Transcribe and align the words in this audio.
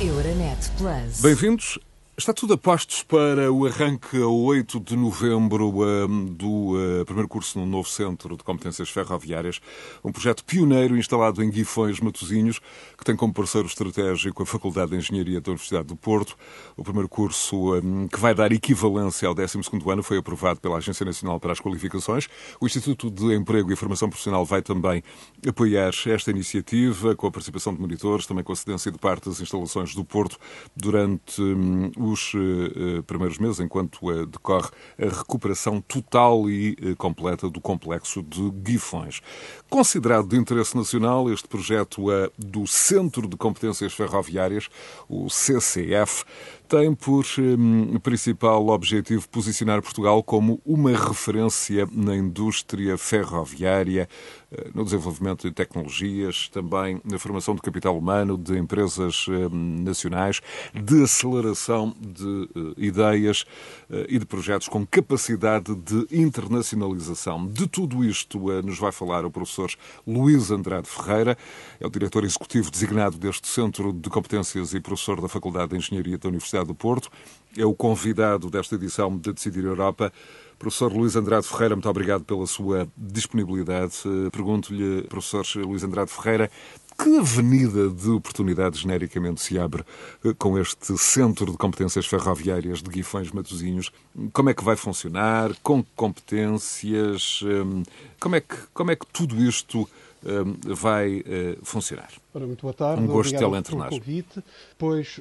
Euronet 0.00 0.70
Plus. 0.76 1.20
Bem-vindos. 1.22 1.78
Está 2.16 2.32
tudo 2.32 2.54
a 2.54 2.56
postos 2.56 3.02
para 3.02 3.50
o 3.52 3.66
arranque 3.66 4.16
a 4.22 4.28
8 4.28 4.78
de 4.78 4.94
novembro 4.94 5.72
do 6.30 7.00
uh, 7.00 7.04
primeiro 7.04 7.28
curso 7.28 7.58
no 7.58 7.66
novo 7.66 7.88
Centro 7.88 8.36
de 8.36 8.44
Competências 8.44 8.88
Ferroviárias, 8.88 9.60
um 10.04 10.12
projeto 10.12 10.44
pioneiro 10.44 10.96
instalado 10.96 11.42
em 11.42 11.50
Guifões, 11.50 11.98
Matosinhos, 11.98 12.60
que 12.96 13.04
tem 13.04 13.16
como 13.16 13.34
parceiro 13.34 13.66
estratégico 13.66 14.44
a 14.44 14.46
Faculdade 14.46 14.92
de 14.92 14.98
Engenharia 14.98 15.40
da 15.40 15.50
Universidade 15.50 15.88
do 15.88 15.96
Porto. 15.96 16.36
O 16.76 16.84
primeiro 16.84 17.08
curso 17.08 17.72
que 18.12 18.20
vai 18.20 18.32
dar 18.32 18.52
equivalência 18.52 19.26
ao 19.26 19.34
12º 19.34 19.92
ano 19.92 20.04
foi 20.04 20.18
aprovado 20.18 20.60
pela 20.60 20.76
Agência 20.76 21.04
Nacional 21.04 21.40
para 21.40 21.50
as 21.50 21.58
Qualificações. 21.58 22.28
O 22.60 22.66
Instituto 22.66 23.10
de 23.10 23.34
Emprego 23.34 23.72
e 23.72 23.76
Formação 23.76 24.08
Profissional 24.08 24.44
vai 24.44 24.62
também 24.62 25.02
apoiar 25.44 25.90
esta 26.06 26.30
iniciativa, 26.30 27.16
com 27.16 27.26
a 27.26 27.32
participação 27.32 27.74
de 27.74 27.80
monitores, 27.80 28.24
também 28.24 28.44
com 28.44 28.52
a 28.52 28.56
cedência 28.56 28.92
de 28.92 28.98
parte 28.98 29.28
das 29.28 29.40
instalações 29.40 29.96
do 29.96 30.04
Porto 30.04 30.38
durante 30.76 31.42
os 32.04 32.32
uh, 32.34 33.02
primeiros 33.04 33.38
meses, 33.38 33.60
enquanto 33.60 33.98
uh, 34.08 34.26
decorre 34.26 34.68
a 34.98 35.04
recuperação 35.04 35.80
total 35.80 36.48
e 36.48 36.94
completa 36.96 37.48
do 37.48 37.60
complexo 37.60 38.22
de 38.22 38.50
Guifões. 38.50 39.20
Considerado 39.68 40.28
de 40.28 40.36
interesse 40.36 40.76
nacional, 40.76 41.30
este 41.30 41.48
projeto 41.48 42.10
é 42.10 42.30
do 42.38 42.66
Centro 42.66 43.26
de 43.28 43.36
Competências 43.36 43.92
Ferroviárias, 43.92 44.68
o 45.08 45.28
CCF, 45.28 46.24
tem 46.68 46.94
por 46.94 47.24
um, 47.38 47.98
principal 47.98 48.68
objetivo 48.68 49.28
posicionar 49.28 49.82
Portugal 49.82 50.22
como 50.22 50.60
uma 50.64 50.90
referência 50.90 51.86
na 51.92 52.16
indústria 52.16 52.96
ferroviária, 52.96 54.08
no 54.74 54.84
desenvolvimento 54.84 55.48
de 55.48 55.54
tecnologias, 55.54 56.48
também 56.48 57.00
na 57.04 57.18
formação 57.18 57.54
de 57.54 57.62
capital 57.62 57.96
humano, 57.96 58.36
de 58.36 58.56
empresas 58.56 59.26
um, 59.28 59.82
nacionais, 59.82 60.40
de 60.74 61.02
aceleração 61.02 61.94
de 62.00 62.24
uh, 62.24 62.74
ideias 62.76 63.42
uh, 63.90 64.04
e 64.08 64.18
de 64.18 64.26
projetos 64.26 64.68
com 64.68 64.86
capacidade 64.86 65.74
de 65.74 66.06
internacionalização. 66.10 67.46
De 67.46 67.66
tudo 67.66 68.04
isto 68.04 68.50
uh, 68.50 68.62
nos 68.62 68.78
vai 68.78 68.92
falar 68.92 69.24
o 69.24 69.30
professor 69.30 69.70
Luís 70.06 70.50
Andrade 70.50 70.88
Ferreira, 70.88 71.36
é 71.84 71.86
o 71.86 71.90
diretor 71.90 72.24
executivo 72.24 72.70
designado 72.70 73.18
deste 73.18 73.46
Centro 73.46 73.92
de 73.92 74.08
Competências 74.08 74.72
e 74.72 74.80
professor 74.80 75.20
da 75.20 75.28
Faculdade 75.28 75.72
de 75.72 75.76
Engenharia 75.76 76.16
da 76.16 76.28
Universidade 76.30 76.66
do 76.66 76.74
Porto. 76.74 77.10
É 77.56 77.64
o 77.66 77.74
convidado 77.74 78.48
desta 78.48 78.74
edição 78.74 79.16
de 79.18 79.34
Decidir 79.34 79.64
Europa. 79.64 80.10
Professor 80.58 80.90
Luís 80.90 81.14
Andrade 81.14 81.46
Ferreira, 81.46 81.76
muito 81.76 81.88
obrigado 81.88 82.24
pela 82.24 82.46
sua 82.46 82.88
disponibilidade. 82.96 83.96
Pergunto-lhe, 84.32 85.02
professor 85.02 85.44
Luís 85.56 85.84
Andrade 85.84 86.10
Ferreira, 86.10 86.50
que 86.98 87.18
avenida 87.18 87.90
de 87.90 88.08
oportunidades 88.08 88.80
genericamente 88.80 89.42
se 89.42 89.58
abre 89.58 89.84
com 90.38 90.58
este 90.58 90.96
Centro 90.96 91.52
de 91.52 91.58
Competências 91.58 92.06
Ferroviárias 92.06 92.82
de 92.82 92.88
Guifões 92.88 93.30
Matosinhos? 93.30 93.92
Como 94.32 94.48
é 94.48 94.54
que 94.54 94.64
vai 94.64 94.76
funcionar? 94.76 95.54
Com 95.62 95.84
competências? 95.94 97.40
Como 98.18 98.36
é 98.36 98.40
que, 98.40 98.56
como 98.72 98.90
é 98.90 98.96
que 98.96 99.06
tudo 99.12 99.36
isto 99.36 99.86
vai 100.64 101.22
funcionar? 101.62 102.10
Ora, 102.32 102.46
muito 102.46 102.62
boa 102.62 102.74
tarde. 102.74 103.02
Um 103.02 103.06
gosto 103.06 103.30
de 103.30 103.38
tê-lo 103.38 103.62
pelo 103.62 103.88
convite. 103.88 104.42
Pois 104.78 105.20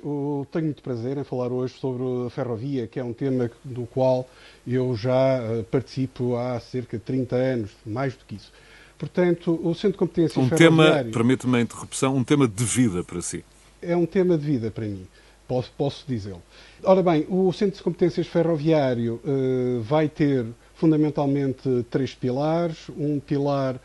tenho 0.51 0.65
muito 0.65 0.81
prazer 0.81 1.17
em 1.17 1.23
falar 1.23 1.51
hoje 1.51 1.75
sobre 1.79 2.03
a 2.27 2.29
ferrovia, 2.29 2.87
que 2.87 2.99
é 2.99 3.03
um 3.03 3.13
tema 3.13 3.51
do 3.63 3.85
qual 3.85 4.27
eu 4.65 4.95
já 4.95 5.41
uh, 5.41 5.63
participo 5.65 6.35
há 6.35 6.59
cerca 6.59 6.97
de 6.97 7.03
30 7.03 7.35
anos, 7.35 7.71
mais 7.85 8.15
do 8.15 8.25
que 8.25 8.35
isso. 8.35 8.51
Portanto, 8.97 9.59
o 9.61 9.73
Centro 9.73 9.93
de 9.93 9.97
Competências 9.97 10.37
um 10.37 10.47
Ferroviárias... 10.47 11.03
tema, 11.03 11.11
permite-me 11.11 11.57
a 11.57 11.61
interrupção, 11.61 12.15
um 12.15 12.23
tema 12.23 12.47
de 12.47 12.63
vida 12.63 13.03
para 13.03 13.21
si. 13.21 13.43
É 13.81 13.95
um 13.95 14.05
tema 14.05 14.37
de 14.37 14.45
vida 14.45 14.71
para 14.71 14.85
mim, 14.85 15.05
posso, 15.47 15.71
posso 15.77 16.05
dizê-lo. 16.07 16.41
Ora 16.83 17.03
bem, 17.03 17.25
o 17.29 17.51
Centro 17.51 17.77
de 17.77 17.83
Competências 17.83 18.27
Ferroviário 18.27 19.19
uh, 19.25 19.81
vai 19.81 20.07
ter 20.07 20.45
fundamentalmente 20.75 21.85
três 21.89 22.13
pilares. 22.13 22.89
Um 22.97 23.19
pilar 23.19 23.79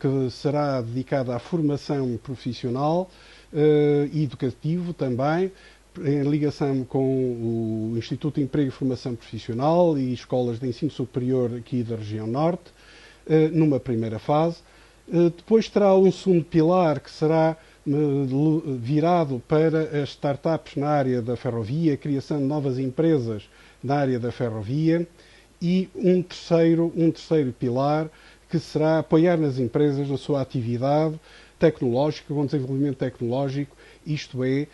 que 0.00 0.30
será 0.30 0.80
dedicado 0.80 1.32
à 1.32 1.38
formação 1.38 2.18
profissional 2.22 3.10
e 4.12 4.22
educativo 4.22 4.92
também, 4.92 5.52
em 6.04 6.22
ligação 6.22 6.84
com 6.84 7.04
o 7.04 7.94
Instituto 7.96 8.36
de 8.36 8.42
Emprego 8.42 8.68
e 8.68 8.72
Formação 8.72 9.14
Profissional 9.14 9.98
e 9.98 10.12
escolas 10.12 10.58
de 10.58 10.66
ensino 10.66 10.90
superior 10.90 11.54
aqui 11.56 11.82
da 11.82 11.96
região 11.96 12.26
norte, 12.26 12.72
numa 13.52 13.78
primeira 13.78 14.18
fase. 14.18 14.56
Depois 15.06 15.68
terá 15.68 15.94
um 15.94 16.10
segundo 16.10 16.44
pilar 16.44 16.98
que 17.00 17.10
será 17.10 17.56
virado 18.78 19.42
para 19.46 20.02
as 20.02 20.10
startups 20.10 20.76
na 20.76 20.88
área 20.88 21.20
da 21.20 21.36
ferrovia, 21.36 21.96
criação 21.96 22.38
de 22.38 22.44
novas 22.44 22.78
empresas 22.78 23.48
na 23.82 23.96
área 23.96 24.18
da 24.18 24.32
ferrovia 24.32 25.06
e 25.60 25.88
um 25.94 26.22
terceiro, 26.22 26.92
um 26.96 27.10
terceiro 27.10 27.52
pilar 27.52 28.10
que 28.54 28.60
será 28.60 29.00
apoiar 29.00 29.36
nas 29.36 29.58
empresas 29.58 30.08
na 30.08 30.16
sua 30.16 30.40
atividade 30.40 31.18
tecnológica, 31.58 32.32
com 32.32 32.46
desenvolvimento 32.46 32.98
tecnológico, 32.98 33.76
isto 34.06 34.44
é, 34.44 34.68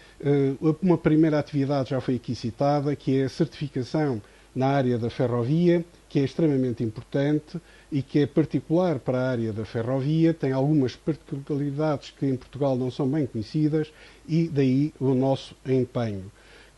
uma 0.82 0.98
primeira 0.98 1.38
atividade 1.38 1.88
já 1.88 1.98
foi 1.98 2.16
aqui 2.16 2.34
citada, 2.34 2.94
que 2.94 3.18
é 3.18 3.24
a 3.24 3.28
certificação 3.30 4.20
na 4.54 4.66
área 4.66 4.98
da 4.98 5.08
ferrovia, 5.08 5.82
que 6.10 6.18
é 6.18 6.24
extremamente 6.24 6.84
importante 6.84 7.58
e 7.90 8.02
que 8.02 8.18
é 8.18 8.26
particular 8.26 8.98
para 8.98 9.18
a 9.18 9.30
área 9.30 9.50
da 9.50 9.64
ferrovia, 9.64 10.34
tem 10.34 10.52
algumas 10.52 10.94
particularidades 10.94 12.10
que 12.10 12.26
em 12.26 12.36
Portugal 12.36 12.76
não 12.76 12.90
são 12.90 13.08
bem 13.08 13.24
conhecidas 13.24 13.90
e 14.28 14.46
daí 14.46 14.92
o 15.00 15.14
nosso 15.14 15.56
empenho. 15.64 16.30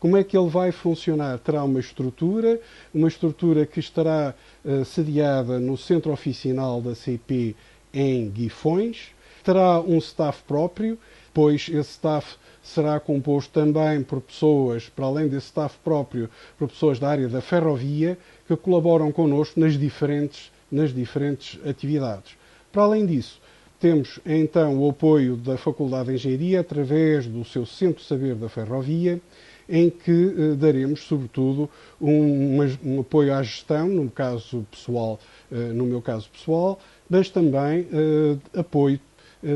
Como 0.03 0.17
é 0.17 0.23
que 0.25 0.37
ele 0.37 0.49
vai 0.49 0.69
funcionar? 0.73 1.39
Terá 1.39 1.63
uma 1.63 1.79
estrutura, 1.79 2.59
uma 2.93 3.07
estrutura 3.07 3.65
que 3.65 3.79
estará 3.79 4.35
uh, 4.65 4.83
sediada 4.83 5.61
no 5.61 5.77
centro 5.77 6.11
oficinal 6.11 6.81
da 6.81 6.93
CP 6.93 7.55
em 7.93 8.29
Guifões, 8.29 9.11
terá 9.45 9.79
um 9.79 9.97
staff 9.99 10.43
próprio, 10.45 10.99
pois 11.33 11.69
esse 11.69 11.91
staff 11.91 12.35
será 12.61 12.99
composto 12.99 13.53
também 13.53 14.03
por 14.03 14.19
pessoas, 14.19 14.89
para 14.89 15.05
além 15.05 15.29
desse 15.29 15.45
staff 15.45 15.77
próprio, 15.81 16.29
por 16.59 16.67
pessoas 16.67 16.99
da 16.99 17.07
área 17.07 17.29
da 17.29 17.39
ferrovia, 17.39 18.17
que 18.45 18.57
colaboram 18.57 19.09
connosco 19.09 19.57
nas 19.57 19.79
diferentes, 19.79 20.51
nas 20.69 20.93
diferentes 20.93 21.57
atividades. 21.65 22.35
Para 22.73 22.83
além 22.83 23.05
disso, 23.05 23.39
temos 23.79 24.19
então 24.25 24.77
o 24.79 24.89
apoio 24.89 25.37
da 25.37 25.57
Faculdade 25.57 26.09
de 26.09 26.15
Engenharia 26.15 26.59
através 26.59 27.25
do 27.25 27.45
seu 27.45 27.65
Centro 27.65 28.03
Saber 28.03 28.35
da 28.35 28.49
Ferrovia, 28.49 29.21
em 29.67 29.89
que 29.89 30.11
eh, 30.11 30.55
daremos, 30.55 31.03
sobretudo, 31.03 31.69
um, 31.99 32.59
um, 32.83 32.99
apoio 32.99 33.33
à 33.33 33.41
gestão, 33.41 33.87
no 33.87 34.09
caso 34.09 34.65
pessoal, 34.69 35.19
eh, 35.51 35.55
no 35.55 35.85
meu 35.85 36.01
caso 36.01 36.29
pessoal, 36.29 36.79
mas 37.09 37.29
também 37.29 37.87
eh, 37.91 38.59
apoio 38.59 38.99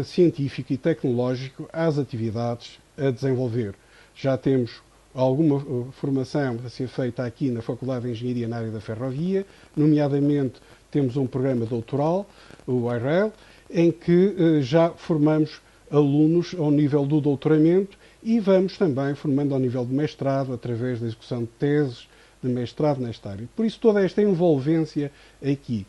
científico 0.03 0.73
e 0.73 0.78
tecnológico 0.78 1.69
às 1.72 1.97
atividades 1.97 2.78
a 2.97 3.09
desenvolver. 3.09 3.73
Já 4.13 4.38
temos 4.38 4.81
alguma 5.16 5.62
formação 5.94 6.59
a 6.66 6.69
ser 6.69 6.89
feita 6.89 7.24
aqui 7.24 7.50
na 7.50 7.62
Faculdade 7.62 8.03
de 8.03 8.12
Engenharia 8.12 8.50
na 8.50 8.57
área 8.57 8.69
da 8.69 8.81
ferrovia, 8.81 9.45
nomeadamente 9.78 10.59
temos 10.91 11.16
um 11.16 11.25
programa 11.25 11.66
doutoral, 11.66 12.29
o 12.68 12.94
IREL, 12.94 13.31
em 13.72 13.89
que 13.89 14.62
já 14.62 14.89
formamos 14.89 15.62
alunos 15.89 16.53
ao 16.57 16.69
nível 16.69 17.06
do 17.06 17.22
doutoramento 17.22 17.97
e 18.27 18.41
vamos 18.41 18.77
também 18.77 19.15
formando 19.15 19.53
ao 19.53 19.59
nível 19.59 19.85
de 19.85 19.93
mestrado, 19.93 20.51
através 20.51 20.99
da 20.99 21.07
execução 21.07 21.43
de 21.43 21.49
teses 21.57 22.09
de 22.43 22.49
mestrado 22.49 22.99
nesta 22.99 23.29
área. 23.29 23.47
Por 23.55 23.65
isso, 23.65 23.79
toda 23.79 24.03
esta 24.03 24.21
envolvência 24.21 25.09
aqui. 25.41 25.88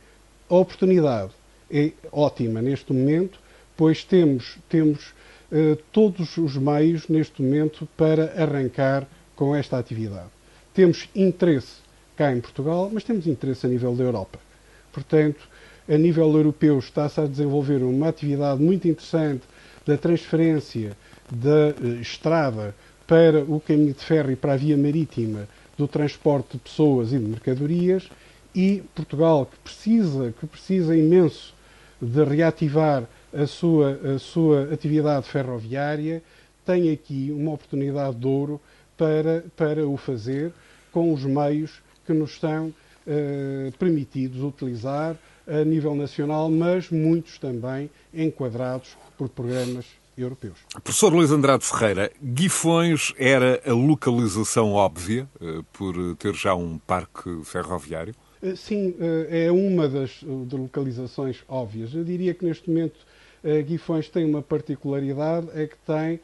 A 0.49 0.55
oportunidade 0.55 1.33
é 1.69 1.91
ótima 2.13 2.63
neste 2.63 2.93
momento, 2.93 3.41
pois 3.77 4.05
temos, 4.05 4.57
temos 4.69 5.09
uh, 5.51 5.75
todos 5.91 6.37
os 6.37 6.57
meios 6.57 7.09
neste 7.09 7.43
momento 7.43 7.89
para 7.97 8.41
arrancar 8.41 9.05
com 9.35 9.53
esta 9.57 9.77
atividade. 9.77 10.31
Temos 10.73 11.09
interesse 11.17 11.81
cá 12.17 12.33
em 12.33 12.41
Portugal, 12.41 12.89
mas 12.93 13.03
temos 13.03 13.27
interesse 13.27 13.67
a 13.67 13.69
nível 13.69 13.97
da 13.97 14.05
Europa. 14.05 14.39
Portanto, 14.93 15.49
a 15.89 15.99
nível 15.99 16.33
europeu 16.37 16.79
está-se 16.79 17.21
a 17.21 17.27
desenvolver 17.27 17.83
uma 17.83 18.09
atividade 18.09 18.63
muito 18.63 18.87
interessante 18.87 19.43
da 19.85 19.97
transferência 19.99 20.97
da 21.31 21.75
uh, 21.81 22.01
estrada 22.01 22.75
para 23.07 23.43
o 23.43 23.61
caminho 23.61 23.95
de 23.95 24.05
ferro 24.05 24.31
e 24.31 24.37
para 24.37 24.53
a 24.53 24.57
via 24.57 24.77
marítima 24.77 25.49
do 25.77 25.89
transporte 25.89 26.53
de 26.53 26.59
pessoas 26.59 27.13
e 27.13 27.19
de 27.19 27.25
mercadorias 27.25 28.09
e 28.55 28.83
Portugal 28.95 29.47
que 29.47 29.59
precisa, 29.59 30.35
que 30.39 30.47
precisa 30.47 30.97
imenso 30.97 31.55
de 32.01 32.25
reativar 32.25 33.05
a 33.33 33.47
sua, 33.47 33.99
a 34.15 34.19
sua 34.19 34.73
atividade 34.73 35.27
ferroviária, 35.29 36.23
tem 36.65 36.91
aqui 36.91 37.31
uma 37.31 37.53
oportunidade 37.53 38.17
de 38.17 38.27
ouro 38.27 38.61
para, 38.97 39.45
para 39.57 39.87
o 39.87 39.97
fazer 39.97 40.53
com 40.93 41.13
os 41.13 41.25
meios 41.25 41.81
que 42.07 42.13
nos 42.13 42.33
estão 42.33 42.69
uh, 42.69 43.73
permitidos 43.79 44.43
utilizar 44.43 45.17
a 45.47 45.65
nível 45.65 45.95
nacional, 45.95 46.51
mas 46.51 46.91
muitos 46.91 47.39
também 47.39 47.89
enquadrados 48.13 48.97
por 49.17 49.29
programas 49.29 49.87
europeus. 50.19 50.59
Professor 50.83 51.13
Luís 51.13 51.31
Andrade 51.31 51.65
Ferreira, 51.65 52.11
Guifões 52.23 53.13
era 53.17 53.61
a 53.67 53.73
localização 53.73 54.73
óbvia 54.73 55.29
eh, 55.41 55.61
por 55.73 55.95
ter 56.17 56.35
já 56.35 56.55
um 56.55 56.79
parque 56.79 57.43
ferroviário? 57.45 58.15
Eh, 58.43 58.57
sim, 58.57 58.95
eh, 59.01 59.47
é 59.47 59.53
uma 59.53 59.89
das 59.89 60.23
localizações 60.23 61.43
óbvias. 61.49 61.95
Eu 61.95 62.05
diria 62.05 62.35
que 62.35 62.45
neste 62.45 62.69
momento 62.69 62.97
Guifões 63.67 64.09
tem 64.09 64.25
uma 64.25 64.43
particularidade, 64.43 65.49
é 65.55 65.69
que 65.69 65.77
tem 65.87 66.21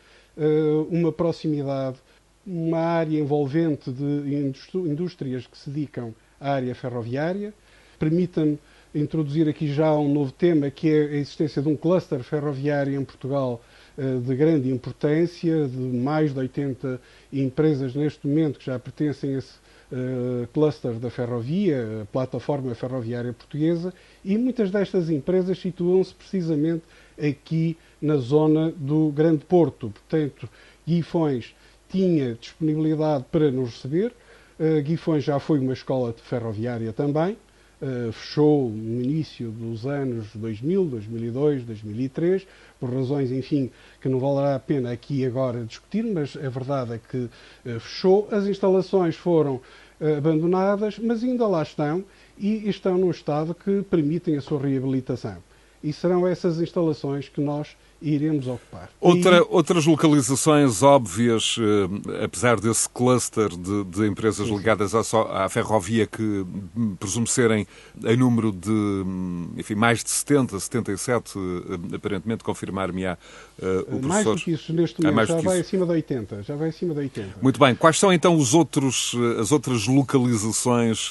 uma 0.90 1.12
proximidade, 1.12 1.96
uma 2.44 2.78
área 2.78 3.16
envolvente 3.16 3.92
de 3.92 4.52
indústrias 4.74 5.46
que 5.46 5.56
se 5.56 5.70
dedicam 5.70 6.12
à 6.40 6.54
área 6.54 6.74
ferroviária. 6.74 7.54
Permita-me 8.00 8.58
introduzir 8.94 9.48
aqui 9.48 9.72
já 9.72 9.92
um 9.94 10.12
novo 10.12 10.30
tema, 10.30 10.70
que 10.70 10.88
é 10.88 11.00
a 11.00 11.16
existência 11.16 11.60
de 11.60 11.68
um 11.68 11.76
cluster 11.76 12.22
ferroviário 12.22 12.98
em 12.98 13.04
Portugal 13.04 13.60
eh, 13.60 13.73
de 13.96 14.34
grande 14.34 14.70
importância, 14.70 15.68
de 15.68 15.78
mais 15.78 16.32
de 16.32 16.38
80 16.40 17.00
empresas 17.32 17.94
neste 17.94 18.26
momento 18.26 18.58
que 18.58 18.66
já 18.66 18.78
pertencem 18.78 19.34
a 19.34 19.38
esse 19.38 19.54
uh, 19.92 20.46
cluster 20.52 20.94
da 20.94 21.10
ferrovia, 21.10 22.02
a 22.02 22.06
plataforma 22.06 22.74
ferroviária 22.74 23.32
portuguesa, 23.32 23.92
e 24.24 24.36
muitas 24.36 24.70
destas 24.70 25.10
empresas 25.10 25.58
situam-se 25.58 26.14
precisamente 26.14 26.82
aqui 27.18 27.76
na 28.00 28.16
zona 28.16 28.72
do 28.72 29.10
Grande 29.10 29.44
Porto. 29.44 29.90
Portanto, 29.90 30.48
Guifões 30.86 31.54
tinha 31.88 32.34
disponibilidade 32.34 33.24
para 33.30 33.50
nos 33.50 33.74
receber. 33.74 34.12
Uh, 34.58 34.82
Guifões 34.82 35.22
já 35.22 35.38
foi 35.38 35.60
uma 35.60 35.72
escola 35.72 36.12
ferroviária 36.12 36.92
também, 36.92 37.36
Uh, 37.82 38.12
fechou 38.12 38.70
no 38.70 39.02
início 39.02 39.50
dos 39.50 39.84
anos 39.84 40.28
2000, 40.34 40.84
2002, 40.86 41.64
2003, 41.64 42.46
por 42.78 42.88
razões, 42.92 43.32
enfim, 43.32 43.70
que 44.00 44.08
não 44.08 44.18
valerá 44.18 44.54
a 44.54 44.60
pena 44.60 44.92
aqui 44.92 45.26
agora 45.26 45.64
discutir, 45.64 46.04
mas 46.04 46.36
a 46.36 46.48
verdade 46.48 46.94
é 46.94 46.98
que 46.98 47.18
uh, 47.18 47.80
fechou. 47.80 48.28
As 48.30 48.46
instalações 48.46 49.16
foram 49.16 49.56
uh, 50.00 50.16
abandonadas, 50.16 50.98
mas 50.98 51.22
ainda 51.22 51.46
lá 51.46 51.62
estão 51.62 52.04
e 52.38 52.68
estão 52.68 52.96
num 52.96 53.10
estado 53.10 53.54
que 53.54 53.82
permitem 53.82 54.36
a 54.36 54.40
sua 54.40 54.60
reabilitação. 54.60 55.42
E 55.84 55.92
serão 55.92 56.26
essas 56.26 56.58
instalações 56.60 57.28
que 57.28 57.40
nós 57.40 57.76
iremos 58.04 58.46
ocupar. 58.46 58.90
Outra, 59.00 59.38
e... 59.38 59.46
Outras 59.48 59.86
localizações 59.86 60.82
óbvias, 60.82 61.56
eh, 61.58 62.24
apesar 62.24 62.60
desse 62.60 62.88
cluster 62.88 63.48
de, 63.48 63.84
de 63.84 64.06
empresas 64.06 64.46
sim, 64.46 64.56
ligadas 64.56 64.94
à, 64.94 65.00
à, 65.44 65.48
ferrovia 65.48 66.06
que 66.06 66.22
hum, 66.22 66.96
presumo 67.00 67.26
serem 67.26 67.66
em 68.04 68.16
número 68.16 68.52
de 68.52 68.70
hum, 68.70 69.48
enfim, 69.56 69.74
mais 69.74 70.04
de 70.04 70.10
70, 70.10 70.60
77, 70.60 71.38
eh, 71.38 71.96
aparentemente, 71.96 72.44
confirmar-me-á 72.44 73.16
uh, 73.58 73.80
o 73.80 73.84
professor. 73.84 74.08
Mais 74.08 74.24
do 74.24 74.36
que 74.36 74.50
isso 74.52 74.72
neste 74.72 75.02
momento, 75.02 75.20
é 75.20 75.26
já 75.26 75.40
vai 75.40 75.60
isso. 75.60 75.68
acima 75.68 75.86
de 75.86 75.92
80. 75.92 76.42
Já 76.42 76.56
vai 76.56 76.68
acima 76.68 76.94
de 76.94 77.00
80. 77.00 77.28
Muito 77.40 77.58
bem. 77.58 77.74
Quais 77.74 77.98
são 77.98 78.12
então 78.12 78.36
os 78.36 78.52
outros, 78.52 79.14
as 79.40 79.50
outras 79.50 79.86
localizações 79.86 81.08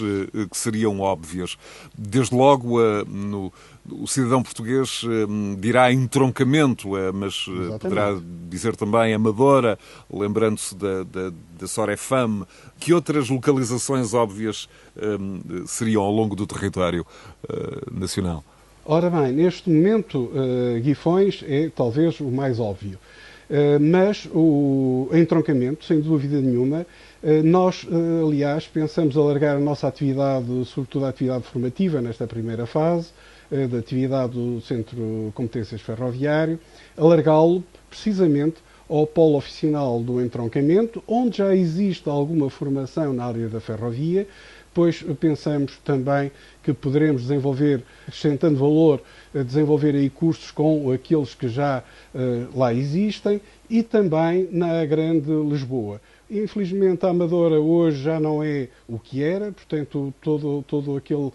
que 0.49 0.57
seriam 0.57 0.99
óbvias? 0.99 1.57
Desde 1.97 2.35
logo 2.35 2.79
no 3.05 3.51
o 3.89 4.07
cidadão 4.07 4.41
português 4.41 5.03
hum, 5.03 5.55
dirá 5.59 5.91
entroncamento, 5.91 6.97
eh, 6.97 7.11
mas 7.11 7.45
eh, 7.47 7.51
Exatamente. 7.51 7.79
poderá 7.81 8.21
dizer 8.49 8.75
também 8.75 9.13
amadora, 9.13 9.77
lembrando-se 10.11 10.75
da, 10.75 11.03
da, 11.03 11.31
da 11.59 11.67
Sorefam. 11.67 12.47
Que 12.79 12.93
outras 12.93 13.29
localizações 13.29 14.13
óbvias 14.13 14.69
hum, 15.19 15.65
seriam 15.65 16.03
ao 16.03 16.11
longo 16.11 16.35
do 16.35 16.47
território 16.47 17.05
uh, 17.43 17.99
nacional? 17.99 18.43
Ora 18.85 19.09
bem, 19.09 19.31
neste 19.31 19.69
momento, 19.69 20.29
uh, 20.33 20.79
Guifões 20.81 21.43
é 21.47 21.69
talvez 21.73 22.19
o 22.19 22.25
mais 22.25 22.59
óbvio. 22.59 22.99
Uh, 23.49 23.79
mas 23.79 24.27
o 24.33 25.09
entroncamento, 25.13 25.85
sem 25.85 25.99
dúvida 25.99 26.39
nenhuma, 26.39 26.85
nós, 27.41 27.87
aliás, 28.21 28.67
pensamos 28.67 29.15
alargar 29.15 29.55
a 29.55 29.59
nossa 29.59 29.87
atividade, 29.87 30.45
sobretudo 30.65 31.05
a 31.05 31.09
atividade 31.09 31.45
formativa, 31.45 32.01
nesta 32.01 32.27
primeira 32.27 32.65
fase, 32.65 33.11
eh, 33.51 33.67
da 33.67 33.79
atividade 33.79 34.33
do 34.33 34.61
Centro 34.61 34.95
de 34.95 35.31
Competências 35.33 35.81
Ferroviário, 35.81 36.59
alargá-lo 36.97 37.63
precisamente 37.89 38.57
ao 38.89 39.07
polo 39.07 39.37
oficinal 39.37 39.99
do 40.01 40.21
entroncamento, 40.21 41.03
onde 41.07 41.37
já 41.37 41.55
existe 41.55 42.07
alguma 42.09 42.49
formação 42.49 43.13
na 43.13 43.25
área 43.25 43.47
da 43.47 43.59
ferrovia, 43.59 44.27
pois 44.73 45.03
pensamos 45.19 45.77
também 45.83 46.31
que 46.63 46.73
poderemos 46.73 47.23
desenvolver, 47.23 47.83
acrescentando 48.07 48.57
valor, 48.57 49.01
eh, 49.33 49.43
desenvolver 49.43 49.95
aí 49.95 50.09
cursos 50.09 50.51
com 50.51 50.91
aqueles 50.91 51.35
que 51.35 51.47
já 51.47 51.83
uh, 52.13 52.57
lá 52.57 52.73
existem 52.73 53.39
e 53.69 53.83
também 53.83 54.47
na 54.51 54.83
Grande 54.85 55.31
Lisboa. 55.31 56.01
Infelizmente 56.33 57.05
a 57.05 57.09
Amadora 57.09 57.61
hoje 57.61 58.01
já 58.01 58.19
não 58.19 58.41
é 58.41 58.67
o 58.87 58.97
que 58.97 59.21
era, 59.21 59.51
portanto 59.51 60.11
todo, 60.19 60.63
todo 60.67 60.97
aquele 60.97 61.27
uh, 61.27 61.33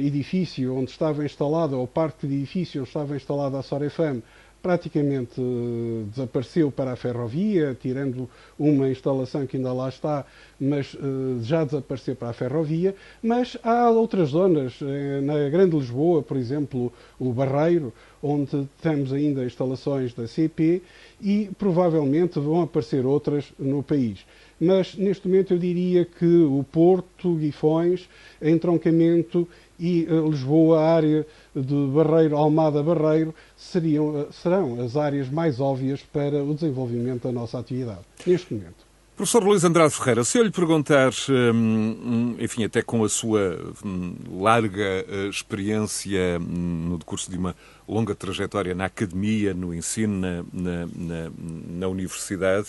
edifício 0.00 0.76
onde 0.76 0.92
estava 0.92 1.24
instalado, 1.24 1.76
ou 1.76 1.88
parte 1.88 2.28
de 2.28 2.34
edifício 2.36 2.82
onde 2.82 2.88
estava 2.88 3.16
instalada 3.16 3.58
a 3.58 3.62
Sorefam, 3.62 4.22
praticamente 4.62 5.40
uh, 5.40 6.06
desapareceu 6.08 6.70
para 6.70 6.92
a 6.92 6.96
ferrovia, 6.96 7.76
tirando 7.80 8.30
uma 8.56 8.88
instalação 8.88 9.44
que 9.44 9.56
ainda 9.56 9.72
lá 9.72 9.88
está, 9.88 10.24
mas 10.60 10.94
uh, 10.94 11.40
já 11.42 11.64
desapareceu 11.64 12.14
para 12.14 12.28
a 12.28 12.32
ferrovia. 12.32 12.94
Mas 13.20 13.56
há 13.64 13.90
outras 13.90 14.28
zonas, 14.28 14.78
na 15.24 15.48
Grande 15.48 15.76
Lisboa, 15.76 16.22
por 16.22 16.36
exemplo, 16.36 16.92
o 17.18 17.32
Barreiro, 17.32 17.92
onde 18.22 18.68
temos 18.80 19.12
ainda 19.12 19.44
instalações 19.44 20.14
da 20.14 20.28
CP 20.28 20.80
e 21.22 21.50
provavelmente 21.56 22.40
vão 22.40 22.62
aparecer 22.62 23.06
outras 23.06 23.52
no 23.58 23.82
país 23.82 24.24
mas 24.62 24.94
neste 24.94 25.26
momento 25.26 25.54
eu 25.54 25.58
diria 25.58 26.04
que 26.04 26.24
o 26.24 26.64
Porto, 26.70 27.34
Guifões, 27.34 28.08
entroncamento 28.40 29.48
e 29.78 30.04
uh, 30.04 30.30
Lisboa, 30.30 30.80
a 30.80 30.94
área 30.94 31.26
de 31.54 31.86
Barreiro, 31.92 32.36
Almada 32.36 32.80
Barreiro, 32.80 33.34
seriam, 33.56 34.20
uh, 34.20 34.32
serão 34.32 34.80
as 34.80 34.96
áreas 34.96 35.28
mais 35.28 35.58
óbvias 35.58 36.00
para 36.00 36.44
o 36.44 36.54
desenvolvimento 36.54 37.24
da 37.24 37.32
nossa 37.32 37.58
atividade, 37.58 38.02
neste 38.24 38.54
momento. 38.54 38.92
Professor 39.16 39.44
Luís 39.44 39.62
Andrade 39.62 39.94
Ferreira, 39.94 40.24
se 40.24 40.38
eu 40.38 40.42
lhe 40.42 40.50
perguntar, 40.50 41.12
hum, 41.54 42.34
enfim, 42.38 42.64
até 42.64 42.82
com 42.82 43.04
a 43.04 43.08
sua 43.08 43.72
hum, 43.84 44.14
larga 44.40 45.04
eh, 45.06 45.28
experiência 45.28 46.40
hum, 46.40 46.88
no 46.88 46.98
decurso 46.98 47.30
de 47.30 47.36
uma 47.36 47.54
longa 47.92 48.14
trajetória 48.14 48.74
na 48.74 48.86
academia, 48.86 49.52
no 49.54 49.74
ensino, 49.74 50.18
na, 50.18 50.44
na, 50.52 50.88
na, 50.94 51.30
na 51.68 51.88
universidade, 51.88 52.68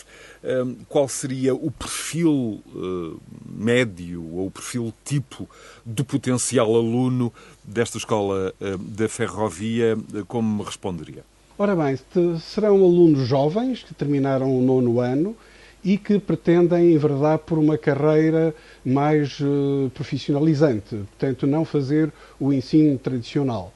qual 0.90 1.08
seria 1.08 1.56
o 1.56 1.72
perfil 1.72 2.62
eh, 2.75 3.18
médio 3.46 4.24
ou 4.34 4.48
o 4.48 4.51
perfil 4.51 4.94
tipo 5.06 5.50
do 5.86 6.03
potencial 6.03 6.75
aluno 6.75 7.32
desta 7.63 7.98
escola 7.98 8.53
eh, 8.60 8.75
da 8.80 9.08
ferrovia? 9.08 9.98
Como 10.27 10.58
me 10.58 10.63
responderia? 10.63 11.24
Ora 11.58 11.75
bem, 11.75 11.98
serão 12.39 12.75
alunos 12.84 13.27
jovens 13.27 13.84
que 13.84 13.94
terminaram 13.94 14.58
o 14.58 14.62
nono 14.62 15.00
ano 15.00 15.36
e 15.84 15.98
que 15.98 16.18
pretendem 16.18 16.94
enverdar 16.94 17.39
por 17.39 17.58
uma 17.60 17.77
carreira 17.77 18.56
mais 18.86 19.39
uh, 19.39 19.92
profissionalizante, 19.94 20.96
portanto, 20.96 21.46
não 21.46 21.65
fazer 21.65 22.12
o 22.39 22.53
ensino 22.53 22.98
tradicional. 22.98 23.74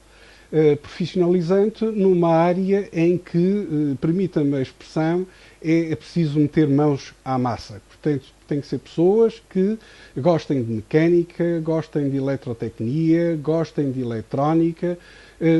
Uh, 0.50 0.76
profissionalizante 0.78 1.84
numa 1.84 2.34
área 2.34 2.88
em 2.90 3.18
que, 3.18 3.36
uh, 3.36 3.96
permita-me 4.00 4.56
a 4.56 4.62
expressão, 4.62 5.26
é, 5.62 5.92
é 5.92 5.96
preciso 5.96 6.40
meter 6.40 6.66
mãos 6.66 7.12
à 7.22 7.36
massa. 7.36 7.82
Portanto, 7.86 8.24
tem 8.46 8.60
que 8.60 8.66
ser 8.66 8.78
pessoas 8.78 9.42
que 9.50 9.78
gostem 10.16 10.62
de 10.62 10.72
mecânica, 10.72 11.60
gostem 11.60 12.08
de 12.08 12.16
eletrotecnia, 12.16 13.36
gostem 13.36 13.92
de 13.92 14.00
eletrónica. 14.00 14.98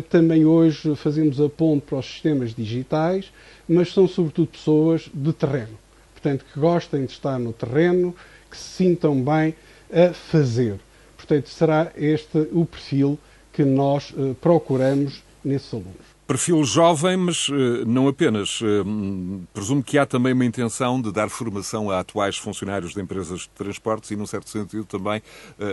Também 0.08 0.46
hoje 0.46 0.96
fazemos 0.96 1.38
a 1.38 1.50
ponte 1.50 1.82
para 1.82 1.98
os 1.98 2.06
sistemas 2.06 2.54
digitais, 2.54 3.30
mas 3.68 3.92
são 3.92 4.08
sobretudo 4.08 4.48
pessoas 4.48 5.10
de 5.12 5.32
terreno 5.34 5.76
portanto, 6.18 6.44
que 6.52 6.60
gostem 6.60 7.06
de 7.06 7.12
estar 7.12 7.38
no 7.38 7.52
terreno, 7.52 8.14
que 8.50 8.56
se 8.56 8.84
sintam 8.84 9.22
bem 9.22 9.54
a 9.92 10.12
fazer. 10.12 10.78
Portanto, 11.16 11.48
será 11.48 11.92
este 11.96 12.38
o 12.52 12.66
perfil 12.66 13.18
que 13.58 13.64
nós 13.64 14.10
uh, 14.10 14.36
procuramos 14.40 15.20
nesses 15.44 15.74
alunos. 15.74 16.06
Perfil 16.28 16.62
jovem, 16.62 17.16
mas 17.16 17.48
uh, 17.48 17.84
não 17.84 18.06
apenas. 18.06 18.60
Uh, 18.60 19.42
presumo 19.52 19.82
que 19.82 19.98
há 19.98 20.06
também 20.06 20.32
uma 20.32 20.44
intenção 20.44 21.02
de 21.02 21.10
dar 21.10 21.28
formação 21.28 21.90
a 21.90 21.98
atuais 21.98 22.36
funcionários 22.36 22.94
de 22.94 23.00
empresas 23.00 23.40
de 23.40 23.48
transportes 23.48 24.12
e, 24.12 24.16
num 24.16 24.26
certo 24.26 24.48
sentido, 24.48 24.84
também 24.84 25.20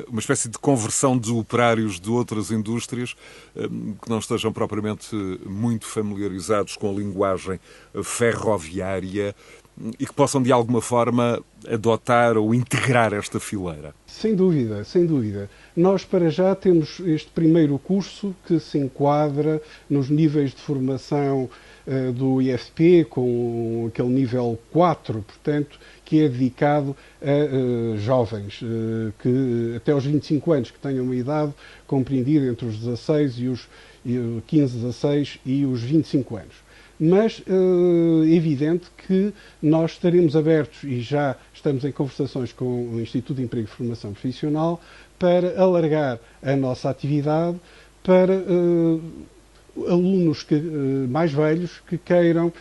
uma 0.08 0.20
espécie 0.20 0.50
de 0.50 0.58
conversão 0.58 1.16
de 1.16 1.32
operários 1.32 2.00
de 2.00 2.10
outras 2.10 2.50
indústrias 2.50 3.16
que 3.54 4.10
não 4.10 4.18
estejam 4.18 4.52
propriamente 4.52 5.16
muito 5.46 5.86
familiarizados 5.86 6.76
com 6.76 6.90
a 6.90 6.94
linguagem 6.94 7.60
ferroviária 8.04 9.36
e 10.00 10.06
que 10.06 10.14
possam 10.14 10.42
de 10.42 10.52
alguma 10.52 10.82
forma 10.82 11.44
adotar 11.68 12.38
ou 12.38 12.54
integrar 12.54 13.14
esta 13.14 13.40
fileira? 13.40 13.94
Sem 14.06 14.36
dúvida, 14.36 14.84
sem 14.84 15.06
dúvida. 15.06 15.50
Nós 15.76 16.06
para 16.06 16.30
já 16.30 16.56
temos 16.56 17.02
este 17.02 17.30
primeiro 17.32 17.78
curso 17.78 18.34
que 18.48 18.60
se 18.60 18.78
enquadra 18.78 19.62
nos 19.90 20.10
níveis 20.10 20.52
de 20.52 20.62
formação 20.62 21.50
uh, 21.86 22.12
do 22.14 22.42
IFP, 22.42 23.06
com 23.10 23.86
aquele 23.90 24.10
nível 24.10 24.58
4, 24.72 25.22
portanto, 25.22 25.78
que 26.06 26.22
é 26.22 26.30
dedicado 26.30 26.96
a 27.22 27.56
uh, 27.56 27.98
jovens, 27.98 28.62
uh, 28.62 29.14
que 29.20 29.74
até 29.76 29.92
aos 29.92 30.06
25 30.06 30.52
anos, 30.54 30.72
que 30.72 30.80
tenham 30.80 31.04
uma 31.04 31.16
idade 31.16 31.54
compreendida 31.86 32.46
entre 32.46 32.66
os 32.66 32.78
16 32.78 33.40
e 33.40 33.48
os 33.48 33.68
15, 34.48 34.78
16 34.78 35.40
e 35.46 35.66
os 35.66 35.82
25 35.82 36.38
anos. 36.38 36.65
Mas 37.00 37.44
é 37.48 38.34
evidente 38.34 38.86
que 39.06 39.34
nós 39.62 39.92
estaremos 39.92 40.36
abertos 40.36 40.84
e 40.84 41.02
já 41.02 41.36
estamos 41.54 41.84
em 41.84 41.92
conversações 41.92 42.54
com 42.54 42.90
o 42.90 43.02
Instituto 43.02 43.38
de 43.38 43.44
Emprego 43.44 43.68
e 43.68 43.70
Formação 43.70 44.14
Profissional 44.14 44.80
para 45.20 45.62
alargar 45.62 46.20
a 46.42 46.56
nossa 46.56 46.90
atividade 46.90 47.60
para 48.02 48.34
uh, 48.34 49.02
alunos 49.88 50.44
que, 50.44 50.56
uh, 50.56 51.08
mais 51.10 51.34
velhos 51.34 51.82
que 51.88 51.98
queiram 51.98 52.54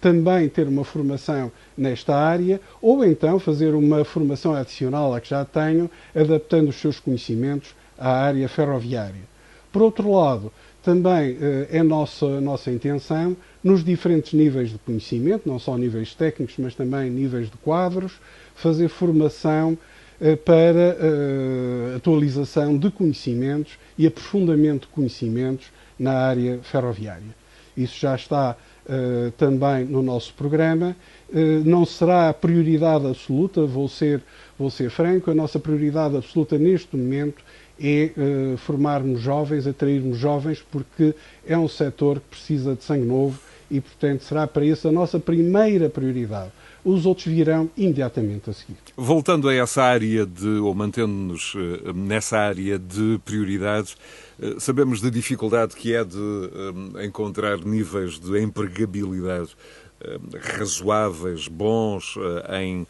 também 0.00 0.48
ter 0.48 0.66
uma 0.66 0.82
formação 0.82 1.52
nesta 1.76 2.16
área 2.16 2.60
ou 2.80 3.04
então 3.04 3.38
fazer 3.38 3.74
uma 3.74 4.04
formação 4.04 4.54
adicional 4.54 5.14
à 5.14 5.20
que 5.20 5.28
já 5.28 5.44
tenham, 5.44 5.90
adaptando 6.16 6.70
os 6.70 6.76
seus 6.76 6.98
conhecimentos 6.98 7.74
à 7.98 8.10
área 8.10 8.48
ferroviária. 8.48 9.28
Por 9.70 9.82
outro 9.82 10.10
lado, 10.10 10.50
também 10.82 11.36
é 11.70 11.82
nossa, 11.82 12.40
nossa 12.40 12.70
intenção, 12.70 13.36
nos 13.62 13.84
diferentes 13.84 14.32
níveis 14.32 14.70
de 14.70 14.78
conhecimento, 14.78 15.48
não 15.48 15.58
só 15.58 15.76
níveis 15.76 16.14
técnicos, 16.14 16.54
mas 16.58 16.74
também 16.74 17.10
níveis 17.10 17.50
de 17.50 17.56
quadros, 17.58 18.12
fazer 18.54 18.88
formação 18.88 19.76
eh, 20.20 20.34
para 20.34 20.96
uh, 20.96 21.96
atualização 21.96 22.76
de 22.76 22.90
conhecimentos 22.90 23.78
e 23.96 24.06
aprofundamento 24.06 24.82
de 24.82 24.88
conhecimentos 24.88 25.66
na 25.98 26.12
área 26.12 26.58
ferroviária. 26.62 27.36
Isso 27.76 27.98
já 28.00 28.16
está 28.16 28.56
também 29.36 29.84
no 29.84 30.02
nosso 30.02 30.32
programa. 30.32 30.96
Não 31.62 31.84
será 31.84 32.30
a 32.30 32.34
prioridade 32.34 33.06
absoluta, 33.06 33.66
vou 33.66 33.86
ser, 33.86 34.22
vou 34.58 34.70
ser 34.70 34.88
franco, 34.88 35.30
a 35.30 35.34
nossa 35.34 35.58
prioridade 35.58 36.16
absoluta 36.16 36.56
neste 36.56 36.96
momento 36.96 37.44
é 37.80 38.56
formarmos 38.58 39.20
jovens, 39.20 39.66
atrairmos 39.66 40.18
jovens, 40.18 40.64
porque 40.70 41.14
é 41.46 41.56
um 41.56 41.68
setor 41.68 42.20
que 42.20 42.26
precisa 42.30 42.74
de 42.74 42.84
sangue 42.84 43.06
novo 43.06 43.38
e, 43.70 43.80
portanto, 43.80 44.24
será 44.24 44.46
para 44.46 44.64
isso 44.64 44.88
a 44.88 44.92
nossa 44.92 45.18
primeira 45.18 45.88
prioridade 45.88 46.52
os 46.84 47.06
outros 47.06 47.26
virão 47.26 47.70
imediatamente 47.76 48.50
a 48.50 48.52
seguir. 48.52 48.76
Voltando 48.96 49.48
a 49.48 49.54
essa 49.54 49.82
área 49.82 50.24
de, 50.24 50.48
ou 50.48 50.74
mantendo-nos 50.74 51.54
eh, 51.56 51.92
nessa 51.92 52.38
área 52.38 52.78
de 52.78 53.20
prioridade, 53.24 53.94
eh, 54.40 54.54
sabemos 54.58 55.00
da 55.00 55.10
dificuldade 55.10 55.74
que 55.74 55.94
é 55.94 56.04
de 56.04 56.50
encontrar 57.04 57.58
níveis 57.58 58.18
de 58.18 58.40
empregabilidade 58.40 59.50
razoáveis, 60.56 61.48
bons, 61.48 62.14
em, 62.60 62.86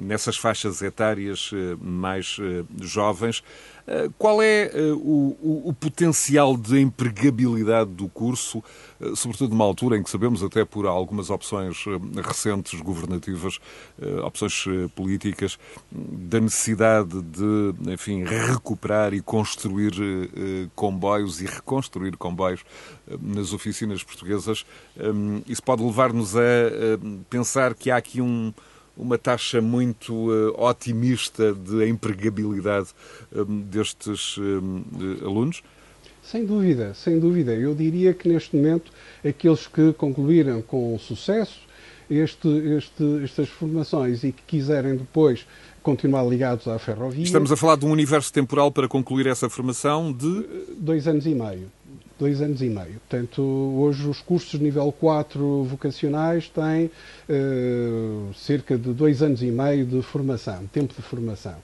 nessas 0.00 0.36
faixas 0.36 0.82
etárias 0.82 1.52
mais 1.80 2.38
jovens. 2.80 3.40
Eh, 3.88 4.10
qual 4.18 4.42
é 4.42 4.64
eh, 4.64 4.92
o, 4.92 5.34
o, 5.40 5.62
o, 5.70 5.72
potencial 5.72 6.58
de 6.58 6.78
empregabilidade 6.78 7.90
do 7.90 8.06
curso, 8.06 8.62
eh, 9.00 9.12
sobretudo 9.16 9.52
numa 9.52 9.64
altura 9.64 9.96
em 9.96 10.02
que 10.02 10.10
sabemos, 10.10 10.42
até 10.42 10.62
por 10.62 10.84
algumas 10.84 11.30
opções 11.30 11.82
recentes 12.22 12.78
governativas, 12.82 13.58
opções 14.22 14.64
políticas, 14.94 15.58
da 15.90 16.38
necessidade 16.40 17.22
de, 17.22 17.92
enfim, 17.92 18.24
recuperar 18.24 19.14
e 19.14 19.22
construir 19.22 19.92
comboios 20.74 21.40
e 21.40 21.46
reconstruir 21.46 22.16
comboios 22.16 22.64
nas 23.20 23.52
oficinas 23.52 24.02
portuguesas? 24.02 24.66
Isso 25.46 25.62
pode 25.62 25.82
levar-nos 25.82 26.36
a 26.36 26.40
pensar 27.30 27.74
que 27.74 27.90
há 27.90 27.96
aqui 27.96 28.20
um 28.20 28.52
uma 28.98 29.16
taxa 29.16 29.60
muito 29.60 30.12
uh, 30.12 30.60
otimista 30.60 31.54
de 31.54 31.88
empregabilidade 31.88 32.88
um, 33.32 33.60
destes 33.60 34.36
um, 34.36 34.82
alunos? 35.24 35.62
Sem 36.22 36.44
dúvida, 36.44 36.92
sem 36.92 37.18
dúvida. 37.18 37.54
Eu 37.54 37.74
diria 37.74 38.12
que 38.12 38.28
neste 38.28 38.54
momento 38.54 38.92
aqueles 39.26 39.66
que 39.66 39.92
concluíram 39.94 40.60
com 40.60 40.98
sucesso 40.98 41.60
este, 42.10 42.48
este, 42.48 43.24
estas 43.24 43.48
formações 43.48 44.24
e 44.24 44.32
que 44.32 44.42
quiserem 44.46 44.96
depois 44.96 45.46
continuar 45.82 46.24
ligados 46.24 46.66
à 46.66 46.78
ferrovia. 46.78 47.22
Estamos 47.22 47.52
a 47.52 47.56
falar 47.56 47.76
de 47.76 47.86
um 47.86 47.90
universo 47.90 48.32
temporal 48.32 48.70
para 48.70 48.88
concluir 48.88 49.26
essa 49.26 49.48
formação 49.48 50.12
de. 50.12 50.44
Dois 50.76 51.06
anos 51.06 51.24
e 51.24 51.34
meio 51.34 51.70
dois 52.18 52.42
anos 52.42 52.60
e 52.60 52.68
meio. 52.68 53.00
Portanto, 53.08 53.42
hoje 53.42 54.08
os 54.08 54.20
cursos 54.20 54.58
de 54.58 54.64
nível 54.64 54.90
4 54.92 55.64
vocacionais 55.64 56.48
têm 56.48 56.90
uh, 57.28 58.34
cerca 58.34 58.76
de 58.76 58.92
dois 58.92 59.22
anos 59.22 59.42
e 59.42 59.50
meio 59.50 59.86
de 59.86 60.02
formação, 60.02 60.66
tempo 60.66 60.94
de 60.94 61.02
formação. 61.02 61.56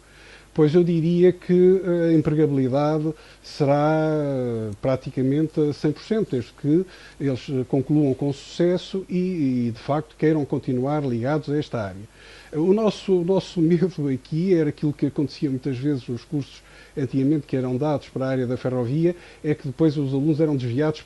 Pois 0.54 0.72
eu 0.72 0.84
diria 0.84 1.32
que 1.32 1.82
a 1.84 2.12
empregabilidade 2.12 3.12
será 3.42 4.06
eh, 4.08 4.70
praticamente 4.80 5.58
a 5.58 5.64
100%, 5.64 6.28
desde 6.30 6.52
que 6.52 6.86
eles 7.18 7.40
concluam 7.66 8.14
com 8.14 8.32
sucesso 8.32 9.04
e, 9.08 9.66
e, 9.66 9.70
de 9.72 9.80
facto, 9.80 10.14
queiram 10.16 10.44
continuar 10.44 11.04
ligados 11.04 11.50
a 11.50 11.58
esta 11.58 11.82
área. 11.82 12.02
O 12.52 12.72
nosso, 12.72 13.22
o 13.22 13.24
nosso 13.24 13.58
medo 13.60 14.08
aqui 14.08 14.54
era 14.54 14.68
aquilo 14.68 14.92
que 14.92 15.06
acontecia 15.06 15.50
muitas 15.50 15.76
vezes 15.76 16.06
nos 16.06 16.22
cursos 16.22 16.62
antigamente 16.96 17.46
que 17.46 17.56
eram 17.56 17.76
dados 17.76 18.08
para 18.08 18.26
a 18.26 18.28
área 18.28 18.46
da 18.46 18.56
ferrovia, 18.56 19.14
é 19.42 19.54
que 19.54 19.66
depois 19.66 19.96
os 19.96 20.12
alunos 20.12 20.40
eram 20.40 20.56
desviados 20.56 21.02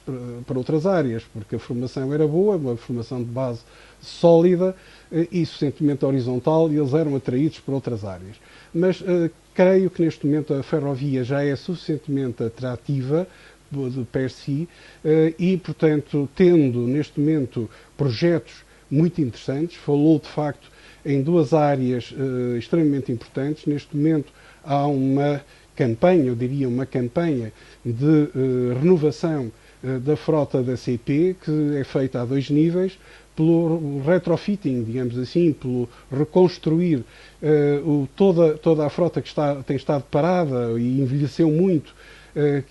para, 0.47 0.59
outras 0.59 0.87
áreas, 0.87 1.25
porque 1.33 1.57
a 1.57 1.59
formação 1.59 2.13
era 2.13 2.27
boa, 2.27 2.57
uma 2.57 2.77
formação 2.77 3.19
de 3.19 3.31
base 3.31 3.61
sólida 4.01 4.77
eh, 5.11 5.27
e 5.33 5.45
suficientemente 5.45 6.05
horizontal, 6.05 6.71
e 6.71 6.77
eles 6.77 6.93
eram 6.95 7.17
atraídos 7.17 7.61
para 7.61 7.75
outras 7.75 8.05
áreas. 8.05 8.37
Mas 8.73 9.01
uh, 9.01 9.31
creio 9.55 9.91
que 9.91 10.03
neste 10.03 10.27
momento 10.27 10.55
a 10.55 10.63
ferrovia 10.63 11.25
já 11.25 11.43
é 11.43 11.57
suficientemente 11.57 12.43
atrativa 12.43 13.27
de 13.71 14.05
per 14.05 14.31
si 14.31 14.69
uh, 15.05 15.35
e, 15.39 15.57
portanto, 15.57 16.29
tendo 16.35 16.81
neste 16.87 17.19
momento 17.19 17.69
projetos 17.97 18.65
muito 18.91 19.21
interessantes, 19.21 19.77
falou 19.77 20.19
de 20.19 20.29
facto 20.29 20.71
em 21.05 21.23
duas 21.23 21.53
áreas 21.53 22.13
extremamente 22.59 23.13
importantes. 23.13 23.67
Neste 23.67 23.97
momento 23.97 24.33
há 24.65 24.87
uma 24.87 25.43
campanha, 25.79 26.25
eu 26.25 26.35
diria 26.35 26.69
uma 26.69 26.85
campanha 26.85 27.53
de 27.85 28.05
uh, 28.05 28.79
renovação 28.81 29.53
uh, 29.85 30.01
da 30.01 30.17
frota 30.17 30.61
da 30.61 30.77
CP, 30.77 31.37
que 31.41 31.77
é 31.77 31.85
feita 31.85 32.21
a 32.21 32.25
dois 32.25 32.51
níveis, 32.51 32.99
pelo 33.37 34.03
retrofitting, 34.05 34.83
digamos 34.83 35.17
assim, 35.17 35.53
pelo 35.53 35.89
reconstruir 36.11 37.05
uh, 37.41 37.89
o, 37.89 38.09
toda, 38.17 38.59
toda 38.59 38.85
a 38.85 38.91
frota 38.91 39.23
que 39.23 39.29
está, 39.29 39.55
tem 39.63 39.77
estado 39.77 40.03
parada 40.11 40.73
e 40.77 41.01
envelheceu 41.01 41.49
muito, 41.49 41.95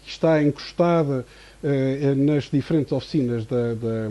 que 0.03 0.09
está 0.09 0.41
encostada 0.41 1.25
nas 2.15 2.45
diferentes 2.45 2.93
oficinas 2.93 3.45
da, 3.45 3.73
da, 3.73 4.09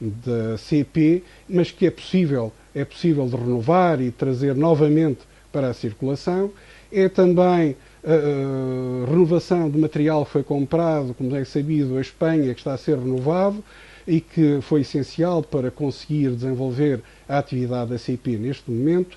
da 0.00 0.56
CP, 0.56 1.22
mas 1.46 1.70
que 1.70 1.84
é 1.86 1.90
possível, 1.90 2.50
é 2.74 2.86
possível 2.86 3.26
de 3.26 3.36
renovar 3.36 4.00
e 4.00 4.10
trazer 4.10 4.54
novamente 4.54 5.20
para 5.52 5.68
a 5.68 5.74
circulação. 5.74 6.50
É 6.90 7.08
também 7.08 7.76
a 8.04 9.10
renovação 9.10 9.70
de 9.70 9.78
material 9.78 10.24
foi 10.24 10.42
comprado, 10.42 11.14
como 11.14 11.34
é 11.34 11.44
sabido, 11.44 11.96
a 11.96 12.00
Espanha, 12.00 12.52
que 12.52 12.60
está 12.60 12.74
a 12.74 12.78
ser 12.78 12.98
renovado 12.98 13.64
e 14.06 14.20
que 14.20 14.60
foi 14.60 14.82
essencial 14.82 15.42
para 15.42 15.70
conseguir 15.70 16.30
desenvolver 16.30 17.02
a 17.26 17.38
atividade 17.38 17.90
da 17.90 17.98
CIP 17.98 18.36
neste 18.36 18.70
momento, 18.70 19.16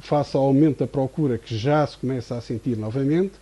face 0.00 0.36
ao 0.36 0.44
aumento 0.44 0.78
da 0.78 0.86
procura 0.86 1.36
que 1.36 1.56
já 1.56 1.84
se 1.86 1.98
começa 1.98 2.36
a 2.36 2.40
sentir 2.40 2.76
novamente. 2.76 3.32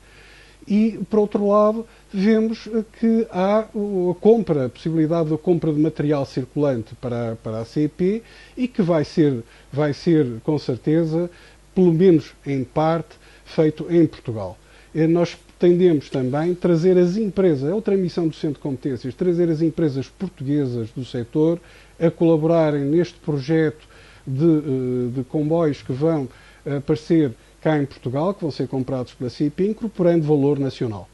E, 0.67 0.99
por 1.09 1.21
outro 1.21 1.47
lado, 1.47 1.87
vemos 2.13 2.69
que 2.99 3.27
há 3.31 3.61
a 3.61 4.15
compra, 4.21 4.67
a 4.67 4.69
possibilidade 4.69 5.31
da 5.31 5.39
compra 5.39 5.73
de 5.73 5.79
material 5.79 6.25
circulante 6.27 6.95
para, 6.97 7.37
para 7.37 7.61
a 7.61 7.65
CEP 7.65 8.23
e 8.57 8.67
que 8.67 8.83
vai 8.83 9.05
ser, 9.05 9.45
vai 9.73 9.93
ser, 9.93 10.27
com 10.43 10.59
certeza, 10.59 11.31
pelo 11.73 11.93
menos 11.93 12.35
em 12.45 12.65
parte, 12.65 13.17
feito 13.45 13.87
em 13.91 14.07
Portugal. 14.07 14.59
Nós 15.07 15.35
pretendemos 15.35 16.09
também 16.09 16.55
trazer 16.55 16.97
as 16.97 17.17
empresas, 17.17 17.69
é 17.69 17.75
outra 17.75 17.97
missão 17.97 18.29
do 18.29 18.35
Centro 18.35 18.55
de 18.55 18.61
Competências, 18.61 19.15
trazer 19.15 19.51
as 19.51 19.61
empresas 19.61 20.09
portuguesas 20.09 20.89
do 20.91 21.05
setor 21.05 21.61
a 22.01 22.11
colaborarem 22.11 22.83
neste 22.83 23.19
projeto 23.19 23.87
de, 24.27 24.45
eh, 24.45 25.17
de 25.17 25.25
comboios 25.25 25.83
que 25.83 25.93
vão 25.93 26.29
aparecer 26.65 27.33
cá 27.61 27.79
em 27.79 27.85
Portugal, 27.85 28.33
que 28.33 28.43
vão 28.43 28.51
ser 28.51 28.69
comprados 28.69 29.13
pela 29.13 29.29
CIP, 29.29 29.67
incorporando 29.67 30.27
valor 30.27 30.59
nacional. 30.59 31.09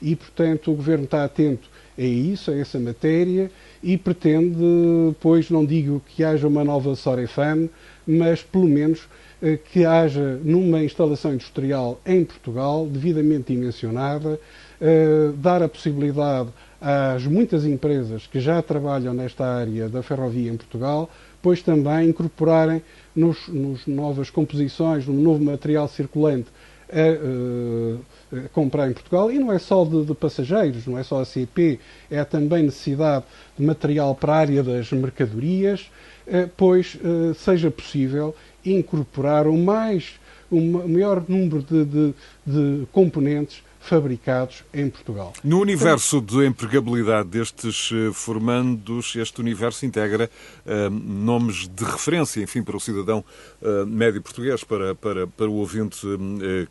E, 0.00 0.16
portanto, 0.16 0.70
o 0.70 0.74
Governo 0.74 1.04
está 1.04 1.24
atento 1.24 1.68
é 1.98 2.06
isso, 2.06 2.52
é 2.52 2.60
essa 2.60 2.78
matéria 2.78 3.50
e 3.82 3.98
pretende, 3.98 4.56
pois 5.20 5.50
não 5.50 5.64
digo 5.64 6.00
que 6.06 6.22
haja 6.22 6.46
uma 6.46 6.62
nova 6.62 6.94
Sorefam, 6.94 7.68
mas 8.06 8.40
pelo 8.40 8.68
menos 8.68 9.08
que 9.70 9.84
haja 9.84 10.40
numa 10.42 10.82
instalação 10.82 11.32
industrial 11.32 12.00
em 12.04 12.24
Portugal, 12.24 12.86
devidamente 12.86 13.52
dimensionada, 13.54 14.38
eh, 14.80 15.30
dar 15.36 15.62
a 15.62 15.68
possibilidade 15.68 16.48
às 16.80 17.24
muitas 17.24 17.64
empresas 17.64 18.26
que 18.26 18.40
já 18.40 18.60
trabalham 18.62 19.14
nesta 19.14 19.44
área 19.44 19.88
da 19.88 20.02
ferrovia 20.02 20.50
em 20.50 20.56
Portugal, 20.56 21.08
pois 21.42 21.62
também 21.62 22.08
incorporarem 22.08 22.82
nos, 23.14 23.48
nos 23.48 23.86
novas 23.86 24.30
composições, 24.30 25.06
no 25.06 25.14
novo 25.14 25.42
material 25.42 25.88
circulante 25.88 26.48
a, 26.90 27.00
a, 27.00 27.98
comprar 28.52 28.90
em 28.90 28.92
Portugal. 28.92 29.30
E 29.30 29.38
não 29.38 29.52
é 29.52 29.58
só 29.58 29.84
de, 29.84 30.04
de, 30.04 30.14
passageiros, 30.14 30.86
não 30.86 30.98
é 30.98 31.02
só 31.02 31.20
a 31.20 31.24
CP, 31.24 31.78
é 32.10 32.24
também 32.24 32.64
necessidade 32.64 33.24
de 33.58 33.64
material 33.64 34.14
para 34.14 34.32
a 34.34 34.36
área 34.36 34.62
das 34.62 34.90
mercadorias, 34.92 35.90
eh, 36.26 36.48
pois 36.56 36.98
eh, 37.02 37.34
seja 37.34 37.70
possível 37.70 38.34
incorporar 38.64 39.46
o 39.46 39.56
mais, 39.56 40.18
o 40.50 40.60
maior 40.60 41.24
número 41.28 41.62
de, 41.62 41.84
de, 41.84 42.14
de 42.46 42.86
componentes 42.92 43.62
fabricados 43.80 44.64
em 44.72 44.90
Portugal. 44.90 45.32
No 45.42 45.60
universo 45.60 46.20
de 46.20 46.46
empregabilidade 46.46 47.28
destes 47.28 47.90
eh, 47.92 48.12
formandos, 48.12 49.14
este 49.16 49.40
universo 49.40 49.86
integra 49.86 50.30
uh, 50.66 50.90
nomes 50.90 51.68
de 51.68 51.84
referência, 51.84 52.42
enfim, 52.42 52.62
para 52.62 52.76
o 52.76 52.80
cidadão 52.80 53.24
uh, 53.62 53.86
médio 53.86 54.20
português, 54.20 54.64
para, 54.64 54.94
para, 54.94 55.26
para 55.26 55.48
o 55.48 55.54
ouvinte 55.54 56.06
uh, 56.06 56.18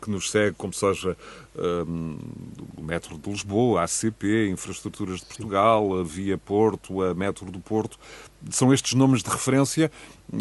que 0.00 0.10
nos 0.10 0.30
segue, 0.30 0.54
como 0.56 0.72
seja 0.72 1.16
o 2.76 2.82
Metro 2.82 3.18
de 3.18 3.30
Lisboa, 3.30 3.80
a 3.80 3.84
ACP, 3.84 4.48
Infraestruturas 4.48 5.18
de 5.18 5.26
Portugal, 5.26 5.98
a 5.98 6.04
Via 6.04 6.38
Porto, 6.38 7.02
a 7.02 7.14
Metro 7.14 7.50
do 7.50 7.58
Porto. 7.58 7.98
São 8.50 8.72
estes 8.72 8.94
nomes 8.94 9.22
de 9.22 9.30
referência, 9.30 9.90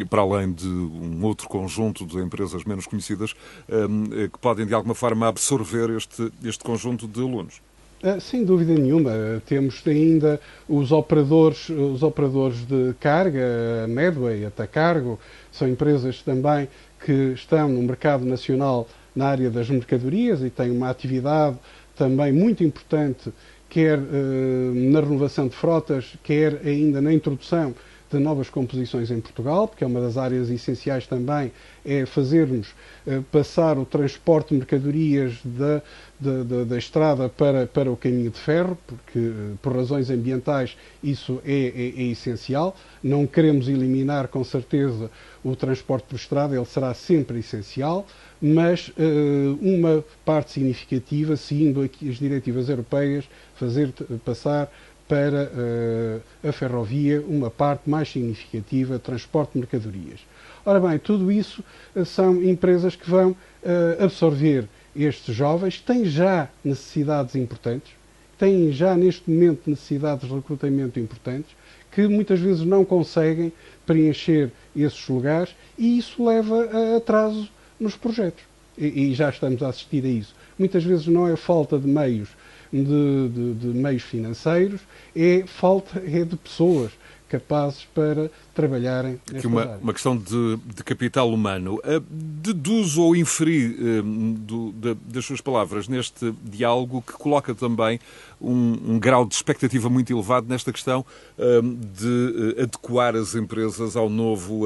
para 0.09 0.21
além 0.21 0.51
de 0.51 0.67
um 0.67 1.23
outro 1.23 1.47
conjunto 1.47 2.05
de 2.05 2.17
empresas 2.19 2.63
menos 2.63 2.85
conhecidas, 2.85 3.33
que 3.33 4.39
podem 4.39 4.65
de 4.65 4.73
alguma 4.73 4.93
forma 4.93 5.27
absorver 5.27 5.89
este, 5.89 6.31
este 6.43 6.63
conjunto 6.63 7.07
de 7.07 7.19
alunos. 7.19 7.61
Ah, 8.03 8.19
sem 8.19 8.45
dúvida 8.45 8.75
nenhuma. 8.75 9.11
Temos 9.47 9.81
ainda 9.87 10.39
os 10.69 10.91
operadores, 10.91 11.69
os 11.69 12.03
operadores 12.03 12.59
de 12.65 12.93
carga, 12.99 13.83
a 13.83 13.87
Medway, 13.87 14.45
a 14.45 14.51
Tacargo, 14.51 15.19
são 15.51 15.67
empresas 15.67 16.21
também 16.21 16.67
que 17.03 17.33
estão 17.33 17.67
no 17.67 17.81
mercado 17.81 18.23
nacional 18.23 18.87
na 19.15 19.27
área 19.27 19.49
das 19.49 19.67
mercadorias 19.69 20.41
e 20.43 20.49
têm 20.51 20.69
uma 20.69 20.91
atividade 20.91 21.57
também 21.95 22.31
muito 22.31 22.63
importante, 22.63 23.33
quer 23.77 23.99
eh, 23.99 24.71
na 24.73 25.01
renovação 25.01 25.47
de 25.47 25.55
frotas, 25.55 26.15
quer 26.23 26.61
ainda 26.65 26.99
na 26.99 27.13
introdução 27.13 27.75
de 28.09 28.19
novas 28.19 28.49
composições 28.49 29.11
em 29.11 29.19
Portugal, 29.19 29.67
porque 29.67 29.83
é 29.83 29.87
uma 29.87 29.99
das 29.99 30.17
áreas 30.17 30.49
essenciais 30.49 31.05
também, 31.05 31.51
é 31.85 32.05
fazermos 32.05 32.73
eh, 33.05 33.21
passar 33.31 33.77
o 33.77 33.85
transporte 33.85 34.49
de 34.49 34.57
mercadorias 34.57 35.39
da, 35.43 35.81
da, 36.19 36.43
da, 36.43 36.63
da, 36.63 36.77
estrada 36.77 37.27
para, 37.27 37.67
para 37.67 37.91
o 37.91 37.97
caminho 37.97 38.31
de 38.31 38.39
ferro, 38.39 38.77
porque 38.87 39.19
eh, 39.19 39.55
por 39.61 39.75
razões 39.75 40.09
ambientais 40.09 40.77
isso 41.03 41.41
é, 41.45 41.51
é, 41.51 42.01
é, 42.01 42.03
essencial. 42.07 42.75
Não 43.03 43.27
queremos 43.27 43.67
eliminar 43.67 44.27
com 44.29 44.43
certeza 44.43 45.11
o 45.43 45.55
transporte 45.55 46.05
por 46.07 46.15
estrada, 46.15 46.55
ele 46.55 46.65
será 46.65 46.93
sempre 46.93 47.39
essencial, 47.39 48.05
mas 48.41 48.89
uh, 48.89 49.57
uma 49.61 50.03
parte 50.23 50.51
significativa, 50.51 51.35
seguindo 51.35 51.81
aqui 51.81 52.09
as 52.09 52.17
diretivas 52.17 52.69
europeias, 52.69 53.25
fazer 53.55 53.91
passar 54.23 54.69
para 55.07 55.43
uh, 55.45 56.47
a 56.47 56.51
ferrovia 56.51 57.21
uma 57.21 57.49
parte 57.49 57.89
mais 57.89 58.09
significativa 58.09 58.99
transporte 58.99 59.53
de 59.53 59.59
mercadorias. 59.59 60.19
Ora 60.65 60.79
bem, 60.79 60.99
tudo 60.99 61.31
isso 61.31 61.63
uh, 61.95 62.05
são 62.05 62.43
empresas 62.43 62.95
que 62.95 63.09
vão 63.09 63.31
uh, 63.31 64.03
absorver 64.03 64.67
estes 64.95 65.33
jovens, 65.33 65.79
têm 65.79 66.05
já 66.05 66.49
necessidades 66.63 67.35
importantes, 67.35 67.91
têm 68.37 68.71
já 68.71 68.95
neste 68.95 69.29
momento 69.29 69.69
necessidades 69.69 70.27
de 70.27 70.35
recrutamento 70.35 70.99
importantes, 70.99 71.55
que 71.91 72.07
muitas 72.07 72.39
vezes 72.39 72.63
não 72.63 72.83
conseguem 72.83 73.51
preencher 73.85 74.51
esses 74.75 75.07
lugares 75.07 75.55
e 75.77 75.97
isso 75.97 76.23
leva 76.23 76.65
a 76.65 76.97
atraso 76.97 77.49
nos 77.79 77.95
projetos. 77.95 78.43
E, 78.77 78.85
e 78.85 79.13
já 79.15 79.29
estamos 79.29 79.63
a 79.63 79.69
assistir 79.69 80.03
a 80.03 80.07
isso. 80.07 80.35
Muitas 80.59 80.83
vezes 80.83 81.07
não 81.07 81.27
é 81.27 81.35
falta 81.35 81.79
de 81.79 81.87
meios 81.87 82.29
de, 82.71 83.29
de, 83.29 83.53
de 83.53 83.67
meios 83.67 84.03
financeiros, 84.03 84.81
é 85.15 85.43
falta 85.45 85.99
é 85.99 86.23
de 86.23 86.35
pessoas 86.35 86.91
capazes 87.29 87.85
para 87.93 88.29
trabalharem 88.57 89.19
Aqui 89.31 89.45
uma, 89.45 89.77
uma 89.77 89.93
questão 89.93 90.17
de, 90.17 90.57
de 90.65 90.83
capital 90.83 91.31
humano. 91.31 91.75
Uh, 91.75 92.03
deduzo 92.09 93.03
ou 93.03 93.15
inferi 93.15 93.67
uh, 93.67 94.03
do, 94.03 94.71
de, 94.71 94.95
das 94.95 95.25
suas 95.25 95.39
palavras 95.39 95.87
neste 95.87 96.33
diálogo 96.43 97.03
que 97.05 97.13
coloca 97.13 97.53
também 97.53 97.99
um, 98.41 98.93
um 98.93 98.99
grau 98.99 99.27
de 99.27 99.35
expectativa 99.35 99.89
muito 99.89 100.11
elevado 100.11 100.47
nesta 100.49 100.73
questão 100.73 101.05
uh, 101.37 101.61
de 101.61 102.55
adequar 102.63 103.15
as 103.15 103.35
empresas 103.35 103.95
ao 103.95 104.09
novo 104.09 104.65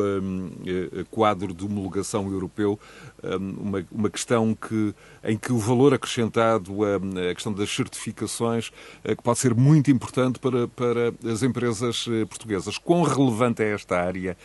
quadro 1.10 1.54
de 1.54 1.65
homologação 1.65 2.32
europeu, 2.32 2.80
uma, 3.23 3.86
uma 3.91 4.10
questão 4.10 4.56
que, 4.56 4.93
em 5.23 5.38
que 5.38 5.51
o 5.51 5.58
valor 5.58 5.93
acrescentado, 5.93 6.84
a 6.86 7.34
questão 7.34 7.54
das 7.54 7.69
certificações, 7.69 8.71
que 9.04 9.23
pode 9.23 9.39
ser 9.39 9.54
muito 9.54 9.91
importante 9.91 10.39
para, 10.39 10.67
para 10.67 11.13
as 11.30 11.43
empresas 11.43 12.06
portuguesas. 12.30 12.77
Quão 12.77 13.04
relevante 13.04 13.63
é 13.63 13.73
esta 13.73 13.81
área, 13.89 14.38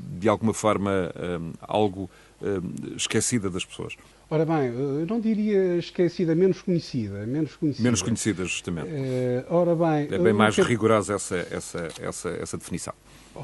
de 0.00 0.28
alguma 0.28 0.54
forma, 0.54 1.12
algo 1.60 2.10
esquecida 2.96 3.48
das 3.48 3.64
pessoas? 3.64 3.96
Ora 4.30 4.44
bem, 4.44 4.66
eu 4.66 5.06
não 5.06 5.20
diria 5.20 5.76
esquecida, 5.76 6.34
menos 6.34 6.62
conhecida. 6.62 7.26
Menos 7.26 7.56
conhecida, 7.56 7.84
menos 7.84 8.02
conhecida 8.02 8.44
justamente. 8.44 8.88
Uh, 8.88 9.44
ora 9.48 9.76
bem, 9.76 10.08
é 10.10 10.18
bem 10.18 10.32
mais 10.32 10.54
que... 10.54 10.62
rigorosa 10.62 11.14
essa, 11.14 11.46
essa, 11.50 11.88
essa, 12.00 12.30
essa 12.30 12.56
definição. 12.56 12.94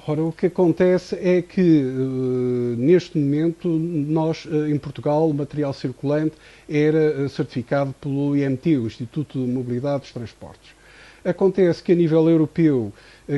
Ora, 0.07 0.23
o 0.23 0.33
que 0.33 0.47
acontece 0.47 1.17
é 1.17 1.43
que, 1.43 1.61
uh, 1.61 2.77
neste 2.79 3.19
momento, 3.19 3.69
nós, 3.69 4.47
uh, 4.47 4.69
em 4.69 4.79
Portugal, 4.79 5.29
o 5.29 5.35
material 5.35 5.73
circulante 5.73 6.35
era 6.69 7.29
certificado 7.29 7.95
pelo 8.01 8.37
IMT, 8.37 8.79
o 8.79 8.87
Instituto 8.87 9.39
de 9.39 9.47
Mobilidade 9.47 10.01
dos 10.01 10.13
Transportes. 10.13 10.80
Acontece 11.24 11.83
que, 11.83 11.92
a 11.92 11.94
nível 11.94 12.28
europeu, 12.28 12.92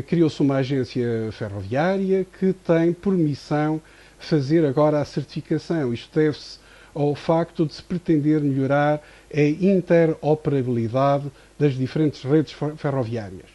criou-se 0.06 0.40
uma 0.40 0.56
agência 0.56 1.30
ferroviária 1.32 2.24
que 2.38 2.52
tem 2.52 2.92
por 2.92 3.12
missão 3.14 3.80
fazer 4.18 4.64
agora 4.64 5.00
a 5.00 5.04
certificação. 5.04 5.92
Isto 5.92 6.18
deve-se 6.18 6.58
ao 6.94 7.14
facto 7.14 7.66
de 7.66 7.74
se 7.74 7.82
pretender 7.82 8.40
melhorar 8.40 9.02
a 9.34 9.40
interoperabilidade 9.40 11.30
das 11.58 11.74
diferentes 11.74 12.22
redes 12.22 12.54
ferroviárias, 12.76 13.46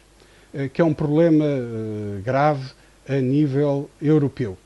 eh, 0.52 0.68
que 0.68 0.80
é 0.80 0.84
um 0.84 0.94
problema 0.94 1.44
eh, 1.44 2.20
grave 2.24 2.70
a 3.08 3.14
nível 3.16 3.88
europeu. 4.02 4.58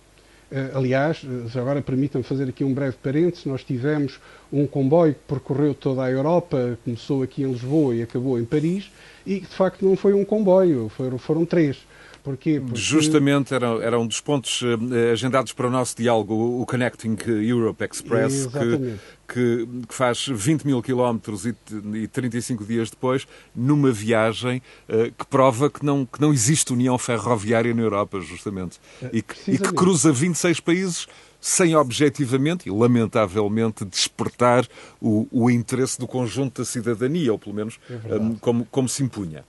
Eh, 0.54 0.70
aliás, 0.74 1.22
agora 1.56 1.80
permitam-me 1.80 2.22
fazer 2.22 2.46
aqui 2.46 2.62
um 2.62 2.74
breve 2.74 2.94
parênteses, 3.02 3.46
nós 3.46 3.64
tivemos 3.64 4.20
um 4.52 4.66
comboio 4.66 5.14
que 5.14 5.20
percorreu 5.26 5.72
toda 5.72 6.02
a 6.02 6.10
Europa, 6.10 6.78
começou 6.84 7.22
aqui 7.22 7.42
em 7.42 7.50
Lisboa 7.50 7.94
e 7.94 8.02
acabou 8.02 8.38
em 8.38 8.44
Paris, 8.44 8.90
e 9.24 9.40
de 9.40 9.46
facto 9.46 9.82
não 9.82 9.96
foi 9.96 10.12
um 10.12 10.26
comboio, 10.26 10.90
foram, 10.90 11.16
foram 11.16 11.46
três. 11.46 11.78
Porquê? 12.22 12.60
Porque... 12.60 12.78
Justamente 12.78 13.52
era, 13.52 13.66
era 13.82 13.98
um 13.98 14.06
dos 14.06 14.20
pontos 14.20 14.62
uh, 14.62 15.12
agendados 15.12 15.52
para 15.52 15.66
o 15.66 15.70
nosso 15.70 15.96
diálogo, 15.96 16.34
o, 16.60 16.64
Connecting 16.64 17.16
Europe 17.26 17.84
Express, 17.84 18.46
que, 18.46 18.98
que, 19.28 19.68
que, 19.88 19.94
faz 19.94 20.26
20 20.28 20.64
mil 20.64 20.80
quilómetros 20.80 21.44
e, 21.46 21.54
e 21.94 22.06
35 22.06 22.64
dias 22.64 22.90
depois, 22.90 23.26
numa 23.54 23.90
viagem 23.90 24.62
uh, 24.88 25.10
que 25.12 25.26
prova 25.26 25.68
que 25.68 25.84
não, 25.84 26.06
que 26.06 26.20
não 26.20 26.32
existe 26.32 26.72
união 26.72 26.96
ferroviária 26.96 27.74
na 27.74 27.82
Europa, 27.82 28.20
justamente, 28.20 28.78
e 29.12 29.20
que, 29.20 29.50
e 29.50 29.58
que 29.58 29.72
cruza 29.72 30.12
26 30.12 30.60
países 30.60 31.08
sem 31.40 31.74
objetivamente 31.74 32.68
e 32.68 32.70
lamentavelmente 32.70 33.84
despertar 33.84 34.64
o, 35.00 35.26
o 35.32 35.50
interesse 35.50 35.98
do 35.98 36.06
conjunto 36.06 36.62
da 36.62 36.64
cidadania, 36.64 37.32
ou 37.32 37.38
pelo 37.38 37.56
menos 37.56 37.80
é 38.08 38.14
um, 38.14 38.36
como, 38.36 38.64
como 38.66 38.88
se 38.88 39.02
impunha. 39.02 39.44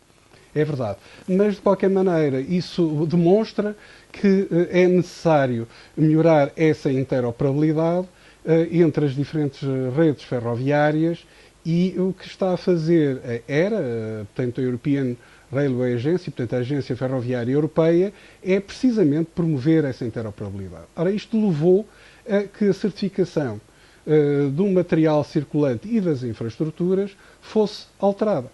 É 0.55 0.63
verdade. 0.63 0.97
Mas, 1.27 1.55
de 1.55 1.61
qualquer 1.61 1.89
maneira, 1.89 2.39
isso 2.39 3.07
demonstra 3.07 3.75
que 4.11 4.47
eh, 4.51 4.83
é 4.83 4.87
necessário 4.87 5.67
melhorar 5.97 6.51
essa 6.55 6.91
interoperabilidade 6.91 8.07
eh, 8.45 8.67
entre 8.71 9.05
as 9.05 9.15
diferentes 9.15 9.63
eh, 9.63 9.89
redes 9.95 10.23
ferroviárias 10.23 11.25
e 11.65 11.95
o 11.97 12.13
que 12.13 12.27
está 12.27 12.53
a 12.53 12.57
fazer 12.57 13.41
era, 13.47 14.27
portanto, 14.35 14.59
a 14.59 14.63
European 14.63 15.15
Railway 15.51 15.93
Agency, 15.93 16.29
portanto, 16.29 16.55
a 16.55 16.59
Agência 16.59 16.95
Ferroviária 16.95 17.53
Europeia, 17.53 18.11
é 18.43 18.59
precisamente 18.59 19.29
promover 19.33 19.85
essa 19.85 20.03
interoperabilidade. 20.03 20.85
Ora, 20.93 21.09
isto 21.09 21.37
levou 21.37 21.87
a 22.29 22.43
que 22.43 22.65
a 22.65 22.73
certificação 22.73 23.61
uh, 24.05 24.49
do 24.49 24.67
material 24.67 25.23
circulante 25.23 25.87
e 25.87 26.01
das 26.01 26.21
infraestruturas 26.23 27.15
fosse 27.41 27.85
alterada 27.97 28.49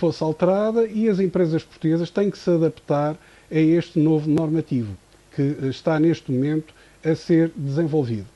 fosse 0.00 0.22
alterada 0.22 0.86
e 0.86 1.08
as 1.10 1.20
empresas 1.20 1.62
portuguesas 1.62 2.08
têm 2.08 2.30
que 2.30 2.38
se 2.38 2.50
adaptar 2.50 3.18
a 3.50 3.58
este 3.58 3.98
novo 3.98 4.30
normativo 4.30 4.96
que 5.36 5.42
está 5.68 6.00
neste 6.00 6.32
momento 6.32 6.72
a 7.04 7.14
ser 7.14 7.52
desenvolvido. 7.54 8.26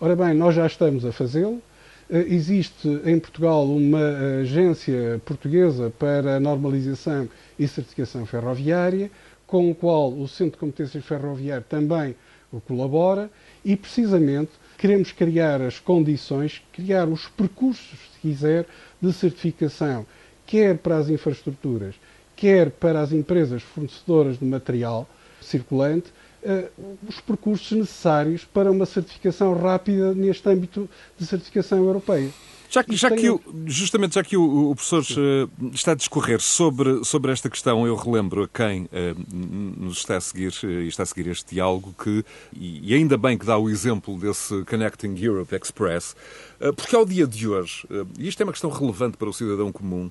Ora 0.00 0.16
bem, 0.16 0.34
nós 0.34 0.54
já 0.54 0.66
estamos 0.66 1.04
a 1.04 1.12
fazê-lo. 1.12 1.62
Eh, 2.10 2.26
existe 2.28 2.88
em 3.04 3.20
Portugal 3.20 3.64
uma 3.64 4.40
agência 4.40 5.20
portuguesa 5.24 5.92
para 5.96 6.36
a 6.36 6.40
normalização 6.40 7.28
e 7.56 7.68
certificação 7.68 8.26
ferroviária, 8.26 9.08
com 9.46 9.70
o 9.70 9.74
qual 9.74 10.12
o 10.12 10.26
Centro 10.26 10.52
de 10.52 10.58
Competências 10.58 11.04
Ferroviárias 11.04 11.66
também 11.68 12.16
colabora 12.66 13.30
e, 13.64 13.76
precisamente, 13.76 14.50
queremos 14.76 15.12
criar 15.12 15.62
as 15.62 15.78
condições, 15.78 16.60
criar 16.72 17.08
os 17.08 17.28
percursos, 17.28 17.98
se 18.12 18.20
quiser, 18.20 18.66
de 19.00 19.12
certificação, 19.12 20.04
quer 20.52 20.76
para 20.76 20.98
as 20.98 21.08
infraestruturas, 21.08 21.94
quer 22.36 22.70
para 22.70 23.00
as 23.00 23.10
empresas 23.10 23.62
fornecedoras 23.62 24.38
de 24.38 24.44
material 24.44 25.08
circulante, 25.40 26.12
uh, 26.42 26.98
os 27.08 27.18
percursos 27.22 27.72
necessários 27.72 28.44
para 28.44 28.70
uma 28.70 28.84
certificação 28.84 29.58
rápida 29.58 30.12
neste 30.12 30.46
âmbito 30.46 30.86
de 31.18 31.24
certificação 31.24 31.78
europeia. 31.78 32.28
Já 32.72 32.82
que, 32.82 32.96
já 32.96 33.10
que 33.10 33.28
o, 33.28 33.38
justamente 33.66 34.14
já 34.14 34.24
que 34.24 34.34
o, 34.34 34.70
o 34.70 34.74
professor 34.74 35.02
uh, 35.02 35.70
está 35.74 35.92
a 35.92 35.94
discorrer 35.94 36.40
sobre, 36.40 37.04
sobre 37.04 37.30
esta 37.30 37.50
questão, 37.50 37.86
eu 37.86 37.94
relembro 37.94 38.44
a 38.44 38.48
quem 38.48 38.84
uh, 38.84 38.88
nos 39.30 39.98
está 39.98 40.16
a 40.16 40.20
seguir 40.22 40.52
e 40.64 40.88
está 40.88 41.02
a 41.02 41.06
seguir 41.06 41.28
este 41.28 41.54
diálogo 41.54 41.94
que, 42.02 42.24
e, 42.54 42.94
ainda 42.94 43.18
bem 43.18 43.36
que 43.36 43.44
dá 43.44 43.58
o 43.58 43.68
exemplo 43.68 44.18
desse 44.18 44.64
Connecting 44.64 45.14
Europe 45.18 45.54
Express, 45.54 46.16
porque 46.76 46.94
ao 46.94 47.04
dia 47.04 47.26
de 47.26 47.48
hoje, 47.48 47.86
e 48.18 48.28
isto 48.28 48.40
é 48.40 48.44
uma 48.44 48.52
questão 48.52 48.70
relevante 48.70 49.16
para 49.16 49.28
o 49.28 49.32
cidadão 49.32 49.72
comum, 49.72 50.10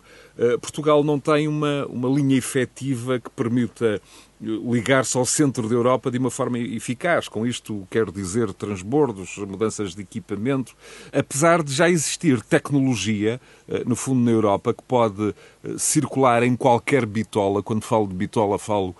Portugal 0.61 1.03
não 1.03 1.19
tem 1.19 1.47
uma, 1.47 1.85
uma 1.85 2.09
linha 2.09 2.37
efetiva 2.37 3.19
que 3.19 3.29
permita 3.29 4.01
ligar-se 4.41 5.15
ao 5.17 5.25
centro 5.25 5.69
da 5.69 5.75
Europa 5.75 6.09
de 6.09 6.17
uma 6.17 6.31
forma 6.31 6.57
eficaz. 6.57 7.27
Com 7.27 7.45
isto 7.45 7.87
quero 7.89 8.11
dizer 8.11 8.51
transbordos, 8.53 9.37
mudanças 9.37 9.93
de 9.93 10.01
equipamento, 10.01 10.73
apesar 11.13 11.61
de 11.61 11.71
já 11.71 11.89
existir 11.89 12.41
tecnologia, 12.41 13.39
eh, 13.67 13.83
no 13.85 13.95
fundo 13.95 14.19
na 14.21 14.31
Europa, 14.31 14.73
que 14.73 14.83
pode 14.83 15.29
eh, 15.63 15.75
circular 15.77 16.41
em 16.41 16.55
qualquer 16.55 17.05
bitola. 17.05 17.61
Quando 17.61 17.83
falo 17.83 18.07
de 18.07 18.15
bitola, 18.15 18.57
falo 18.57 18.95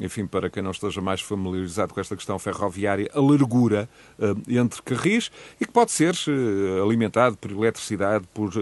enfim, 0.00 0.26
para 0.26 0.50
quem 0.50 0.62
não 0.62 0.70
esteja 0.70 1.00
mais 1.00 1.20
familiarizado 1.20 1.94
com 1.94 2.00
esta 2.00 2.16
questão 2.16 2.38
ferroviária, 2.38 3.10
a 3.14 3.20
largura 3.20 3.88
hum, 4.18 4.42
entre 4.48 4.82
carris 4.82 5.30
e 5.60 5.66
que 5.66 5.72
pode 5.72 5.92
ser 5.92 6.14
eh, 6.28 6.82
alimentado 6.82 7.36
por 7.36 7.50
eletricidade, 7.50 8.24
por, 8.34 8.52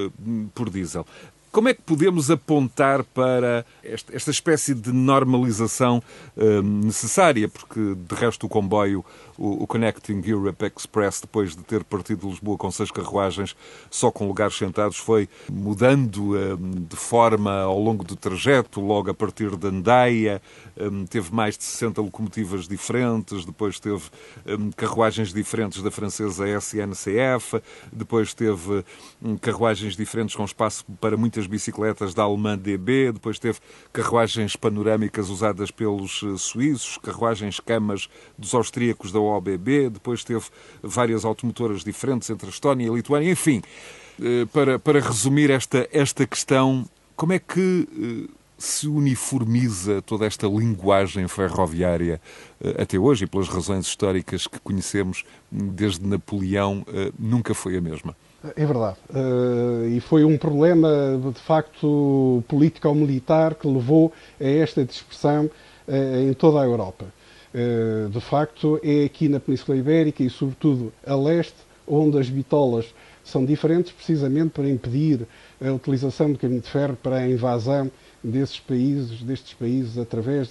por 0.55 0.71
diesel. 0.71 1.07
Como 1.51 1.69
é 1.69 1.75
que 1.75 1.83
podemos 1.83 2.33
apontar 2.33 3.05
para 3.05 3.65
esta 3.85 4.33
espécie 4.33 4.75
de 4.75 4.93
normalização 4.93 6.03
necessária? 6.65 7.49
Porque, 7.49 7.95
de 7.95 8.15
resto, 8.17 8.47
o 8.47 8.49
comboio, 8.49 9.05
o, 9.39 9.65
o, 9.65 9.67
Connecting 9.67 10.23
Europe 10.25 10.65
Express, 10.65 11.21
depois 11.21 11.55
de 11.57 11.63
ter 11.63 11.83
partido 11.85 12.21
de 12.21 12.29
Lisboa 12.29 12.57
com 12.57 12.71
seis 12.71 12.91
carruagens, 12.91 13.57
só 13.91 14.11
com 14.11 14.27
lugares 14.27 14.57
sentados, 14.57 14.97
foi 14.97 15.29
mudando 15.51 16.35
uh, 16.35 16.57
de 16.57 16.97
forma 16.97 17.63
ao 17.63 17.79
longo 17.79 18.05
do 18.05 18.17
trajeto, 18.17 18.81
logo 18.81 19.11
a 19.11 19.15
partir 19.15 19.57
de 19.57 19.67
Andaia, 19.67 20.41
um, 20.79 21.05
teve 21.05 21.35
mais 21.35 21.57
de 21.57 21.65
60 21.65 22.01
locomotivas 22.01 22.69
diferentes, 22.69 23.45
depois 23.45 23.81
teve 23.81 24.03
um, 24.47 24.71
carruagens 24.71 25.33
diferentes 25.33 25.83
da 25.83 25.91
francesa 25.91 26.45
SNCF, 26.49 27.61
depois 27.93 28.35
teve 28.35 28.85
um, 29.23 29.37
carruagens 29.37 29.97
diferentes 29.97 30.35
com 30.35 30.45
espaço 30.45 30.85
para 31.01 31.17
muitas 31.17 31.47
bicicletas 31.47 32.15
da 32.15 32.23
alemã 32.23 32.57
DB, 32.57 33.13
depois 33.13 33.39
teve 33.39 33.59
carruagens 33.93 34.57
panorâmicas 34.57 35.29
usadas 35.29 35.71
pelos 35.71 36.23
uh, 36.23 36.39
suíços, 36.39 36.99
carruagens 36.99 37.61
camas 37.61 38.09
dos 38.39 38.55
austríacos 38.55 39.13
da 39.13 39.24
OBB, 39.25 39.91
depois 39.91 40.25
teve 40.25 40.45
várias 40.83 41.25
automotoras 41.25 41.83
diferentes 41.83 42.31
entre 42.31 42.47
a 42.47 42.51
Estónia 42.51 42.87
e 42.87 42.91
a 42.91 42.93
Lituânia, 42.93 43.31
enfim. 43.31 43.63
Uh, 44.19 44.47
para, 44.49 44.79
para 44.79 45.01
resumir 45.01 45.51
esta, 45.51 45.89
esta 45.93 46.27
questão, 46.27 46.85
como 47.17 47.33
é 47.33 47.39
que 47.39 47.89
uh, 48.31 48.35
se 48.57 48.87
uniformiza 48.87 50.01
toda 50.03 50.25
esta 50.25 50.47
linguagem 50.47 51.27
ferroviária 51.27 52.21
uh, 52.61 52.83
até 52.83 52.99
hoje 52.99 53.25
e 53.25 53.27
pelas 53.27 53.49
razões 53.49 53.87
históricas 53.87 54.47
que 54.47 54.61
conhecemos 54.61 55.25
desde 55.51 56.07
Napoleão, 56.07 56.85
nunca 57.19 57.55
foi 57.55 57.77
a 57.77 57.81
mesma? 57.81 58.15
É 58.57 58.67
verdade. 58.67 58.97
Uh, 59.09 59.89
e 59.89 60.01
foi 60.01 60.25
um 60.25 60.37
problema, 60.37 60.89
de 61.33 61.41
facto, 61.41 62.45
político-militar 62.47 63.55
que 63.55 63.67
levou 63.67 64.13
a 64.39 64.45
esta 64.45 64.85
dispersão 64.85 65.51
uh, 65.89 66.29
em 66.29 66.35
toda 66.35 66.61
a 66.61 66.65
Europa. 66.65 67.07
Uh, 67.55 68.09
de 68.09 68.21
facto, 68.21 68.81
é 68.83 69.05
aqui 69.05 69.29
na 69.29 69.39
Península 69.39 69.79
Ibérica 69.79 70.25
e, 70.25 70.29
sobretudo, 70.29 70.93
a 71.07 71.15
leste, 71.15 71.55
onde 71.87 72.19
as 72.19 72.29
bitolas 72.29 72.93
são 73.23 73.45
diferentes, 73.45 73.93
precisamente 73.93 74.51
para 74.51 74.69
impedir 74.69 75.21
a 75.65 75.71
utilização 75.71 76.33
do 76.33 76.39
caminho 76.39 76.61
de 76.61 76.69
ferro 76.69 76.97
para 77.01 77.17
a 77.19 77.31
invasão 77.31 77.91
desses 78.23 78.59
países, 78.59 79.23
destes 79.23 79.55
países, 79.55 79.97
através 79.97 80.51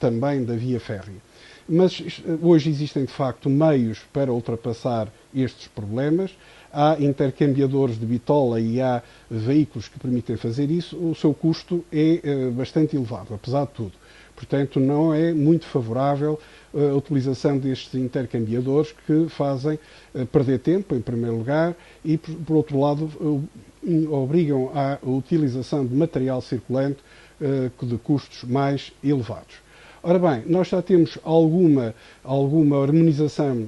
também 0.00 0.44
da 0.44 0.54
via 0.54 0.80
férrea. 0.80 1.22
Mas 1.66 2.02
hoje 2.42 2.68
existem, 2.68 3.04
de 3.04 3.12
facto, 3.12 3.48
meios 3.48 4.00
para 4.12 4.32
ultrapassar 4.32 5.08
estes 5.34 5.68
problemas 5.68 6.36
há 6.70 6.96
intercambiadores 6.98 7.98
de 7.98 8.04
bitola 8.04 8.60
e 8.60 8.80
há 8.80 9.02
veículos 9.30 9.88
que 9.88 9.98
permitem 9.98 10.36
fazer 10.36 10.70
isso, 10.70 10.96
o 10.98 11.14
seu 11.14 11.32
custo 11.32 11.84
é 11.92 12.50
bastante 12.50 12.96
elevado, 12.96 13.32
apesar 13.32 13.64
de 13.66 13.72
tudo. 13.72 13.92
Portanto, 14.36 14.80
não 14.80 15.14
é 15.14 15.32
muito 15.32 15.64
favorável 15.66 16.38
uh, 16.72 16.90
a 16.90 16.94
utilização 16.94 17.56
destes 17.58 17.94
intercambiadores 17.94 18.92
que 19.06 19.28
fazem 19.28 19.78
uh, 20.14 20.26
perder 20.26 20.58
tempo, 20.58 20.94
em 20.94 21.00
primeiro 21.00 21.36
lugar, 21.36 21.74
e, 22.04 22.18
por, 22.18 22.34
por 22.36 22.56
outro 22.56 22.80
lado, 22.80 23.10
obrigam 24.10 24.70
à 24.74 24.98
utilização 25.02 25.86
de 25.86 25.94
material 25.94 26.40
circulante 26.40 26.98
de 27.82 27.98
custos 27.98 28.44
mais 28.44 28.92
elevados. 29.02 29.63
Ora 30.06 30.18
bem, 30.18 30.42
nós 30.46 30.68
já 30.68 30.82
temos 30.82 31.16
alguma, 31.24 31.94
alguma 32.22 32.82
harmonização 32.82 33.66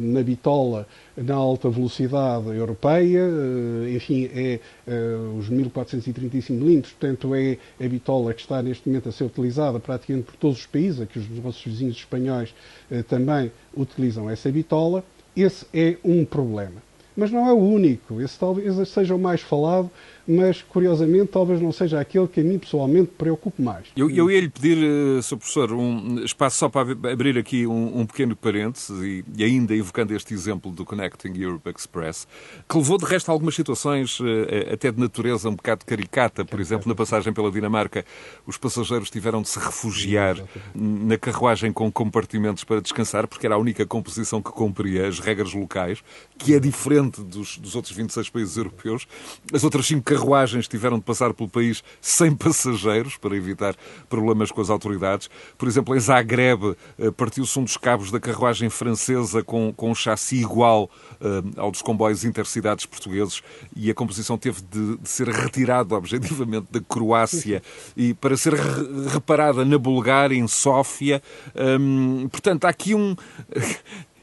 na 0.00 0.22
bitola 0.22 0.88
na 1.14 1.34
alta 1.34 1.68
velocidade 1.68 2.46
europeia, 2.48 3.20
eh, 3.20 3.94
enfim, 3.94 4.30
é 4.34 4.58
uh, 4.88 5.36
os 5.38 5.50
1435 5.50 6.58
milímetros, 6.58 6.94
portanto 6.94 7.34
é 7.34 7.58
a 7.78 7.86
bitola 7.86 8.32
que 8.32 8.40
está 8.40 8.62
neste 8.62 8.88
momento 8.88 9.10
a 9.10 9.12
ser 9.12 9.24
utilizada 9.24 9.78
praticamente 9.78 10.24
por 10.24 10.36
todos 10.36 10.60
os 10.60 10.66
países, 10.66 10.98
aqui 10.98 11.18
os 11.18 11.28
nossos 11.44 11.62
vizinhos 11.62 11.96
espanhóis 11.96 12.54
uh, 12.90 13.02
também 13.02 13.52
utilizam 13.76 14.30
essa 14.30 14.50
bitola. 14.50 15.04
Esse 15.36 15.66
é 15.74 15.98
um 16.02 16.24
problema. 16.24 16.82
Mas 17.14 17.30
não 17.30 17.46
é 17.46 17.52
o 17.52 17.58
único, 17.58 18.20
esse 18.22 18.38
talvez 18.38 18.88
seja 18.88 19.14
o 19.14 19.18
mais 19.18 19.42
falado 19.42 19.90
mas 20.26 20.62
curiosamente 20.62 21.28
talvez 21.28 21.60
não 21.60 21.72
seja 21.72 22.00
aquele 22.00 22.26
que 22.26 22.40
a 22.40 22.44
mim 22.44 22.58
pessoalmente 22.58 23.12
preocupe 23.16 23.62
mais. 23.62 23.86
Eu, 23.96 24.10
eu 24.10 24.30
ia 24.30 24.40
lhe 24.40 24.48
pedir, 24.48 24.78
uh, 24.78 25.22
Sr. 25.22 25.36
Professor, 25.36 25.72
um 25.72 26.24
espaço 26.24 26.58
só 26.58 26.68
para 26.68 26.92
abrir 27.12 27.38
aqui 27.38 27.66
um, 27.66 28.00
um 28.00 28.06
pequeno 28.06 28.34
parênteses 28.34 28.90
e, 29.02 29.24
e, 29.36 29.44
ainda 29.44 29.74
evocando 29.74 30.14
este 30.14 30.34
exemplo 30.34 30.70
do 30.70 30.84
Connecting 30.84 31.32
Europe 31.36 31.70
Express, 31.70 32.26
que 32.68 32.76
levou 32.76 32.98
de 32.98 33.04
resto 33.04 33.28
a 33.28 33.32
algumas 33.32 33.54
situações 33.54 34.18
uh, 34.20 34.24
até 34.72 34.90
de 34.90 35.00
natureza 35.00 35.48
um 35.48 35.54
bocado 35.54 35.84
caricata, 35.84 36.44
por 36.44 36.60
exemplo, 36.60 36.88
na 36.88 36.94
passagem 36.94 37.32
pela 37.32 37.50
Dinamarca, 37.50 38.04
os 38.46 38.56
passageiros 38.56 39.10
tiveram 39.10 39.42
de 39.42 39.48
se 39.48 39.58
refugiar 39.58 40.36
na 40.74 41.16
carruagem 41.16 41.72
com 41.72 41.90
compartimentos 41.90 42.64
para 42.64 42.80
descansar, 42.80 43.28
porque 43.28 43.46
era 43.46 43.54
a 43.54 43.58
única 43.58 43.86
composição 43.86 44.42
que 44.42 44.50
cumpria 44.50 45.06
as 45.06 45.18
regras 45.18 45.52
locais, 45.52 46.02
que 46.36 46.54
é 46.54 46.58
diferente 46.58 47.22
dos, 47.22 47.58
dos 47.58 47.76
outros 47.76 47.94
26 47.94 48.30
países 48.30 48.56
europeus. 48.56 49.06
As 49.52 49.62
outras 49.62 49.86
cinco 49.86 50.02
carruagens 50.16 50.66
tiveram 50.66 50.98
de 50.98 51.04
passar 51.04 51.34
pelo 51.34 51.48
país 51.48 51.84
sem 52.00 52.34
passageiros 52.34 53.16
para 53.16 53.36
evitar 53.36 53.76
problemas 54.08 54.50
com 54.50 54.60
as 54.60 54.70
autoridades. 54.70 55.28
Por 55.58 55.68
exemplo, 55.68 55.94
em 55.94 56.00
Zagreb 56.00 56.74
eh, 56.98 57.10
partiu-se 57.10 57.58
um 57.58 57.64
dos 57.64 57.76
cabos 57.76 58.10
da 58.10 58.18
carruagem 58.18 58.70
francesa 58.70 59.42
com, 59.42 59.72
com 59.74 59.90
um 59.90 59.94
chassi 59.94 60.36
igual 60.36 60.90
uh, 61.20 61.60
ao 61.60 61.70
dos 61.70 61.82
comboios 61.82 62.24
intercidades 62.24 62.86
portugueses 62.86 63.42
e 63.74 63.90
a 63.90 63.94
composição 63.94 64.38
teve 64.38 64.62
de, 64.62 64.96
de 64.96 65.08
ser 65.08 65.28
retirada 65.28 65.94
objetivamente 65.96 66.66
da 66.70 66.80
Croácia 66.80 67.62
e 67.96 68.14
para 68.14 68.36
ser 68.36 68.54
re 68.54 69.08
reparada 69.12 69.64
na 69.64 69.78
Bulgária, 69.78 70.36
em 70.36 70.48
Sófia. 70.48 71.22
Um, 71.54 72.28
portanto, 72.28 72.64
há 72.64 72.68
aqui 72.68 72.94
um 72.94 73.14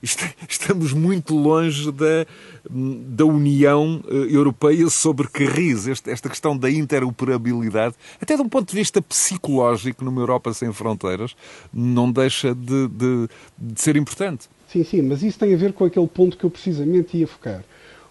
estamos 0.50 0.92
muito 0.92 1.36
longe 1.36 1.92
da, 1.92 2.26
da 2.70 3.26
União 3.26 4.04
eh, 4.08 4.36
Europeia 4.36 4.90
sobre 4.90 5.28
carris. 5.28 5.88
Esta 5.88 6.30
questão 6.30 6.58
da 6.58 6.70
interoperabilidade, 6.70 7.96
até 8.22 8.36
de 8.36 8.42
um 8.42 8.50
ponto 8.50 8.70
de 8.70 8.76
vista 8.76 9.02
psicológico, 9.02 10.04
numa 10.04 10.22
Europa 10.22 10.54
sem 10.54 10.72
fronteiras, 10.74 11.36
não 11.74 12.12
deixa 12.12 12.54
de, 12.54 12.88
de, 12.90 13.30
de 13.58 13.82
ser 13.82 13.96
importante. 13.96 14.50
Sim, 14.68 14.84
sim, 14.84 15.02
mas 15.04 15.24
isso 15.24 15.40
tem 15.40 15.54
a 15.54 15.58
ver 15.58 15.72
com 15.72 15.86
aquele 15.86 16.08
ponto 16.08 16.38
que 16.38 16.44
eu 16.44 16.50
precisamente 16.50 17.16
ia 17.16 17.28
focar. 17.28 17.64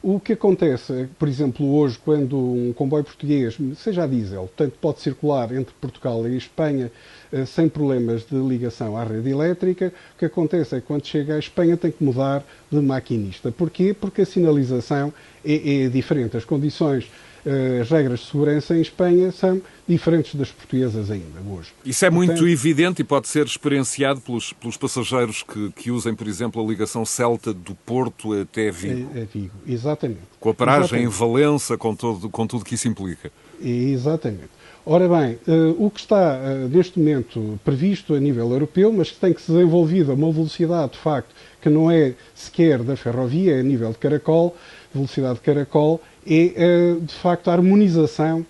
O 0.05 0.19
que 0.19 0.33
acontece, 0.33 1.09
por 1.17 1.29
exemplo, 1.29 1.77
hoje, 1.77 1.97
quando 1.97 2.37
um 2.37 2.73
comboio 2.73 3.05
português, 3.05 3.57
seja 3.77 4.03
a 4.03 4.07
diesel, 4.09 4.49
portanto, 4.49 4.75
pode 4.81 5.01
circular 5.01 5.55
entre 5.55 5.73
Portugal 5.81 6.27
e 6.27 6.37
Espanha 6.37 6.91
eh, 7.31 7.47
sem 7.47 7.69
problemas 7.69 8.27
de 8.27 8.35
ligação 8.35 8.97
à 8.97 9.05
rede 9.05 9.31
elétrica, 9.31 9.93
o 10.17 10.19
que 10.19 10.25
acontece 10.25 10.75
é 10.75 10.81
que 10.81 10.88
quando 10.88 11.07
chega 11.07 11.37
à 11.37 11.38
Espanha 11.38 11.77
tem 11.77 11.93
que 11.93 12.03
mudar 12.03 12.45
de 12.69 12.81
maquinista. 12.81 13.53
Porquê? 13.53 13.95
Porque 13.95 14.23
a 14.23 14.27
sinalização 14.27 15.15
é, 15.45 15.85
é 15.85 15.88
diferente. 15.88 16.37
As 16.37 16.45
condições 16.45 17.09
as 17.81 17.90
regras 17.90 18.20
de 18.20 18.26
segurança 18.26 18.76
em 18.76 18.81
Espanha 18.81 19.33
são 19.33 19.61
diferentes 19.88 20.35
das 20.35 20.50
portuguesas 20.50 21.11
ainda 21.11 21.40
hoje. 21.50 21.72
Isso 21.85 22.05
é 22.05 22.11
muito 22.11 22.31
Portanto, 22.31 22.48
evidente 22.48 23.02
e 23.02 23.05
pode 23.05 23.28
ser 23.28 23.44
experienciado 23.46 24.20
pelos, 24.20 24.52
pelos 24.52 24.76
passageiros 24.76 25.42
que, 25.42 25.72
que, 25.72 25.90
usem, 25.90 26.14
por 26.14 26.28
exemplo, 26.28 26.64
a 26.64 26.66
ligação 26.66 27.05
Celta 27.05 27.52
do 27.52 27.74
Porto 27.74 28.33
até 28.40 28.70
Vigo. 28.70 29.11
É, 29.14 29.20
é 29.20 29.24
Vigo, 29.24 29.55
exatamente. 29.66 30.20
Com 30.38 30.50
a 30.50 30.55
paragem 30.55 31.02
exatamente. 31.02 31.07
em 31.07 31.18
Valença, 31.18 31.76
com, 31.76 31.94
todo, 31.94 32.31
com 32.31 32.46
tudo 32.46 32.64
que 32.64 32.74
isso 32.74 32.87
implica. 32.87 33.31
Exatamente. 33.61 34.62
Ora 34.85 35.09
bem, 35.09 35.38
uh, 35.46 35.76
o 35.78 35.88
que 35.88 36.00
está 36.00 36.40
uh, 36.40 36.68
neste 36.68 36.98
momento 36.98 37.61
previsto 37.64 38.14
a 38.14 38.20
nível 38.20 38.50
europeu, 38.50 38.92
mas 38.92 39.12
que 39.12 39.16
tem 39.20 39.33
que 39.33 39.40
ser 39.40 39.52
desenvolvido 39.52 40.11
a 40.11 40.14
uma 40.14 40.33
velocidade 40.33 40.92
de 40.92 40.98
facto 40.98 41.33
que 41.61 41.70
não 41.70 41.88
é 41.88 42.14
sequer 42.35 42.83
da 42.83 42.96
ferrovia, 42.96 43.57
é 43.57 43.61
a 43.61 43.62
nível 43.62 43.90
de 43.92 43.98
caracol, 43.98 44.57
velocidade 44.92 45.35
de 45.35 45.42
caracol, 45.42 46.00
é 46.27 46.95
uh, 46.97 47.01
de 47.01 47.15
facto 47.15 47.49
a 47.49 47.53
harmonização 47.53 48.45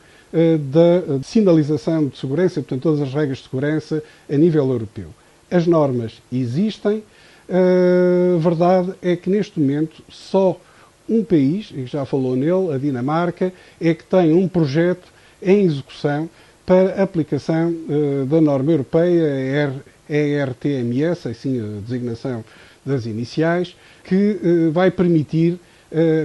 da 0.70 1.22
sinalização 1.22 2.06
de 2.06 2.16
segurança, 2.16 2.62
portanto, 2.62 2.80
todas 2.80 3.02
as 3.02 3.12
regras 3.12 3.36
de 3.36 3.44
segurança 3.44 4.02
a 4.32 4.34
nível 4.34 4.66
europeu. 4.70 5.08
As 5.50 5.66
normas 5.66 6.22
existem, 6.32 7.04
a 7.50 8.38
verdade 8.38 8.94
é 9.02 9.14
que 9.14 9.28
neste 9.28 9.60
momento 9.60 10.02
só 10.08 10.58
um 11.06 11.22
país, 11.22 11.70
e 11.76 11.84
já 11.84 12.06
falou 12.06 12.34
nele, 12.34 12.72
a 12.72 12.78
Dinamarca, 12.78 13.52
é 13.78 13.92
que 13.92 14.04
tem 14.04 14.32
um 14.32 14.48
projeto 14.48 15.06
em 15.42 15.66
execução 15.66 16.30
para 16.64 17.02
aplicação 17.02 17.74
da 18.26 18.40
norma 18.40 18.72
europeia 18.72 19.82
ERTMS, 20.08 21.28
assim 21.28 21.60
a 21.60 21.80
designação 21.82 22.42
das 22.86 23.04
iniciais, 23.04 23.76
que 24.04 24.70
vai 24.72 24.90
permitir, 24.90 25.60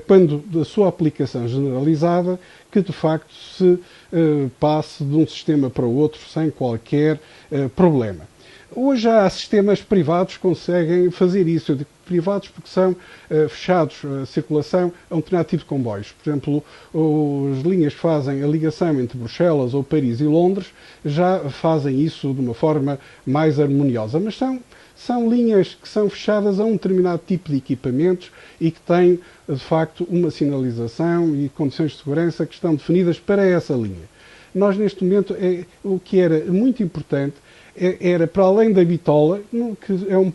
quando 0.08 0.40
da 0.48 0.64
sua 0.64 0.88
aplicação 0.88 1.48
generalizada, 1.48 2.40
que 2.72 2.82
de 2.82 2.94
facto 2.94 3.34
se 3.34 3.80
passe 4.60 5.04
de 5.04 5.16
um 5.16 5.28
sistema 5.28 5.70
para 5.70 5.86
o 5.86 5.96
outro 5.96 6.22
sem 6.30 6.50
qualquer 6.50 7.20
problema. 7.76 8.26
Hoje 8.76 9.08
há 9.08 9.30
sistemas 9.30 9.82
privados 9.82 10.36
que 10.36 10.42
conseguem 10.42 11.10
fazer 11.10 11.48
isso. 11.48 11.72
Eu 11.72 11.78
digo 11.78 11.90
privados 12.06 12.50
porque 12.50 12.70
são 12.70 12.96
fechados 13.50 13.96
a 14.22 14.26
circulação 14.26 14.92
a 15.10 15.16
um 15.16 15.18
determinado 15.20 15.50
tipo 15.50 15.64
de 15.64 15.70
comboios. 15.70 16.12
Por 16.12 16.30
exemplo, 16.30 16.64
as 17.52 17.66
linhas 17.66 17.94
que 17.94 18.00
fazem 18.00 18.44
a 18.44 18.48
ligação 18.48 19.00
entre 19.00 19.18
Bruxelas 19.18 19.74
ou 19.74 19.84
Paris 19.84 20.20
e 20.20 20.26
Londres 20.26 20.68
já 21.04 21.40
fazem 21.50 22.00
isso 22.00 22.34
de 22.34 22.42
uma 22.42 22.54
forma 22.54 23.00
mais 23.26 23.60
harmoniosa. 23.60 24.20
Mas 24.20 24.38
são, 24.38 24.60
são 24.98 25.30
linhas 25.30 25.78
que 25.82 25.88
são 25.88 26.10
fechadas 26.10 26.60
a 26.60 26.66
um 26.66 26.74
determinado 26.74 27.22
tipo 27.26 27.52
de 27.52 27.58
equipamentos 27.58 28.32
e 28.60 28.72
que 28.72 28.80
têm, 28.82 29.20
de 29.48 29.60
facto, 29.60 30.06
uma 30.10 30.32
sinalização 30.32 31.36
e 31.36 31.50
condições 31.50 31.92
de 31.92 31.98
segurança 32.00 32.46
que 32.46 32.56
estão 32.56 32.76
definidas 32.76 33.20
para 33.20 33.46
essa 33.46 33.74
linha. 33.74 34.10
Nós, 34.54 34.76
neste 34.78 35.04
momento, 35.04 35.36
é, 35.40 35.66
o 35.84 36.00
que 36.00 36.20
era 36.20 36.44
muito 36.52 36.82
importante 36.82 37.36
é, 37.76 37.98
era, 38.02 38.26
para 38.26 38.44
além 38.44 38.74
da 38.74 38.84
bitola, 38.84 39.40
que 39.52 40.08
é 40.10 40.18
um, 40.18 40.34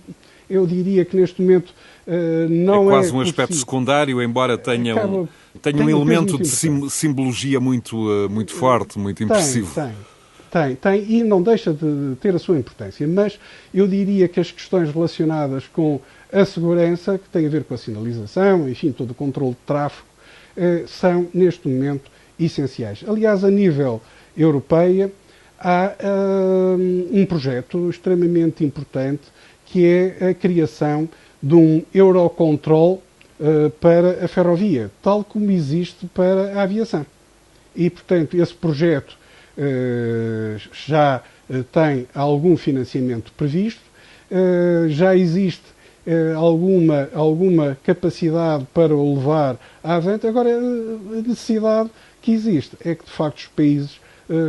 eu 0.48 0.66
diria 0.66 1.04
que 1.04 1.16
neste 1.16 1.42
momento 1.42 1.70
uh, 2.06 2.48
não 2.48 2.84
é. 2.84 2.94
quase 2.94 3.10
é 3.10 3.14
um 3.14 3.20
aspecto 3.20 3.54
secundário, 3.54 4.22
embora 4.22 4.56
tenha 4.56 5.04
um, 5.04 5.26
tenha 5.60 5.84
um 5.84 5.90
elemento 5.90 6.38
de 6.38 6.46
sim, 6.46 6.88
simbologia 6.88 7.58
muito, 7.58 7.96
uh, 7.96 8.30
muito 8.30 8.54
forte, 8.54 8.98
muito 8.98 9.24
impressivo. 9.24 9.74
Tem, 9.74 9.92
tem, 10.52 10.76
tem, 10.76 11.10
e 11.10 11.24
não 11.24 11.42
deixa 11.42 11.72
de 11.72 12.14
ter 12.20 12.34
a 12.34 12.38
sua 12.38 12.58
importância. 12.58 13.08
Mas 13.08 13.40
eu 13.72 13.88
diria 13.88 14.28
que 14.28 14.38
as 14.38 14.50
questões 14.52 14.92
relacionadas 14.92 15.66
com 15.66 15.98
a 16.30 16.44
segurança, 16.44 17.18
que 17.18 17.26
tem 17.30 17.46
a 17.46 17.48
ver 17.48 17.64
com 17.64 17.72
a 17.72 17.78
sinalização, 17.78 18.68
enfim, 18.68 18.92
todo 18.92 19.12
o 19.12 19.14
controle 19.14 19.52
de 19.52 19.66
tráfego, 19.66 20.06
uh, 20.58 20.86
são 20.86 21.26
neste 21.32 21.66
momento 21.66 22.10
essenciais. 22.38 23.02
Aliás, 23.08 23.44
a 23.44 23.50
nível 23.50 24.02
europeia, 24.36 25.10
há 25.58 25.94
um 27.10 27.24
projeto 27.24 27.88
extremamente 27.88 28.64
importante 28.64 29.22
que 29.66 29.86
é 29.86 30.30
a 30.30 30.34
criação 30.34 31.08
de 31.42 31.54
um 31.54 31.82
Eurocontrol 31.94 33.02
uh, 33.40 33.70
para 33.80 34.24
a 34.24 34.28
ferrovia, 34.28 34.90
tal 35.02 35.24
como 35.24 35.50
existe 35.50 36.06
para 36.08 36.58
a 36.58 36.62
aviação. 36.62 37.06
E, 37.74 37.88
portanto, 37.88 38.36
esse 38.36 38.52
projeto 38.52 39.16
já 40.86 41.22
uh, 41.48 41.64
tem 41.64 42.06
algum 42.14 42.56
financiamento 42.56 43.32
previsto, 43.32 43.82
já 44.88 45.14
existe 45.14 45.64
alguma, 46.34 47.10
alguma 47.12 47.76
capacidade 47.84 48.66
para 48.72 48.94
o 48.96 49.14
levar 49.14 49.58
à 49.84 49.96
avante. 49.96 50.26
Agora, 50.26 50.48
a 50.48 51.28
necessidade 51.28 51.90
que 52.22 52.32
existe 52.32 52.74
é 52.82 52.94
que, 52.94 53.04
de 53.04 53.10
facto, 53.10 53.40
os 53.40 53.46
países 53.48 54.00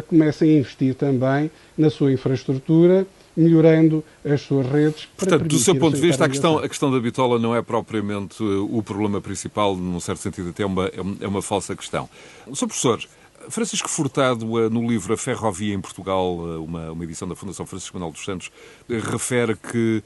comecem 0.07 0.55
a 0.55 0.59
investir 0.59 0.95
também 0.95 1.51
na 1.77 1.89
sua 1.89 2.13
infraestrutura 2.13 3.05
melhorando 3.35 4.03
as 4.23 4.41
suas 4.41 4.67
redes. 4.67 5.07
Portanto, 5.17 5.45
do 5.45 5.59
seu 5.59 5.75
ponto 5.75 5.95
de 5.95 6.01
vista, 6.01 6.25
a 6.25 6.29
questão, 6.29 6.57
a 6.57 6.67
questão 6.67 6.91
da 6.91 6.99
bitola 6.99 7.39
não 7.39 7.55
é 7.55 7.61
propriamente 7.61 8.41
o 8.43 8.81
problema 8.83 9.19
principal, 9.19 9.75
num 9.75 9.99
certo 9.99 10.19
sentido, 10.19 10.49
até 10.49 10.63
é 10.63 10.65
uma, 10.65 10.85
é 11.19 11.27
uma 11.27 11.41
falsa 11.41 11.75
questão. 11.75 12.09
Sr. 12.53 12.67
Professor, 12.67 13.03
Francisco 13.49 13.89
Furtado, 13.89 14.45
uh, 14.45 14.69
no 14.69 14.87
livro 14.87 15.13
A 15.13 15.17
Ferrovia 15.17 15.73
em 15.73 15.81
Portugal, 15.81 16.37
uh, 16.37 16.63
uma, 16.63 16.91
uma 16.91 17.03
edição 17.03 17.27
da 17.27 17.35
Fundação 17.35 17.65
Francisco 17.65 17.97
Manuel 17.97 18.13
dos 18.13 18.23
Santos, 18.23 18.51
refere 18.89 19.55
que 19.55 20.03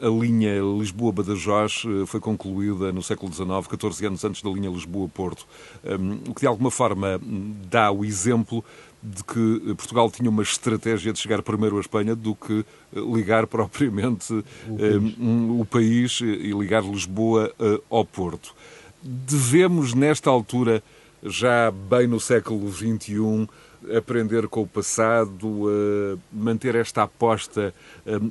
a 0.00 0.08
linha 0.08 0.60
Lisboa-Badajoz 0.60 1.82
foi 2.06 2.18
concluída 2.18 2.92
no 2.92 3.02
século 3.02 3.32
XIX, 3.32 3.66
14 3.68 4.06
anos 4.06 4.24
antes 4.24 4.42
da 4.42 4.50
linha 4.50 4.70
Lisboa-Porto, 4.70 5.46
um, 5.84 6.30
o 6.30 6.34
que 6.34 6.40
de 6.40 6.46
alguma 6.46 6.70
forma 6.70 7.20
dá 7.68 7.90
o 7.90 8.04
exemplo 8.04 8.64
de 9.02 9.22
que 9.22 9.74
Portugal 9.74 10.10
tinha 10.10 10.28
uma 10.28 10.42
estratégia 10.42 11.12
de 11.12 11.18
chegar 11.18 11.42
primeiro 11.42 11.76
à 11.76 11.80
Espanha 11.80 12.14
do 12.16 12.34
que 12.34 12.64
eh, 12.94 13.00
ligar 13.00 13.46
propriamente 13.48 14.32
o 14.32 14.44
país, 14.74 14.80
eh, 14.80 15.20
um, 15.20 15.60
o 15.60 15.64
país 15.64 16.20
e 16.20 16.52
ligar 16.52 16.82
Lisboa 16.82 17.52
ao 17.88 18.04
Porto. 18.04 18.54
Devemos, 19.02 19.94
nesta 19.94 20.30
altura, 20.30 20.82
já 21.22 21.70
bem 21.70 22.06
no 22.06 22.20
século 22.20 22.70
XXI, 22.70 23.48
aprender 23.96 24.48
com 24.48 24.62
o 24.62 24.66
passado, 24.66 26.18
manter 26.32 26.74
esta 26.74 27.02
aposta 27.02 27.74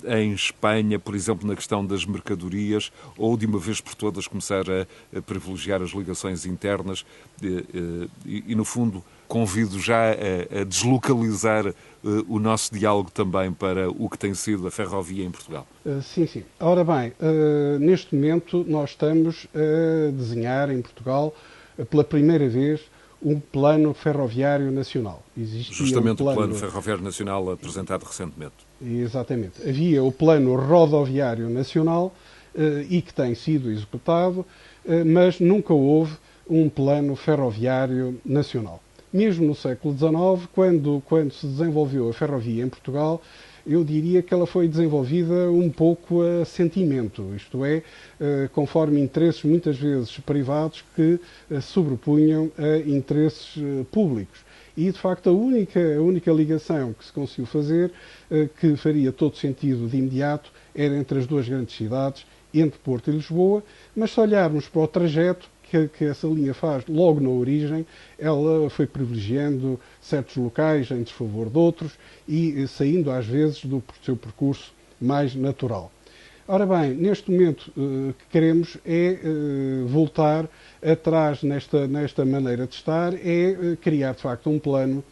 em 0.06 0.34
Espanha, 0.34 1.00
por 1.00 1.16
exemplo, 1.16 1.48
na 1.48 1.56
questão 1.56 1.86
das 1.86 2.06
mercadorias, 2.06 2.92
ou 3.18 3.38
de 3.38 3.46
uma 3.46 3.60
vez 3.60 3.80
por 3.80 3.96
todas 3.96 4.28
começar 4.28 4.66
a, 4.70 5.22
privilegiar 5.22 5.82
as 5.82 5.92
ligações 5.92 6.46
internas 6.46 7.06
e, 7.42 8.10
e, 8.48 8.56
no 8.56 8.66
fundo, 8.66 9.04
convido 9.28 9.80
já 9.80 10.12
a, 10.12 10.64
deslocalizar 10.64 11.68
uh, 11.68 11.74
o 12.28 12.40
nosso 12.40 12.74
diálogo 12.74 13.12
também 13.12 13.52
para 13.52 13.90
o 13.90 14.10
que 14.10 14.18
tem 14.18 14.34
sido 14.34 14.68
a 14.68 14.72
ferrovia 14.72 15.24
em 15.24 15.32
Portugal. 15.32 15.68
Uh, 15.86 16.02
sim, 16.02 16.28
sim. 16.28 16.44
Ora 16.60 16.84
bem, 16.84 17.14
neste 17.80 18.16
momento 18.16 18.64
nós 18.68 18.92
estamos 18.92 19.48
a 19.54 20.12
desenhar 20.12 20.70
em 20.70 20.82
Portugal, 20.82 21.34
pela 21.90 22.04
primeira 22.04 22.48
vez, 22.48 22.82
um 23.22 23.40
plano 23.40 23.94
ferroviário 23.94 24.72
nacional. 24.72 25.24
Existia 25.38 25.74
Justamente 25.74 26.22
um 26.22 26.26
plano... 26.26 26.32
o 26.32 26.36
plano 26.36 26.56
ferroviário 26.56 27.04
nacional 27.04 27.52
apresentado 27.52 28.04
recentemente. 28.04 28.56
Exatamente. 28.82 29.68
Havia 29.68 30.04
o 30.04 30.12
plano 30.12 30.56
rodoviário 30.56 31.50
nacional 31.50 32.14
e 32.90 33.02
que 33.02 33.14
tem 33.14 33.34
sido 33.36 33.72
executado, 33.72 34.46
mas 35.06 35.40
nunca 35.40 35.74
houve 35.74 36.16
um 36.48 36.70
plano 36.70 37.16
ferroviário 37.16 38.20
nacional 38.24 38.82
mesmo 39.16 39.48
no 39.48 39.56
século 39.56 39.96
XIX, 39.98 40.50
quando, 40.54 41.02
quando 41.06 41.32
se 41.32 41.48
desenvolveu 41.48 42.10
a 42.10 42.14
ferrovia 42.14 42.66
em 42.66 42.68
Portugal, 42.68 43.22
eu 43.66 43.84
diria 43.84 44.22
que 44.22 44.34
ela 44.34 44.46
foi 44.46 44.68
desenvolvida 44.68 45.50
um 45.50 45.70
pouco 45.70 46.22
a 46.22 46.44
sentimento, 46.44 47.34
isto 47.34 47.64
é, 47.64 47.82
eh, 48.20 48.50
conforme 48.54 49.02
interesses 49.02 49.42
muitas 49.44 49.78
vezes 49.78 50.20
privados 50.20 50.84
que 50.96 51.20
eh, 51.50 51.62
sobrepunham 51.62 52.52
a 52.58 52.78
interesses 52.88 53.56
eh, 53.58 53.86
públicos. 53.90 54.42
E, 54.78 54.92
de 54.92 55.00
facto, 55.00 55.30
a 55.30 55.34
única, 55.34 55.80
a 55.80 56.02
única 56.02 56.32
ligação 56.32 56.94
que 56.94 57.06
se 57.06 57.14
conseguiu 57.14 57.46
fazer, 57.46 57.94
que 58.60 58.76
faria 58.76 59.10
todo 59.10 59.38
sentido 59.38 59.88
de 59.88 59.96
imediato, 59.96 60.52
era 60.76 60.98
entre 60.98 61.18
as 61.18 61.26
duas 61.26 61.48
grandes 61.48 61.78
cidades, 61.78 62.26
entre 62.54 62.78
Porto 62.80 63.10
e 63.10 63.14
Lisboa, 63.14 63.64
mas 63.96 64.12
se 64.12 64.20
olharmos 64.20 64.68
para 64.68 64.82
o 64.82 64.88
trajeto, 64.88 65.50
que, 65.70 65.88
que, 65.88 66.06
essa 66.06 66.28
linha 66.28 66.54
faz 66.54 66.86
logo 66.88 67.20
na 67.20 67.30
origem, 67.30 67.86
ela 68.18 68.70
foi 68.70 68.86
privilegiando 68.86 69.80
certos 70.02 70.36
locais 70.38 70.90
em 70.92 71.04
desfavor 71.04 71.50
de 71.50 71.58
outros 71.58 71.94
e 72.28 72.68
saindo 72.68 73.12
às 73.12 73.26
vezes 73.26 73.66
do 73.66 73.84
seu 74.04 74.16
percurso 74.16 74.74
mais 75.00 75.36
natural. 75.36 75.92
Ora 76.48 76.66
bem, 76.66 76.94
neste 76.94 77.32
momento 77.32 77.72
o 77.76 78.14
que 78.14 78.26
queremos 78.30 78.78
é 78.86 79.18
voltar 79.88 80.48
atrás 80.80 81.42
nesta, 81.42 81.88
nesta 81.88 82.24
maneira 82.24 82.68
de 82.68 82.76
estar, 82.76 83.14
é 83.16 83.76
criar 83.82 84.14
de 84.14 84.22
facto 84.22 84.48
um 84.50 84.60
plano 84.60 85.04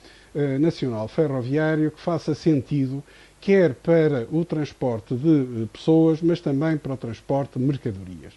nacional 0.59 1.07
ferroviário 1.07 1.89
que 1.89 1.99
faça 1.99 2.35
sentido 2.35 3.03
quer 3.43 3.73
para 3.73 4.25
o 4.31 4.45
transporte 4.45 5.13
de 5.15 5.65
pessoas, 5.73 6.21
mas 6.21 6.39
também 6.39 6.77
para 6.77 6.93
o 6.93 6.97
transporte 6.97 7.59
de 7.59 7.65
mercadorias. 7.65 8.33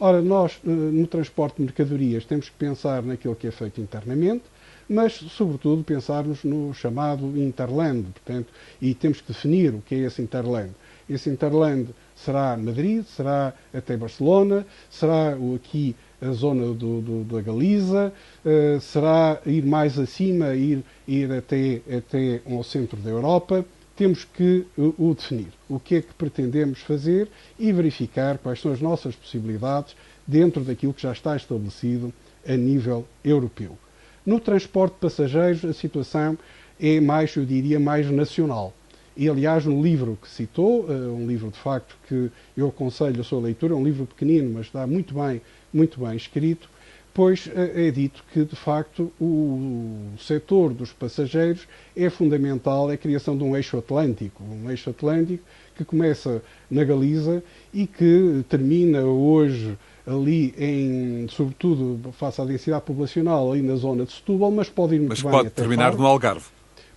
Ora, 0.00 0.22
nós, 0.22 0.60
no 0.62 1.08
transporte 1.08 1.56
de 1.56 1.62
mercadorias, 1.62 2.24
temos 2.24 2.48
que 2.48 2.54
pensar 2.54 3.02
naquilo 3.02 3.34
que 3.34 3.48
é 3.48 3.50
feito 3.50 3.80
internamente, 3.80 4.44
mas, 4.88 5.14
sobretudo, 5.14 5.82
pensarmos 5.82 6.44
no 6.44 6.72
chamado 6.72 7.36
Interland, 7.36 8.06
portanto, 8.12 8.52
e 8.80 8.94
temos 8.94 9.20
que 9.20 9.32
definir 9.32 9.74
o 9.74 9.82
que 9.82 9.96
é 9.96 9.98
esse 9.98 10.22
Interland. 10.22 10.70
Esse 11.10 11.28
Interland 11.28 11.88
será 12.14 12.56
Madrid, 12.56 13.04
será 13.04 13.52
até 13.74 13.96
Barcelona, 13.96 14.64
será 14.88 15.36
aqui 15.56 15.96
a 16.22 16.30
zona 16.30 16.66
do, 16.74 17.00
do, 17.00 17.24
da 17.24 17.40
Galiza, 17.40 18.12
uh, 18.44 18.80
será 18.80 19.40
ir 19.44 19.66
mais 19.66 19.98
acima, 19.98 20.54
ir, 20.54 20.84
ir 21.08 21.32
até, 21.32 21.80
até 21.96 22.40
ao 22.48 22.62
centro 22.62 22.98
da 22.98 23.10
Europa. 23.10 23.64
Temos 23.98 24.24
que 24.24 24.64
uh, 24.78 24.94
o 24.96 25.12
definir. 25.12 25.48
O 25.68 25.80
que 25.80 25.96
é 25.96 26.00
que 26.00 26.14
pretendemos 26.14 26.78
fazer 26.78 27.28
e 27.58 27.72
verificar 27.72 28.38
quais 28.38 28.60
são 28.60 28.70
as 28.70 28.80
nossas 28.80 29.16
possibilidades 29.16 29.96
dentro 30.24 30.62
daquilo 30.62 30.94
que 30.94 31.02
já 31.02 31.10
está 31.10 31.34
estabelecido 31.34 32.14
a 32.46 32.56
nível 32.56 33.04
europeu. 33.24 33.76
No 34.24 34.38
transporte 34.38 34.94
de 34.94 35.00
passageiros, 35.00 35.64
a 35.64 35.72
situação 35.72 36.38
é 36.78 37.00
mais, 37.00 37.34
eu 37.34 37.44
diria, 37.44 37.80
mais 37.80 38.08
nacional. 38.08 38.72
E, 39.16 39.28
aliás, 39.28 39.64
no 39.64 39.82
livro 39.82 40.16
que 40.22 40.28
citou, 40.28 40.86
eh, 40.88 40.92
um 40.92 41.26
livro 41.26 41.50
de 41.50 41.58
facto 41.58 41.96
que 42.06 42.30
eu 42.56 42.68
aconselho 42.68 43.20
a 43.20 43.24
sua 43.24 43.40
leitura, 43.40 43.74
é 43.74 43.76
um 43.76 43.82
livro 43.82 44.06
pequenino, 44.06 44.52
mas 44.54 44.66
está 44.66 44.86
muito 44.86 45.12
bem, 45.12 45.42
muito 45.72 45.98
bem 45.98 46.16
escrito, 46.16 46.70
pois 47.18 47.50
eh, 47.52 47.88
é 47.88 47.90
dito 47.90 48.22
que, 48.32 48.44
de 48.44 48.54
facto, 48.54 49.10
o 49.20 50.12
setor 50.20 50.72
dos 50.72 50.92
passageiros 50.92 51.66
é 51.96 52.08
fundamental, 52.08 52.92
é 52.92 52.94
a 52.94 52.96
criação 52.96 53.36
de 53.36 53.42
um 53.42 53.56
eixo 53.56 53.76
atlântico, 53.76 54.40
um 54.44 54.70
eixo 54.70 54.90
atlântico 54.90 55.42
que 55.76 55.84
começa 55.84 56.40
na 56.70 56.84
Galiza 56.84 57.42
e 57.74 57.88
que 57.88 58.44
termina 58.48 59.02
hoje 59.02 59.76
ali 60.06 60.54
em, 60.56 61.26
sobretudo, 61.28 62.12
face 62.12 62.40
à 62.40 62.44
densidade 62.44 62.84
populacional, 62.84 63.50
ali 63.50 63.62
na 63.62 63.74
zona 63.74 64.04
de 64.04 64.12
Setúbal, 64.12 64.52
mas 64.52 64.68
pode 64.68 64.94
ir 64.94 64.98
muito 65.00 65.08
mas 65.08 65.22
bem 65.22 65.32
pode 65.32 65.50
terminar 65.50 65.90
Faro. 65.90 65.98
no 65.98 66.06
Algarve. 66.06 66.46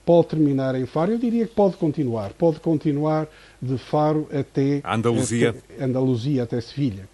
Pode 0.05 0.27
terminar 0.27 0.75
em 0.75 0.85
Faro, 0.85 1.13
eu 1.13 1.17
diria 1.17 1.47
que 1.47 1.55
pode 1.55 1.77
continuar. 1.77 2.29
Pode 2.33 2.59
continuar 2.59 3.27
de 3.59 3.75
Faro 3.79 4.29
até 4.31 4.83
Andaluzia, 4.85 5.49
até, 5.49 5.83
Andaluzia, 5.83 6.43
até 6.43 6.61
Sevilha. 6.61 7.09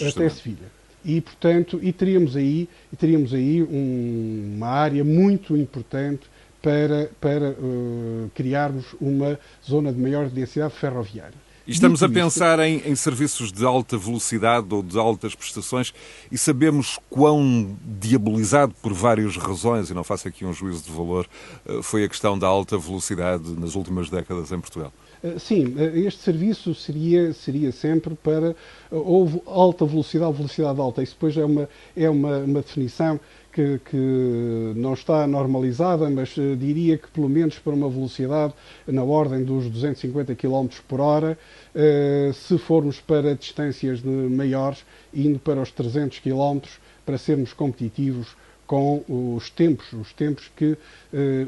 Até 0.00 0.28
Sevilha. 0.28 0.81
E, 1.04 1.20
portanto, 1.20 1.80
e 1.82 1.92
teríamos 1.92 2.36
aí, 2.36 2.68
e 2.92 2.96
teríamos 2.96 3.34
aí 3.34 3.62
um, 3.62 4.54
uma 4.56 4.68
área 4.68 5.04
muito 5.04 5.56
importante 5.56 6.22
para, 6.62 7.10
para 7.20 7.50
uh, 7.50 8.30
criarmos 8.34 8.94
uma 9.00 9.38
zona 9.64 9.92
de 9.92 10.00
maior 10.00 10.28
densidade 10.28 10.74
ferroviária. 10.74 11.42
E 11.66 11.70
estamos 11.70 12.02
a 12.02 12.08
pensar 12.08 12.58
em, 12.60 12.82
em, 12.84 12.94
serviços 12.96 13.52
de 13.52 13.64
alta 13.64 13.96
velocidade 13.96 14.66
ou 14.74 14.82
de 14.82 14.98
altas 14.98 15.34
prestações 15.34 15.94
e 16.30 16.36
sabemos 16.36 16.98
quão 17.08 17.76
diabolizado 18.00 18.74
por 18.82 18.92
várias 18.92 19.36
razões, 19.36 19.88
e 19.88 19.94
não 19.94 20.02
faço 20.02 20.26
aqui 20.26 20.44
um 20.44 20.52
juízo 20.52 20.82
de 20.82 20.90
valor, 20.90 21.26
eh, 21.64 21.80
foi 21.80 22.02
a 22.04 22.08
questão 22.08 22.36
da 22.36 22.48
alta 22.48 22.76
velocidade 22.76 23.48
nas 23.52 23.76
últimas 23.76 24.10
décadas 24.10 24.50
em 24.50 24.58
Portugal. 24.58 24.92
Eh, 25.22 25.38
sim, 25.38 25.74
eh, 25.78 26.00
este 26.00 26.20
serviço 26.20 26.74
seria, 26.74 27.32
seria 27.32 27.70
sempre 27.70 28.14
para. 28.14 28.56
Houve 28.90 29.40
alta 29.46 29.86
velocidade, 29.86 30.32
velocidade 30.32 30.80
alta. 30.80 31.02
Isso 31.02 31.14
depois 31.14 31.36
é 31.36 31.44
uma, 31.44 31.68
é 31.96 32.10
uma, 32.10 32.38
uma 32.38 32.60
definição 32.60 33.20
que, 33.52 33.78
que, 33.84 34.72
não 34.76 34.94
está 34.94 35.26
normalizada, 35.26 36.08
mas 36.10 36.34
diria 36.58 36.96
que 36.96 37.08
pelo 37.08 37.28
menos 37.28 37.58
para 37.58 37.74
uma 37.74 37.88
velocidade 37.88 38.54
na 38.86 39.04
ordem 39.04 39.44
dos 39.44 39.68
250 39.68 40.34
km 40.34 40.68
por 40.88 41.00
hora, 41.00 41.38
se 42.32 42.56
formos 42.56 42.98
para 42.98 43.34
distâncias 43.34 44.00
maiores, 44.02 44.86
indo 45.12 45.38
para 45.38 45.60
os 45.60 45.70
300 45.70 46.20
km, 46.20 46.60
para 47.04 47.18
sermos 47.18 47.52
competitivos 47.52 48.34
com 48.66 49.04
os 49.36 49.50
tempos, 49.50 49.92
os 49.92 50.14
tempos 50.14 50.50
que 50.56 50.78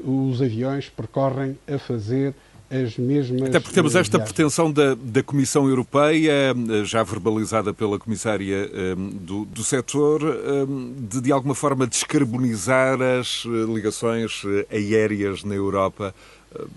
os 0.05 0.43
aviões 0.43 0.91
percorrem 0.91 1.57
a 1.67 1.79
fazer 1.79 2.35
as 2.83 2.99
mesmas. 2.99 3.43
Até 3.43 3.61
porque 3.61 3.75
temos 3.75 3.95
esta 3.95 4.19
pretensão 4.19 4.71
da, 4.71 4.95
da 4.95 5.23
Comissão 5.23 5.69
Europeia, 5.69 6.55
já 6.85 7.03
verbalizada 7.03 7.73
pela 7.73 7.99
Comissária 7.99 8.71
um, 8.97 9.11
do, 9.11 9.45
do 9.45 9.63
setor, 9.63 10.23
um, 10.23 10.95
de 11.09 11.21
de 11.21 11.33
alguma 11.33 11.55
forma 11.55 11.87
descarbonizar 11.87 13.01
as 13.01 13.45
ligações 13.45 14.43
aéreas 14.71 15.43
na 15.43 15.55
Europa 15.55 16.15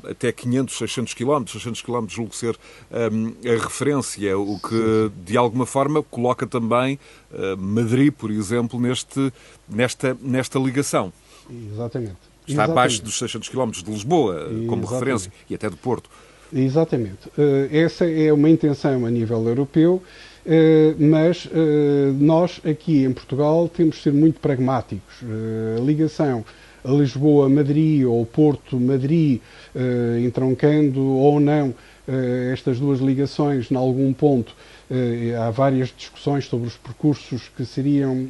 até 0.03 0.31
500, 0.31 0.77
600 0.77 1.13
km, 1.13 1.43
600 1.47 1.81
km 1.81 2.05
julgo 2.07 2.35
ser 2.35 2.57
um, 3.11 3.33
a 3.45 3.63
referência, 3.63 4.37
o 4.37 4.59
que 4.59 5.11
de 5.23 5.37
alguma 5.37 5.65
forma 5.65 6.01
coloca 6.03 6.47
também 6.47 6.99
uh, 7.31 7.57
Madrid, 7.57 8.11
por 8.11 8.31
exemplo, 8.31 8.79
neste, 8.79 9.31
nesta, 9.67 10.17
nesta 10.21 10.59
ligação. 10.59 11.13
Exatamente. 11.49 12.36
Está 12.47 12.63
Exatamente. 12.63 12.71
abaixo 12.71 13.03
dos 13.03 13.17
600 13.17 13.49
km 13.49 13.71
de 13.71 13.91
Lisboa, 13.91 14.45
como 14.45 14.55
Exatamente. 14.61 14.93
referência, 14.93 15.31
e 15.49 15.55
até 15.55 15.69
do 15.69 15.75
Porto. 15.75 16.09
Exatamente. 16.53 17.27
Uh, 17.37 17.67
essa 17.71 18.09
é 18.09 18.31
uma 18.31 18.49
intenção 18.49 19.05
a 19.05 19.11
nível 19.11 19.45
europeu, 19.47 20.01
uh, 20.45 20.51
mas 20.97 21.45
uh, 21.45 21.49
nós 22.19 22.61
aqui 22.65 23.03
em 23.03 23.11
Portugal 23.11 23.67
temos 23.67 23.97
de 23.97 24.03
ser 24.03 24.13
muito 24.13 24.39
pragmáticos. 24.39 25.15
a 25.77 25.81
ligação 25.81 26.45
a 26.85 26.91
Lisboa-Madrid 26.91 28.05
ou 28.05 28.25
Porto-Madrid, 28.25 29.41
entroncando 30.23 31.01
ou 31.01 31.37
não 31.37 31.75
estas 32.53 32.79
duas 32.79 32.99
ligações 32.99 33.69
em 33.69 33.75
algum 33.75 34.13
ponto, 34.13 34.55
há 35.39 35.49
várias 35.49 35.93
discussões 35.95 36.45
sobre 36.45 36.67
os 36.67 36.77
percursos 36.77 37.49
que 37.55 37.65
seriam 37.65 38.27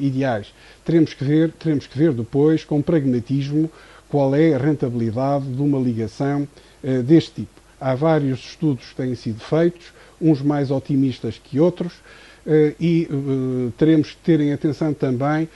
ideais. 0.00 0.52
Teremos 0.84 1.12
que 1.12 1.24
ver, 1.24 1.52
teremos 1.52 1.86
que 1.86 1.98
ver 1.98 2.12
depois 2.12 2.64
com 2.64 2.80
pragmatismo 2.80 3.70
qual 4.08 4.34
é 4.34 4.54
a 4.54 4.58
rentabilidade 4.58 5.46
de 5.46 5.60
uma 5.60 5.78
ligação 5.78 6.48
uh, 6.82 7.02
deste 7.02 7.32
tipo. 7.32 7.60
Há 7.80 7.94
vários 7.94 8.38
estudos 8.40 8.86
que 8.86 8.94
têm 8.94 9.14
sido 9.14 9.40
feitos, 9.40 9.92
uns 10.20 10.40
mais 10.40 10.70
otimistas 10.70 11.38
que 11.42 11.60
outros, 11.60 11.92
e 12.80 13.08
teremos 13.76 14.12
que 14.12 14.16
ter 14.18 14.40
em 14.40 14.52
atenção 14.52 14.94
também 14.94 15.48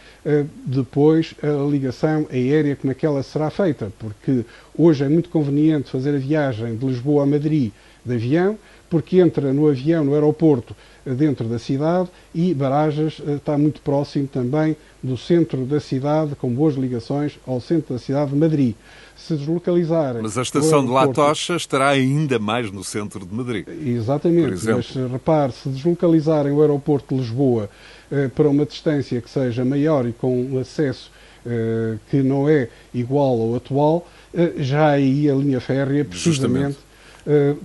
depois 0.67 1.35
a 1.41 1.71
ligação 1.71 2.27
aérea 2.31 2.75
como 2.75 2.91
é 2.91 2.95
que 2.95 3.07
ela 3.07 3.23
será 3.23 3.49
feita, 3.49 3.93
porque 3.99 4.45
hoje 4.77 5.05
é 5.05 5.09
muito 5.09 5.29
conveniente 5.29 5.89
fazer 5.89 6.15
a 6.17 6.19
viagem 6.19 6.77
de 6.77 6.85
Lisboa 6.85 7.23
a 7.23 7.27
Madrid 7.27 7.71
de 8.05 8.15
avião, 8.15 8.59
porque 8.91 9.21
entra 9.21 9.53
no 9.53 9.69
avião, 9.69 10.05
no 10.05 10.15
aeroporto, 10.15 10.75
dentro 11.07 11.47
da 11.49 11.59
cidade 11.59 12.09
e 12.35 12.53
Barajas 12.53 13.23
está 13.27 13.57
muito 13.57 13.81
próximo 13.81 14.27
também 14.27 14.77
do 15.03 15.17
centro 15.17 15.65
da 15.65 15.81
cidade, 15.81 16.35
com 16.35 16.53
boas 16.53 16.75
ligações 16.75 17.39
ao 17.47 17.61
centro 17.61 17.95
da 17.95 18.01
cidade 18.01 18.33
de 18.33 18.37
Madrid. 18.37 18.75
Se 19.17 19.35
deslocalizarem. 19.35 20.23
Mas 20.23 20.37
a 20.37 20.43
estação 20.43 20.85
de 20.85 20.91
La 20.91 21.09
Tocha 21.09 21.55
estará 21.55 21.89
ainda 21.89 22.39
mais 22.39 22.71
no 22.71 22.83
centro 22.83 23.25
de 23.25 23.35
Madrid. 23.35 23.67
Exatamente, 23.69 24.67
mas 24.67 24.95
repare, 25.11 25.53
se 25.53 25.69
deslocalizarem 25.69 26.53
o 26.53 26.61
aeroporto 26.61 27.15
de 27.15 27.21
Lisboa 27.21 27.71
eh, 28.11 28.29
para 28.29 28.49
uma 28.49 28.65
distância 28.65 29.21
que 29.21 29.29
seja 29.29 29.65
maior 29.65 30.07
e 30.07 30.13
com 30.13 30.43
um 30.43 30.59
acesso 30.59 31.11
eh, 31.47 31.97
que 32.11 32.23
não 32.23 32.49
é 32.49 32.69
igual 32.93 33.41
ao 33.41 33.55
atual, 33.57 34.09
eh, 34.33 34.55
já 34.59 34.89
aí 34.89 35.29
a 35.29 35.35
linha 35.35 35.61
férrea, 35.61 36.05
precisamente. 36.05 36.77
Uh, 36.77 36.90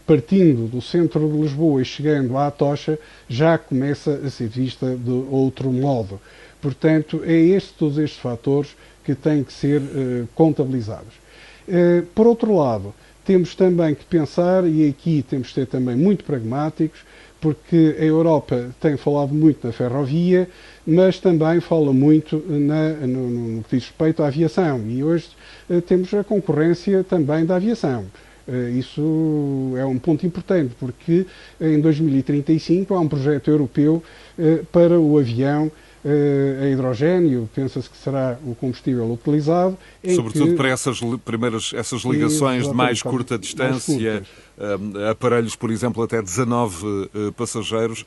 partindo 0.05 0.67
do 0.67 0.81
centro 0.81 1.29
de 1.29 1.37
Lisboa 1.37 1.81
e 1.81 1.85
chegando 1.85 2.37
à 2.37 2.51
Tocha, 2.51 2.99
já 3.27 3.57
começa 3.57 4.11
a 4.25 4.29
ser 4.29 4.47
vista 4.47 4.95
de 4.95 5.11
outro 5.11 5.71
modo. 5.71 6.19
Portanto, 6.61 7.21
é 7.23 7.33
este, 7.33 7.73
todos 7.73 7.97
estes 7.97 8.19
fatores 8.19 8.75
que 9.03 9.13
têm 9.13 9.43
que 9.43 9.53
ser 9.53 9.81
uh, 9.81 10.27
contabilizados. 10.33 11.13
Uh, 11.67 12.03
por 12.15 12.25
outro 12.25 12.55
lado, 12.55 12.93
temos 13.23 13.53
também 13.55 13.93
que 13.93 14.03
pensar, 14.03 14.67
e 14.67 14.89
aqui 14.89 15.23
temos 15.29 15.49
que 15.49 15.53
ser 15.53 15.67
também 15.67 15.95
muito 15.95 16.23
pragmáticos, 16.23 17.01
porque 17.39 17.95
a 17.99 18.03
Europa 18.03 18.71
tem 18.81 18.97
falado 18.97 19.31
muito 19.31 19.67
na 19.67 19.71
ferrovia, 19.71 20.49
mas 20.87 21.19
também 21.19 21.59
fala 21.59 21.93
muito 21.93 22.43
na, 22.47 22.93
no, 23.05 23.29
no 23.29 23.63
que 23.63 23.75
diz 23.75 23.85
respeito 23.85 24.23
à 24.23 24.27
aviação. 24.27 24.81
E 24.87 25.03
hoje 25.03 25.27
temos 25.85 26.11
a 26.15 26.23
concorrência 26.23 27.03
também 27.03 27.45
da 27.45 27.57
aviação. 27.57 28.05
Isso 28.77 29.73
é 29.77 29.85
um 29.85 29.97
ponto 29.97 30.25
importante, 30.25 30.75
porque 30.79 31.25
em 31.59 31.79
2035 31.79 32.93
há 32.93 32.99
um 32.99 33.07
projeto 33.07 33.49
europeu 33.49 34.03
para 34.71 34.99
o 34.99 35.17
avião 35.17 35.71
a 36.61 36.69
hidrogênio, 36.69 37.49
pensa-se 37.55 37.89
que 37.89 37.97
será 37.97 38.37
o 38.45 38.53
combustível 38.53 39.11
utilizado. 39.11 39.75
Sobretudo 40.15 40.51
que... 40.51 40.55
para 40.55 40.69
essas 40.69 40.99
primeiras 41.23 41.71
essas 41.73 42.03
ligações 42.03 42.67
de 42.67 42.73
mais 42.73 43.01
curta 43.01 43.39
distância, 43.39 44.23
uh, 44.55 45.09
aparelhos, 45.09 45.55
por 45.55 45.71
exemplo, 45.71 46.03
até 46.03 46.21
19 46.21 46.85
uh, 46.85 47.31
passageiros, 47.33 48.05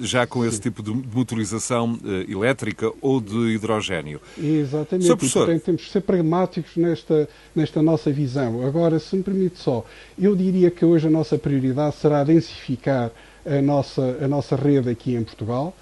já 0.00 0.24
com 0.24 0.44
esse 0.44 0.56
Sim. 0.56 0.62
tipo 0.62 0.82
de 0.84 0.92
motorização 0.92 1.98
elétrica 2.28 2.92
ou 3.00 3.20
de 3.20 3.54
hidrogênio. 3.54 4.20
Exatamente, 4.38 5.10
e, 5.10 5.16
portanto 5.16 5.62
temos 5.62 5.84
que 5.84 5.90
ser 5.90 6.00
pragmáticos 6.02 6.76
nesta, 6.76 7.28
nesta 7.56 7.82
nossa 7.82 8.12
visão. 8.12 8.64
Agora, 8.64 9.00
se 9.00 9.16
me 9.16 9.22
permite 9.22 9.58
só, 9.58 9.84
eu 10.16 10.36
diria 10.36 10.70
que 10.70 10.84
hoje 10.84 11.08
a 11.08 11.10
nossa 11.10 11.36
prioridade 11.36 11.96
será 11.96 12.22
densificar 12.22 13.10
a 13.44 13.60
nossa, 13.60 14.18
a 14.20 14.28
nossa 14.28 14.54
rede 14.54 14.88
aqui 14.88 15.14
em 15.14 15.24
Portugal. 15.24 15.74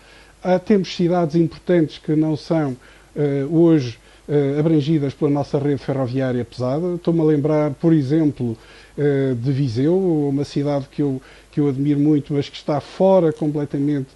Uh, 0.42 0.58
temos 0.58 0.94
cidades 0.94 1.36
importantes 1.36 1.98
que 1.98 2.16
não 2.16 2.34
são 2.34 2.70
uh, 2.72 3.54
hoje 3.54 3.98
uh, 4.26 4.58
abrangidas 4.58 5.12
pela 5.12 5.30
nossa 5.30 5.58
rede 5.58 5.76
ferroviária 5.78 6.42
pesada. 6.42 6.94
Estou-me 6.94 7.20
a 7.20 7.24
lembrar, 7.24 7.70
por 7.72 7.92
exemplo, 7.92 8.56
de 9.42 9.52
Viseu, 9.52 9.96
uma 10.28 10.44
cidade 10.44 10.86
que 10.90 11.00
eu, 11.00 11.22
que 11.50 11.58
eu 11.58 11.68
admiro 11.68 11.98
muito, 11.98 12.34
mas 12.34 12.50
que 12.50 12.56
está 12.56 12.82
fora 12.82 13.32
completamente, 13.32 14.08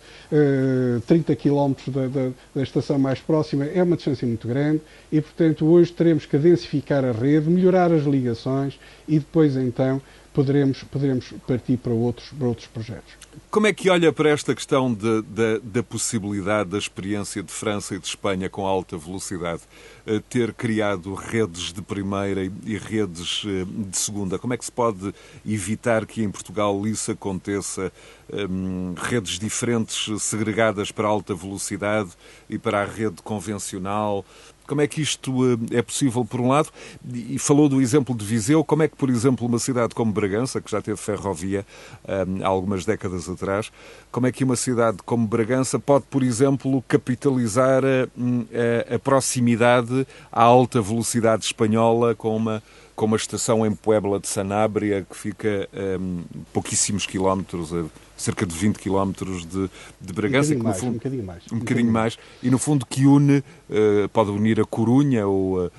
30 1.06 1.34
km 1.36 1.72
da, 1.86 2.06
da, 2.06 2.30
da, 2.54 2.62
estação 2.62 2.98
mais 2.98 3.18
próxima, 3.18 3.64
é 3.64 3.82
uma 3.82 3.96
distância 3.96 4.28
muito 4.28 4.46
grande 4.46 4.82
e, 5.10 5.22
portanto, 5.22 5.64
hoje 5.64 5.90
teremos 5.90 6.26
que 6.26 6.36
densificar 6.36 7.02
a 7.02 7.12
rede, 7.12 7.48
melhorar 7.48 7.92
as 7.92 8.04
ligações 8.04 8.78
e 9.08 9.18
depois, 9.18 9.56
então, 9.56 10.02
poderemos, 10.34 10.82
poderemos 10.82 11.32
partir 11.46 11.76
para 11.76 11.92
outros, 11.92 12.28
para 12.30 12.48
outros 12.48 12.66
projetos. 12.66 13.14
Como 13.50 13.68
é 13.68 13.72
que 13.72 13.88
olha 13.88 14.12
para 14.12 14.30
esta 14.30 14.54
questão 14.54 14.92
de, 14.92 15.22
de, 15.22 15.60
da 15.60 15.82
possibilidade 15.82 16.70
da 16.70 16.78
experiência 16.78 17.42
de 17.42 17.52
França 17.52 17.94
e 17.94 17.98
de 17.98 18.06
Espanha 18.06 18.50
com 18.50 18.66
alta 18.66 18.98
velocidade 18.98 19.62
eh, 20.06 20.20
ter 20.28 20.52
criado 20.52 21.14
redes 21.14 21.72
de 21.72 21.80
primeira 21.80 22.44
e 22.44 22.76
redes 22.76 23.44
eh, 23.46 23.64
de 23.64 23.96
segunda? 23.96 24.38
Como 24.38 24.52
é 24.52 24.56
que 24.56 24.64
se 24.64 24.72
pode 24.72 25.14
evitar 25.46 26.04
que 26.04 26.22
em 26.22 26.30
Portugal 26.30 26.84
isso 26.86 27.12
aconteça? 27.12 27.92
Um, 28.32 28.94
redes 28.96 29.38
diferentes 29.38 30.22
segregadas 30.22 30.90
para 30.90 31.06
alta 31.06 31.34
velocidade 31.34 32.10
e 32.48 32.58
para 32.58 32.80
a 32.80 32.84
rede 32.84 33.20
convencional? 33.22 34.24
Como 34.66 34.80
é 34.80 34.86
que 34.86 35.00
isto 35.00 35.30
eh, 35.72 35.78
é 35.78 35.82
possível, 35.82 36.24
por 36.24 36.40
um 36.40 36.48
lado? 36.48 36.70
E 37.12 37.38
falou 37.38 37.68
do 37.68 37.80
exemplo 37.80 38.14
de 38.14 38.24
Viseu. 38.24 38.64
Como 38.64 38.82
é 38.82 38.88
que, 38.88 38.96
por 38.96 39.10
exemplo, 39.10 39.46
uma 39.46 39.58
cidade 39.58 39.94
como 39.94 40.12
Bragança, 40.12 40.60
que 40.60 40.70
já 40.70 40.80
teve 40.80 40.96
ferrovia 40.96 41.66
eh, 42.06 42.26
há 42.42 42.48
algumas 42.48 42.84
décadas 42.84 43.28
atrás, 43.28 43.70
como 44.10 44.26
é 44.26 44.32
que 44.32 44.44
uma 44.44 44.56
cidade 44.56 44.98
como 45.04 45.26
Bragança 45.26 45.78
pode, 45.78 46.04
por 46.10 46.22
exemplo, 46.22 46.82
capitalizar 46.88 47.82
a, 47.84 48.92
a, 48.92 48.94
a 48.94 48.98
proximidade 48.98 50.06
à 50.32 50.42
alta 50.42 50.80
velocidade 50.80 51.44
espanhola 51.44 52.14
com 52.14 52.36
uma 52.36 52.62
com 52.94 53.06
uma 53.06 53.16
estação 53.16 53.66
em 53.66 53.74
Puebla 53.74 54.20
de 54.20 54.28
Sanabria 54.28 55.04
que 55.08 55.16
fica 55.16 55.68
a 55.72 55.98
um, 55.98 56.22
pouquíssimos 56.52 57.06
quilómetros, 57.06 57.74
a 57.74 57.84
cerca 58.16 58.46
de 58.46 58.54
20 58.54 58.78
quilómetros 58.78 59.44
de, 59.46 59.70
de 60.00 60.12
Bragança. 60.12 60.54
Um 60.54 60.58
bocadinho, 60.58 60.64
mais, 60.64 60.78
fundo, 60.78 60.90
um 60.90 60.94
bocadinho 60.94 61.24
mais. 61.24 61.42
Um, 61.50 61.56
um 61.56 61.58
bocadinho 61.58 61.92
mais. 61.92 62.18
E 62.42 62.50
no 62.50 62.58
fundo 62.58 62.86
que 62.86 63.06
une, 63.06 63.38
uh, 63.38 64.08
pode 64.12 64.30
unir 64.30 64.60
a 64.60 64.64
Corunha 64.64 65.26
ou 65.26 65.64
uh, 65.64 65.70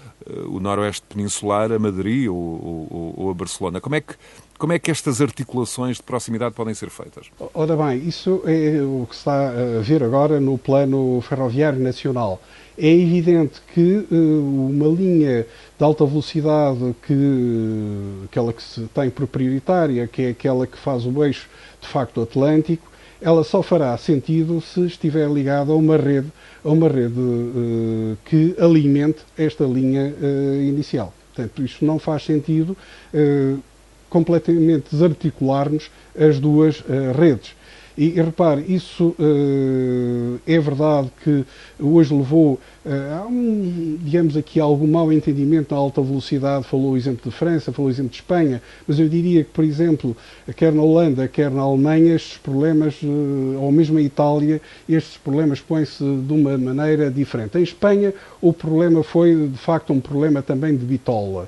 o 0.48 0.60
noroeste 0.60 1.04
peninsular 1.08 1.72
a 1.72 1.80
Madrid 1.80 2.28
ou, 2.28 2.36
ou, 2.36 3.14
ou, 3.18 3.32
a 3.32 3.34
Barcelona. 3.34 3.80
Como 3.80 3.96
é 3.96 4.02
que 4.02 4.16
como 4.58 4.72
é 4.72 4.80
que 4.80 4.90
estas 4.90 5.20
articulações 5.20 5.98
de 5.98 6.04
proximidade 6.04 6.56
podem 6.56 6.74
ser 6.74 6.90
feitas? 6.90 7.28
Ora 7.54 7.76
bem, 7.76 8.08
isso 8.08 8.42
é 8.46 8.82
o 8.82 9.06
que 9.06 9.14
se 9.14 9.20
está 9.20 9.50
a 9.50 9.82
ver 9.82 10.02
agora 10.02 10.40
no 10.40 10.58
plano 10.58 11.22
ferroviário 11.22 11.80
nacional. 11.80 12.42
É 12.78 12.90
evidente 12.90 13.62
que 13.74 14.06
uh, 14.10 14.70
uma 14.70 14.88
linha 14.88 15.46
de 15.78 15.84
alta 15.84 16.06
velocidade, 16.06 16.96
que, 17.06 18.26
aquela 18.26 18.54
que 18.54 18.64
se 18.64 18.82
tem 18.94 19.10
por 19.10 19.28
prioritária, 19.28 20.08
que 20.08 20.22
é 20.22 20.30
aquela 20.30 20.66
que 20.66 20.78
faz 20.78 21.06
o 21.06 21.24
eixo 21.24 21.50
de 21.86 21.92
facto 21.92 22.22
atlântico, 22.22 22.92
ela 23.22 23.44
só 23.44 23.62
fará 23.64 23.98
sentido 23.98 24.60
se 24.60 24.86
estiver 24.86 25.30
ligada 25.30 25.72
a 25.72 25.76
uma 25.76 25.98
rede, 25.98 26.28
a 26.64 26.70
uma 26.70 26.90
rede 26.90 27.20
uh, 27.20 28.18
que 28.26 28.56
alimente 28.60 29.20
esta 29.38 29.64
linha 29.64 30.14
uh, 30.20 30.62
inicial. 30.62 31.14
Portanto, 31.34 31.64
isto 31.64 31.86
não 31.86 31.98
faz 31.98 32.26
sentido 32.26 32.76
uh, 33.14 33.60
completamente 34.10 34.86
desarticularmos 34.92 35.90
as 36.18 36.40
duas 36.40 36.82
redes. 37.18 37.54
E, 37.98 38.10
e 38.10 38.22
repare, 38.22 38.66
isso 38.68 39.16
uh, 39.18 40.40
é 40.46 40.60
verdade 40.60 41.10
que 41.24 41.46
hoje 41.80 42.14
levou 42.14 42.60
uh, 42.86 43.24
a 43.24 43.26
um, 43.26 43.98
digamos 44.02 44.36
aqui, 44.36 44.60
algum 44.60 44.88
mau 44.88 45.14
entendimento 45.14 45.74
na 45.74 45.80
alta 45.80 46.02
velocidade. 46.02 46.66
Falou 46.66 46.92
o 46.92 46.98
exemplo 46.98 47.32
de 47.32 47.36
França, 47.36 47.72
falou 47.72 47.90
o 47.90 47.94
exemplo 47.94 48.12
de 48.12 48.18
Espanha, 48.18 48.62
mas 48.86 49.00
eu 49.00 49.08
diria 49.08 49.46
que, 49.46 49.50
por 49.52 49.64
exemplo, 49.64 50.16
quer 50.58 50.74
na 50.74 50.82
Holanda, 50.82 51.28
quer 51.28 51.50
na 51.50 51.62
Alemanha, 51.62 52.16
estes 52.16 52.38
problemas, 52.38 53.02
uh, 53.02 53.60
ou 53.62 53.72
mesmo 53.72 53.98
em 53.98 54.04
Itália, 54.04 54.62
estes 54.90 55.18
problemas 55.18 55.62
põem-se 55.62 56.04
de 56.04 56.34
uma 56.34 56.58
maneira 56.58 57.10
diferente. 57.10 57.58
Em 57.58 57.64
Espanha, 57.64 58.14
o 58.42 58.52
problema 58.52 59.04
foi, 59.04 59.48
de 59.48 59.58
facto, 59.58 59.94
um 59.94 60.02
problema 60.02 60.42
também 60.42 60.76
de 60.76 60.86
bitola. 60.86 61.48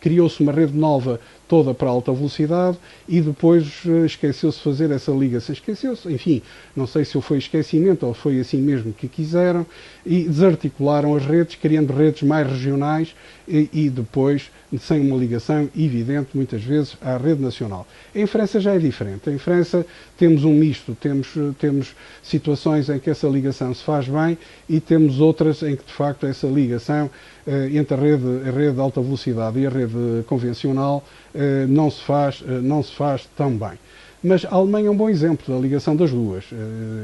Criou-se 0.00 0.40
uma 0.42 0.52
rede 0.52 0.76
nova 0.78 1.18
toda 1.52 1.74
para 1.74 1.90
alta 1.90 2.10
velocidade 2.10 2.78
e 3.06 3.20
depois 3.20 3.84
uh, 3.84 4.06
esqueceu-se 4.06 4.56
de 4.56 4.64
fazer 4.64 4.90
essa 4.90 5.12
ligação. 5.12 5.52
Esqueceu-se, 5.52 6.10
enfim, 6.10 6.40
não 6.74 6.86
sei 6.86 7.04
se 7.04 7.20
foi 7.20 7.36
esquecimento 7.36 8.06
ou 8.06 8.14
foi 8.14 8.40
assim 8.40 8.56
mesmo 8.56 8.90
que 8.90 9.06
quiseram 9.06 9.66
e 10.06 10.22
desarticularam 10.22 11.14
as 11.14 11.26
redes, 11.26 11.56
criando 11.56 11.92
redes 11.92 12.22
mais 12.22 12.48
regionais 12.48 13.14
e, 13.46 13.68
e 13.70 13.90
depois 13.90 14.50
sem 14.78 15.00
uma 15.00 15.16
ligação 15.16 15.68
evidente, 15.76 16.30
muitas 16.34 16.62
vezes, 16.62 16.96
à 17.00 17.16
rede 17.16 17.42
nacional. 17.42 17.86
Em 18.14 18.26
França 18.26 18.60
já 18.60 18.74
é 18.74 18.78
diferente. 18.78 19.28
Em 19.30 19.38
França 19.38 19.84
temos 20.16 20.44
um 20.44 20.54
misto, 20.54 20.96
temos, 21.00 21.28
temos 21.58 21.94
situações 22.22 22.88
em 22.88 22.98
que 22.98 23.10
essa 23.10 23.26
ligação 23.28 23.74
se 23.74 23.82
faz 23.82 24.08
bem 24.08 24.38
e 24.68 24.80
temos 24.80 25.20
outras 25.20 25.62
em 25.62 25.76
que, 25.76 25.84
de 25.84 25.92
facto, 25.92 26.26
essa 26.26 26.46
ligação 26.46 27.10
eh, 27.46 27.70
entre 27.74 27.94
a 27.94 27.98
rede, 27.98 28.48
a 28.48 28.50
rede 28.50 28.74
de 28.74 28.80
alta 28.80 29.00
velocidade 29.00 29.58
e 29.58 29.66
a 29.66 29.70
rede 29.70 30.22
convencional 30.26 31.04
eh, 31.34 31.66
não, 31.68 31.90
se 31.90 32.00
faz, 32.02 32.42
eh, 32.46 32.60
não 32.60 32.82
se 32.82 32.94
faz 32.94 33.28
tão 33.36 33.50
bem. 33.50 33.78
Mas 34.22 34.44
a 34.44 34.54
Alemanha 34.54 34.86
é 34.86 34.90
um 34.90 34.96
bom 34.96 35.10
exemplo 35.10 35.52
da 35.52 35.60
ligação 35.60 35.96
das 35.96 36.12
duas. 36.12 36.44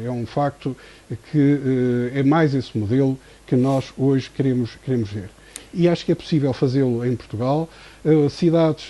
É 0.04 0.08
um 0.08 0.24
facto 0.24 0.76
que 1.32 2.10
é 2.14 2.22
mais 2.22 2.54
esse 2.54 2.78
modelo 2.78 3.18
que 3.44 3.56
nós 3.56 3.92
hoje 3.98 4.30
queremos, 4.30 4.76
queremos 4.84 5.10
ver. 5.10 5.28
E 5.72 5.88
acho 5.88 6.04
que 6.04 6.12
é 6.12 6.14
possível 6.14 6.52
fazê-lo 6.52 7.04
em 7.04 7.14
Portugal. 7.14 7.68
Cidades, 8.30 8.88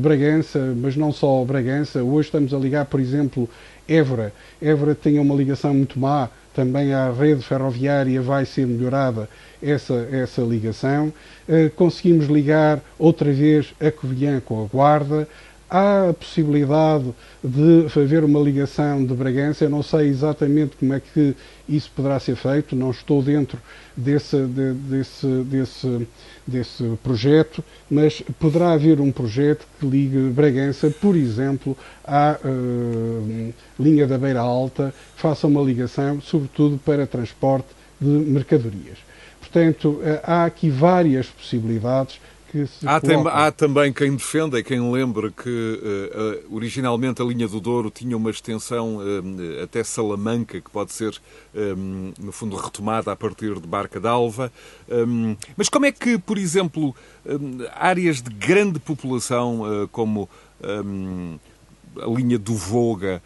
Bragança, 0.00 0.74
mas 0.76 0.96
não 0.96 1.12
só 1.12 1.44
Bragança, 1.44 2.02
hoje 2.02 2.28
estamos 2.28 2.52
a 2.52 2.58
ligar, 2.58 2.84
por 2.84 3.00
exemplo, 3.00 3.48
Évora. 3.88 4.32
Évora 4.60 4.94
tinha 4.94 5.22
uma 5.22 5.34
ligação 5.34 5.72
muito 5.72 5.98
má 5.98 6.28
também 6.54 6.94
à 6.94 7.10
rede 7.10 7.42
ferroviária 7.42 8.22
vai 8.22 8.46
ser 8.46 8.66
melhorada 8.66 9.28
essa, 9.60 10.08
essa 10.12 10.40
ligação. 10.40 11.12
Uh, 11.48 11.68
conseguimos 11.74 12.26
ligar 12.26 12.80
outra 12.98 13.32
vez 13.32 13.74
a 13.80 13.90
Covilhã 13.90 14.40
com 14.40 14.62
a 14.62 14.66
Guarda. 14.66 15.28
Há 15.76 16.10
a 16.10 16.14
possibilidade 16.14 17.12
de 17.42 17.86
haver 18.00 18.22
uma 18.22 18.38
ligação 18.38 19.04
de 19.04 19.12
Bragança. 19.12 19.64
Eu 19.64 19.70
não 19.70 19.82
sei 19.82 20.06
exatamente 20.06 20.76
como 20.76 20.94
é 20.94 21.00
que 21.00 21.34
isso 21.68 21.90
poderá 21.96 22.20
ser 22.20 22.36
feito, 22.36 22.76
não 22.76 22.92
estou 22.92 23.20
dentro 23.20 23.58
desse, 23.96 24.36
de, 24.36 24.72
desse, 24.72 25.26
desse, 25.26 26.08
desse 26.46 26.84
projeto, 27.02 27.64
mas 27.90 28.22
poderá 28.38 28.70
haver 28.70 29.00
um 29.00 29.10
projeto 29.10 29.66
que 29.80 29.84
ligue 29.84 30.30
Bragança, 30.30 30.90
por 30.90 31.16
exemplo, 31.16 31.76
à 32.04 32.38
uh, 32.44 33.52
linha 33.76 34.06
da 34.06 34.16
Beira 34.16 34.42
Alta, 34.42 34.94
faça 35.16 35.48
uma 35.48 35.60
ligação, 35.60 36.20
sobretudo 36.20 36.78
para 36.84 37.04
transporte 37.04 37.66
de 38.00 38.06
mercadorias. 38.06 38.98
Portanto, 39.40 39.88
uh, 39.88 40.20
há 40.22 40.44
aqui 40.44 40.70
várias 40.70 41.26
possibilidades 41.26 42.20
que 42.54 42.68
se 42.68 42.86
há, 42.86 43.00
há 43.46 43.50
também 43.50 43.92
quem 43.92 44.14
defenda 44.14 44.60
e 44.60 44.62
quem 44.62 44.92
lembra 44.92 45.28
que 45.32 45.50
uh, 45.50 46.52
uh, 46.52 46.54
originalmente 46.54 47.20
a 47.20 47.24
linha 47.24 47.48
do 47.48 47.58
Douro 47.58 47.90
tinha 47.90 48.16
uma 48.16 48.30
extensão 48.30 48.98
uh, 48.98 49.62
até 49.64 49.82
Salamanca, 49.82 50.60
que 50.60 50.70
pode 50.70 50.92
ser, 50.92 51.20
um, 51.52 52.12
no 52.16 52.30
fundo, 52.30 52.54
retomada 52.54 53.10
a 53.10 53.16
partir 53.16 53.58
de 53.58 53.66
Barca 53.66 53.98
d'Alva. 53.98 54.52
Um, 54.88 55.36
mas 55.56 55.68
como 55.68 55.86
é 55.86 55.90
que, 55.90 56.16
por 56.16 56.38
exemplo, 56.38 56.94
um, 57.26 57.66
áreas 57.74 58.22
de 58.22 58.32
grande 58.32 58.78
população, 58.78 59.88
como 59.90 60.28
a 60.62 62.06
linha 62.06 62.38
do 62.38 62.54
Voga, 62.54 63.20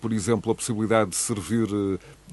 por 0.00 0.12
exemplo, 0.12 0.52
a 0.52 0.54
possibilidade 0.54 1.10
de 1.10 1.16
servir 1.16 1.68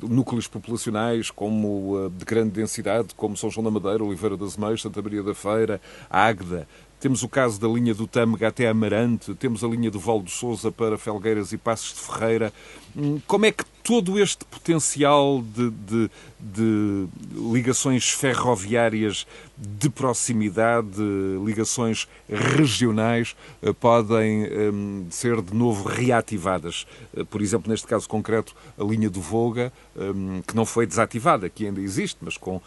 núcleos 0.01 0.47
populacionais 0.47 1.30
como 1.30 2.05
uh, 2.05 2.09
de 2.09 2.26
grande 2.26 2.51
densidade, 2.51 3.09
como 3.15 3.38
São 3.38 3.49
João 3.49 3.63
da 3.63 3.72
Madeira, 3.72 4.03
Oliveira 4.03 4.36
das 4.36 4.57
Meias, 4.57 4.82
Santa 4.82 5.01
Maria 5.01 5.24
da 5.24 5.34
Feira, 5.34 5.80
Águeda, 6.09 6.67
temos 7.02 7.24
o 7.24 7.28
caso 7.28 7.60
da 7.60 7.68
linha 7.68 7.95
do 7.95 8.06
Tâmega 8.06 8.49
até 8.49 8.68
Amarante, 8.68 9.34
temos 9.34 9.64
a 9.64 9.68
linha 9.68 9.89
do 9.89 9.99
Val 9.99 10.22
do 10.22 10.30
Sousa 10.30 10.72
para 10.72 10.99
Felgueiras 10.99 11.52
e 11.52 11.58
Passos 11.58 11.95
de 11.95 11.99
Ferreira. 11.99 12.54
Hum, 12.95 13.20
como 13.26 13.47
é 13.47 13.52
que 13.52 13.66
todo 13.84 14.20
este 14.20 14.45
potencial 14.45 15.41
de, 15.41 15.72
de, 15.72 16.12
de, 16.39 17.08
ligações 17.52 18.12
ferroviárias 18.12 19.26
de 19.58 19.89
proximidade, 19.89 21.02
ligações 21.43 22.08
regionais, 22.30 23.36
eh, 23.64 23.74
podem 23.74 24.47
um, 24.72 25.08
ser 25.10 25.41
de 25.41 25.56
novo 25.56 25.89
reativadas. 25.89 26.86
Eh, 27.16 27.24
por 27.24 27.41
exemplo, 27.41 27.72
neste 27.72 27.88
caso 27.88 28.08
concreto, 28.08 28.56
a 28.78 28.84
linha 28.84 29.10
do 29.10 29.20
Volga, 29.22 29.74
um, 29.95 30.43
que 30.43 30.56
não 30.56 30.66
foi 30.66 30.86
desativada, 30.86 31.49
que 31.49 31.66
ainda 31.66 31.82
existe, 31.82 32.20
mas 32.22 32.38
com 32.38 32.58
uh, 32.58 32.64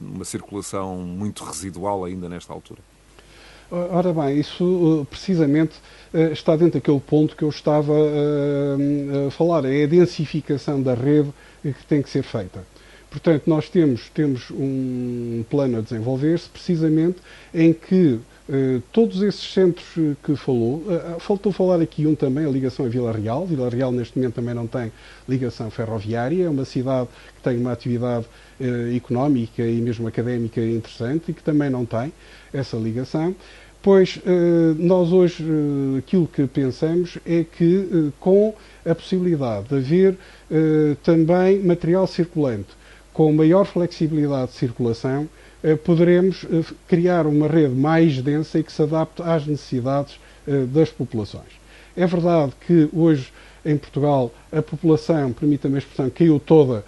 uma 0.00 0.24
circulação 0.24 0.98
muito 0.98 1.42
residual 1.44 2.04
ainda 2.04 2.28
nesta 2.28 2.52
altura. 2.52 2.80
Ora 3.74 4.12
bem, 4.12 4.38
isso 4.38 5.06
precisamente 5.08 5.72
está 6.30 6.54
dentro 6.54 6.74
daquele 6.74 7.00
ponto 7.00 7.34
que 7.34 7.42
eu 7.42 7.48
estava 7.48 7.94
a 9.26 9.30
falar, 9.30 9.64
é 9.64 9.84
a 9.84 9.86
densificação 9.86 10.82
da 10.82 10.92
rede 10.92 11.32
que 11.62 11.86
tem 11.88 12.02
que 12.02 12.10
ser 12.10 12.22
feita. 12.22 12.62
Portanto, 13.10 13.44
nós 13.46 13.70
temos, 13.70 14.10
temos 14.10 14.50
um 14.50 15.42
plano 15.48 15.78
a 15.78 15.80
desenvolver-se 15.80 16.50
precisamente 16.50 17.16
em 17.54 17.72
que 17.72 18.20
todos 18.92 19.22
esses 19.22 19.52
centros 19.52 20.16
que 20.22 20.36
falou, 20.36 20.78
uh, 20.78 21.20
faltou 21.20 21.52
falar 21.52 21.80
aqui 21.80 22.06
um 22.06 22.14
também, 22.14 22.44
a 22.44 22.48
ligação 22.48 22.86
a 22.86 22.88
Vila 22.88 23.12
Real. 23.12 23.46
Vila 23.46 23.68
Real 23.68 23.92
neste 23.92 24.18
momento 24.18 24.34
também 24.34 24.54
não 24.54 24.66
tem 24.66 24.92
ligação 25.28 25.70
ferroviária, 25.70 26.44
é 26.44 26.48
uma 26.48 26.64
cidade 26.64 27.08
que 27.36 27.42
tem 27.42 27.58
uma 27.58 27.72
atividade 27.72 28.26
económica 28.96 29.62
e 29.62 29.80
mesmo 29.80 30.06
académica 30.06 30.60
interessante 30.60 31.30
e 31.30 31.34
que 31.34 31.42
também 31.42 31.68
não 31.68 31.84
tem 31.84 32.12
essa 32.52 32.76
ligação. 32.76 33.34
Pois 33.82 34.20
nós 34.78 35.12
hoje 35.12 35.44
aquilo 35.98 36.28
que 36.28 36.46
pensamos 36.46 37.18
é 37.26 37.44
que 37.44 38.12
com 38.20 38.54
a 38.86 38.94
possibilidade 38.94 39.66
de 39.68 39.74
haver 39.74 40.16
também 41.02 41.58
material 41.58 42.06
circulante 42.06 42.68
com 43.12 43.32
maior 43.32 43.64
flexibilidade 43.64 44.52
de 44.52 44.56
circulação, 44.56 45.24
eh, 45.24 45.41
poderemos 45.84 46.44
eh, 46.50 46.64
criar 46.88 47.26
uma 47.26 47.46
rede 47.46 47.74
mais 47.74 48.20
densa 48.20 48.58
e 48.58 48.62
que 48.62 48.72
se 48.72 48.82
adapte 48.82 49.22
às 49.22 49.46
necessidades 49.46 50.18
eh, 50.46 50.64
das 50.66 50.90
populações. 50.90 51.60
É 51.96 52.06
verdade 52.06 52.52
que 52.66 52.88
hoje 52.92 53.32
em 53.64 53.76
Portugal 53.76 54.32
a 54.50 54.60
população, 54.60 55.32
permita-me 55.32 55.76
a 55.76 55.78
expressão, 55.78 56.10
caiu 56.10 56.40
toda 56.40 56.84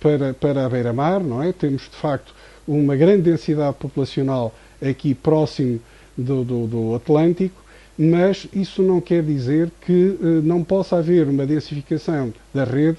para, 0.00 0.34
para 0.34 0.66
a 0.66 0.68
beira-mar, 0.68 1.20
não 1.20 1.42
é? 1.42 1.50
Temos 1.52 1.82
de 1.82 1.96
facto 1.96 2.34
uma 2.68 2.94
grande 2.94 3.22
densidade 3.22 3.76
populacional 3.78 4.54
aqui 4.82 5.14
próximo 5.14 5.80
do, 6.18 6.44
do, 6.44 6.66
do 6.66 6.94
Atlântico, 6.94 7.62
mas 7.96 8.46
isso 8.52 8.82
não 8.82 9.00
quer 9.00 9.22
dizer 9.22 9.70
que 9.80 10.18
não 10.42 10.62
possa 10.62 10.96
haver 10.96 11.26
uma 11.26 11.46
densificação 11.46 12.34
da 12.52 12.64
rede 12.64 12.98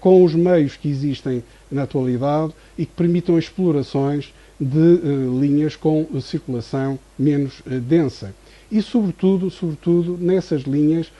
com 0.00 0.24
os 0.24 0.34
meios 0.34 0.76
que 0.76 0.88
existem 0.88 1.42
na 1.70 1.82
atualidade 1.82 2.52
e 2.78 2.86
que 2.86 2.92
permitam 2.92 3.38
explorações 3.38 4.32
de 4.60 4.78
uh, 4.78 5.40
linhas 5.40 5.76
com 5.76 6.06
circulação 6.20 6.98
menos 7.18 7.60
uh, 7.60 7.80
densa. 7.80 8.34
E, 8.70 8.80
sobretudo, 8.82 9.50
sobretudo, 9.50 10.18
nessas 10.18 10.62
linhas, 10.62 11.12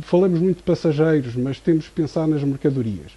falamos 0.00 0.40
muito 0.40 0.56
de 0.56 0.62
passageiros, 0.62 1.36
mas 1.36 1.60
temos 1.60 1.84
que 1.84 1.90
pensar 1.90 2.26
nas 2.26 2.42
mercadorias. 2.42 3.12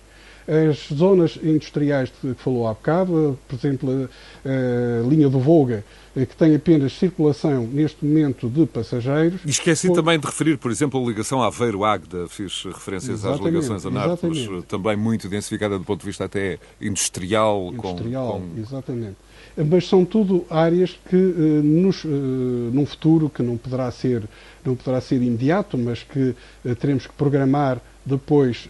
As 0.47 0.95
zonas 0.95 1.39
industriais 1.41 2.11
que 2.21 2.35
falou 2.35 2.67
há 2.67 2.73
bocado, 2.73 3.37
por 3.47 3.55
exemplo, 3.55 4.09
a, 4.45 5.07
linha 5.07 5.27
do 5.27 5.39
Volga, 5.39 5.83
eh, 6.15 6.23
que 6.23 6.35
tem 6.35 6.55
apenas 6.55 6.93
circulação 6.93 7.65
neste 7.65 8.05
momento 8.05 8.47
de 8.47 8.65
passageiros. 8.67 9.41
E 9.43 9.49
esqueci 9.49 9.87
por... 9.87 9.95
também 9.95 10.19
de 10.19 10.25
referir, 10.25 10.57
por 10.57 10.69
exemplo, 10.69 11.03
a 11.03 11.07
ligação 11.07 11.41
Aveiro-Águeda, 11.41 12.27
fiz 12.27 12.63
referências 12.63 13.19
exatamente, 13.19 13.41
às 13.41 13.53
ligações 13.53 13.85
a 13.87 13.89
Nápoles, 13.89 14.47
também 14.67 14.95
muito 14.95 15.27
densificada 15.27 15.79
do 15.79 15.83
ponto 15.83 16.01
de 16.01 16.05
vista 16.05 16.25
até 16.25 16.59
industrial. 16.79 17.71
Industrial, 17.73 18.33
com, 18.33 18.41
com... 18.41 18.59
exatamente. 18.59 19.17
Mas 19.57 19.87
são 19.87 20.05
tudo 20.05 20.45
áreas 20.49 20.97
que, 21.09 21.15
eh, 21.15 21.61
nos, 21.63 22.05
eh, 22.05 22.07
num 22.07 22.85
futuro 22.85 23.31
que 23.31 23.41
não 23.41 23.57
poderá 23.57 23.89
ser, 23.89 24.23
não 24.63 24.75
poderá 24.75 25.01
ser 25.01 25.15
imediato, 25.23 25.75
mas 25.75 26.03
que 26.03 26.35
teremos 26.79 27.07
que 27.07 27.13
programar 27.13 27.81
depois, 28.05 28.69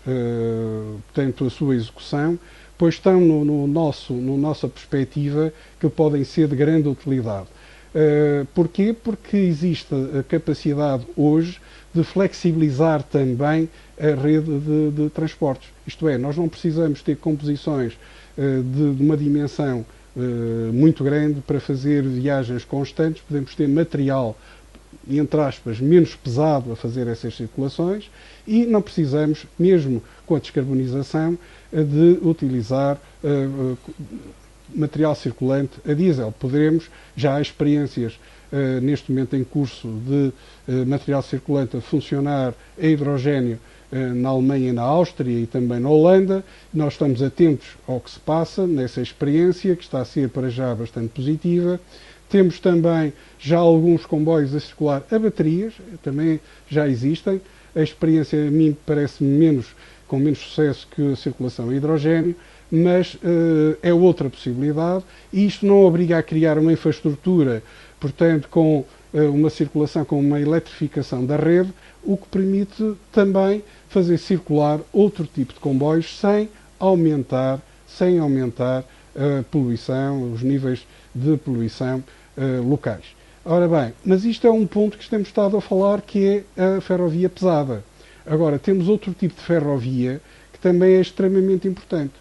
portanto, 1.07 1.45
a 1.45 1.49
sua 1.49 1.75
execução, 1.75 2.39
pois 2.77 2.95
estão 2.95 3.19
no, 3.19 3.43
no 3.43 3.67
nosso, 3.67 4.13
no 4.13 4.37
nossa 4.37 4.67
perspectiva 4.67 5.51
que 5.79 5.89
podem 5.89 6.23
ser 6.23 6.47
de 6.47 6.55
grande 6.55 6.87
utilidade. 6.87 7.47
Uh, 7.95 8.45
porquê? 8.53 8.93
Porque 8.93 9.37
existe 9.37 9.95
a 10.19 10.21
capacidade 10.21 11.05
hoje 11.15 11.61
de 11.93 12.03
flexibilizar 12.03 13.01
também 13.01 13.69
a 13.97 14.21
rede 14.21 14.59
de, 14.59 14.91
de 14.91 15.09
transportes. 15.11 15.69
Isto 15.87 16.09
é, 16.09 16.17
nós 16.17 16.35
não 16.35 16.49
precisamos 16.49 17.01
ter 17.01 17.15
composições 17.15 17.93
uh, 18.37 18.61
de, 18.61 18.95
de, 18.95 19.01
uma 19.01 19.15
dimensão 19.15 19.85
uh, 20.13 20.19
muito 20.73 21.05
grande 21.05 21.39
para 21.39 21.57
fazer 21.61 22.03
viagens 22.03 22.65
constantes, 22.65 23.21
podemos 23.21 23.55
ter 23.55 23.69
material, 23.69 24.37
entre 25.09 25.39
aspas, 25.39 25.79
menos 25.79 26.15
pesado 26.15 26.73
a 26.73 26.75
fazer 26.75 27.07
essas 27.07 27.33
circulações 27.33 28.09
e 28.47 28.65
não 28.65 28.81
precisamos, 28.81 29.45
mesmo 29.57 30.01
com 30.25 30.35
a 30.35 30.39
descarbonização, 30.39 31.37
de 31.71 32.19
utilizar 32.21 32.97
uh, 33.23 33.77
material 34.73 35.15
circulante 35.15 35.73
a 35.87 35.93
diesel. 35.93 36.33
Poderemos, 36.39 36.89
já 37.15 37.35
há 37.35 37.41
experiências 37.41 38.19
neste 38.81 39.11
momento 39.11 39.35
em 39.35 39.43
curso 39.43 39.87
de 40.07 40.85
material 40.85 41.21
circulante 41.21 41.75
a 41.75 41.81
funcionar 41.81 42.53
a 42.81 42.85
hidrogênio 42.85 43.59
na 43.91 44.29
Alemanha 44.29 44.73
na 44.73 44.81
Áustria 44.81 45.39
e 45.39 45.45
também 45.45 45.79
na 45.79 45.89
Holanda. 45.89 46.43
Nós 46.73 46.93
estamos 46.93 47.21
atentos 47.21 47.67
ao 47.87 47.99
que 47.99 48.11
se 48.11 48.19
passa 48.19 48.65
nessa 48.67 49.01
experiência, 49.01 49.75
que 49.75 49.83
está 49.83 50.01
a 50.01 50.05
ser 50.05 50.29
para 50.29 50.49
já 50.49 50.73
bastante 50.73 51.09
positiva. 51.09 51.79
Temos 52.29 52.59
também 52.59 53.13
já 53.39 53.57
alguns 53.57 54.05
comboios 54.05 54.53
a 54.55 54.59
circular 54.59 55.03
a 55.11 55.19
baterias, 55.19 55.73
também 56.03 56.39
já 56.67 56.87
existem. 56.87 57.39
A 57.75 57.81
experiência 57.81 58.39
a 58.39 58.51
mim 58.51 58.75
parece 58.85 59.23
menos 59.23 59.67
com 60.07 60.19
menos 60.19 60.39
sucesso 60.39 60.87
que 60.91 61.13
a 61.13 61.15
circulação 61.15 61.69
a 61.69 61.75
hidrogênio, 61.75 62.35
mas 62.71 63.15
uh, 63.15 63.77
é 63.81 63.93
outra 63.93 64.29
possibilidade 64.29 65.03
e 65.31 65.45
isto 65.45 65.65
não 65.65 65.83
obriga 65.83 66.17
a 66.17 66.23
criar 66.23 66.57
uma 66.57 66.73
infraestrutura, 66.73 67.63
portanto, 67.99 68.47
com 68.49 68.85
uh, 69.13 69.31
uma 69.31 69.49
circulação, 69.49 70.05
com 70.05 70.19
uma 70.19 70.39
eletrificação 70.39 71.25
da 71.25 71.35
rede, 71.35 71.73
o 72.03 72.17
que 72.17 72.27
permite 72.27 72.93
também 73.11 73.63
fazer 73.89 74.17
circular 74.17 74.79
outro 74.91 75.25
tipo 75.25 75.53
de 75.53 75.59
comboios 75.59 76.19
sem 76.19 76.49
aumentar, 76.79 77.59
sem 77.87 78.19
aumentar 78.19 78.83
a 79.15 79.43
poluição, 79.49 80.33
os 80.33 80.41
níveis 80.41 80.85
de 81.13 81.37
poluição 81.37 82.03
uh, 82.37 82.67
locais. 82.67 83.14
Ora 83.45 83.67
bem, 83.67 83.93
mas 84.03 84.25
isto 84.25 84.47
é 84.47 84.51
um 84.51 84.65
ponto 84.65 84.97
que 84.97 85.07
temos 85.07 85.27
estado 85.27 85.55
a 85.55 85.61
falar, 85.61 86.01
que 86.01 86.43
é 86.57 86.77
a 86.77 86.81
ferrovia 86.81 87.29
pesada. 87.29 87.83
Agora, 88.25 88.57
temos 88.57 88.89
outro 88.89 89.13
tipo 89.13 89.35
de 89.35 89.41
ferrovia 89.41 90.19
que 90.51 90.57
também 90.57 90.95
é 90.95 91.01
extremamente 91.01 91.67
importante. 91.67 92.13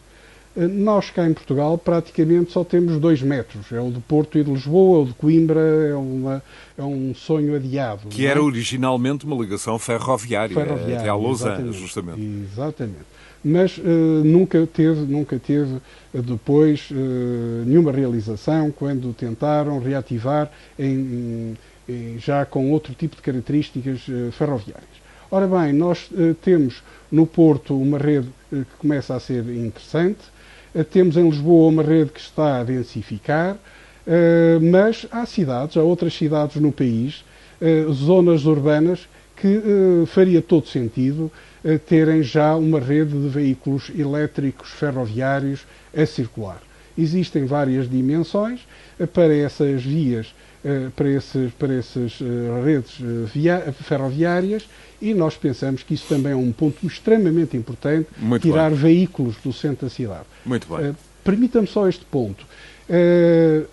Eh, 0.55 0.69
nós 0.69 1.09
cá 1.09 1.27
em 1.27 1.33
Portugal 1.33 1.79
praticamente 1.79 2.53
só 2.53 2.63
temos 2.63 2.99
dois 3.01 3.23
metros. 3.23 3.73
É 3.73 3.81
o 3.81 3.91
de 3.91 4.01
Porto 4.01 4.39
e 4.39 4.45
de 4.45 4.51
Lisboa, 4.51 5.01
o 5.01 5.07
de 5.07 5.15
Coimbra 5.15 5.61
é, 5.61 5.95
uma, 5.95 6.43
é 6.77 6.83
um 6.83 7.15
sonho 7.15 7.57
adiado. 7.57 8.09
Que 8.09 8.27
era 8.27 8.39
é? 8.39 8.43
originalmente 8.43 9.25
uma 9.25 9.37
ligação 9.37 9.79
ferroviária, 9.79 10.55
ferroviária 10.55 10.99
até 10.99 11.09
a 11.09 11.15
Lausanne, 11.15 11.73
justamente. 11.73 12.21
Exatamente. 12.21 13.15
Mas 13.45 13.77
uh, 13.77 13.83
nunca 14.25 14.67
teve, 14.67 15.01
nunca 15.01 15.39
teve 15.39 15.75
uh, 15.75 16.23
depois 16.23 16.89
uh, 16.91 16.95
nenhuma 17.67 17.93
realização 17.93 18.71
quando 18.71 19.13
tentaram 19.13 19.79
reativar 19.79 20.51
em, 20.79 21.55
em, 21.89 22.19
já 22.19 22.47
com 22.47 22.71
outro 22.71 22.95
tipo 22.95 23.17
de 23.17 23.23
características 23.23 24.01
ferroviárias. 24.33 25.05
Ora 25.35 25.49
bem, 25.49 25.73
nós 25.73 26.09
uh, 26.13 26.33
temos 26.35 26.81
no 27.11 27.27
Porto 27.27 27.77
uma 27.77 27.99
rede 27.99 28.29
uh, 28.53 28.65
que 28.65 28.77
começa 28.79 29.17
a 29.17 29.19
ser 29.19 29.43
interessante, 29.49 30.21
uh, 30.73 30.85
temos 30.85 31.17
em 31.17 31.29
Lisboa 31.29 31.71
uma 31.71 31.83
rede 31.83 32.13
que 32.13 32.21
está 32.21 32.61
a 32.61 32.63
densificar, 32.65 33.57
mas 34.61 35.07
há 35.11 35.25
cidades, 35.25 35.79
há 35.79 35.83
outras 35.83 36.13
cidades 36.13 36.57
no 36.57 36.71
país, 36.71 37.25
zonas 37.91 38.45
urbanas, 38.45 39.09
que 39.35 39.63
faria 40.09 40.43
todo 40.43 40.67
sentido 40.69 41.33
terem 41.87 42.23
já 42.23 42.55
uma 42.57 42.79
rede 42.79 43.13
de 43.13 43.29
veículos 43.29 43.91
elétricos 43.97 44.71
ferroviários 44.71 45.67
a 45.97 46.05
circular. 46.05 46.61
Existem 46.97 47.45
várias 47.47 47.89
dimensões 47.89 48.61
para 49.13 49.35
essas 49.35 49.83
vias, 49.83 50.35
para, 50.95 51.09
esses, 51.09 51.53
para 51.55 51.75
essas 51.75 52.19
redes 52.65 52.99
ferroviárias 53.83 54.69
e 55.03 55.13
nós 55.13 55.37
pensamos 55.37 55.83
que 55.83 55.95
isso 55.95 56.07
também 56.09 56.33
é 56.33 56.37
um 56.37 56.53
ponto 56.53 56.87
extremamente 56.87 57.57
importante, 57.57 58.09
Muito 58.19 58.43
tirar 58.43 58.71
bem. 58.71 58.79
veículos 58.79 59.37
do 59.43 59.53
centro 59.53 59.87
da 59.87 59.91
cidade. 59.91 60.25
Muito 60.45 60.67
bem. 60.69 60.95
Permita-me 61.25 61.67
só 61.67 61.89
este 61.89 62.05
ponto. 62.05 62.47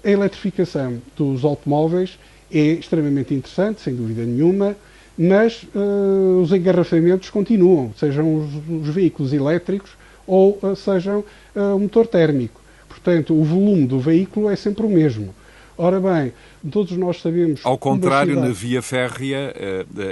A 0.03 0.09
eletrificação 0.09 0.99
dos 1.15 1.43
automóveis 1.45 2.17
é 2.51 2.59
extremamente 2.73 3.33
interessante, 3.33 3.81
sem 3.81 3.95
dúvida 3.95 4.23
nenhuma, 4.23 4.75
mas 5.17 5.63
uh, 5.75 6.41
os 6.41 6.51
engarrafamentos 6.51 7.29
continuam, 7.29 7.93
sejam 7.97 8.35
os, 8.35 8.87
os 8.87 8.93
veículos 8.93 9.33
elétricos 9.33 9.91
ou 10.25 10.57
uh, 10.61 10.75
sejam 10.75 11.23
uh, 11.55 11.75
o 11.75 11.79
motor 11.79 12.07
térmico. 12.07 12.61
Portanto, 12.87 13.33
o 13.33 13.43
volume 13.43 13.85
do 13.85 13.99
veículo 13.99 14.49
é 14.49 14.55
sempre 14.55 14.85
o 14.85 14.89
mesmo. 14.89 15.33
Ora 15.77 15.99
bem, 15.99 16.33
todos 16.69 16.95
nós 16.95 17.21
sabemos. 17.21 17.61
Ao 17.63 17.77
contrário, 17.77 18.35
cidade... 18.35 18.47
na 18.47 18.53
via 18.53 18.81
férrea, 18.81 19.53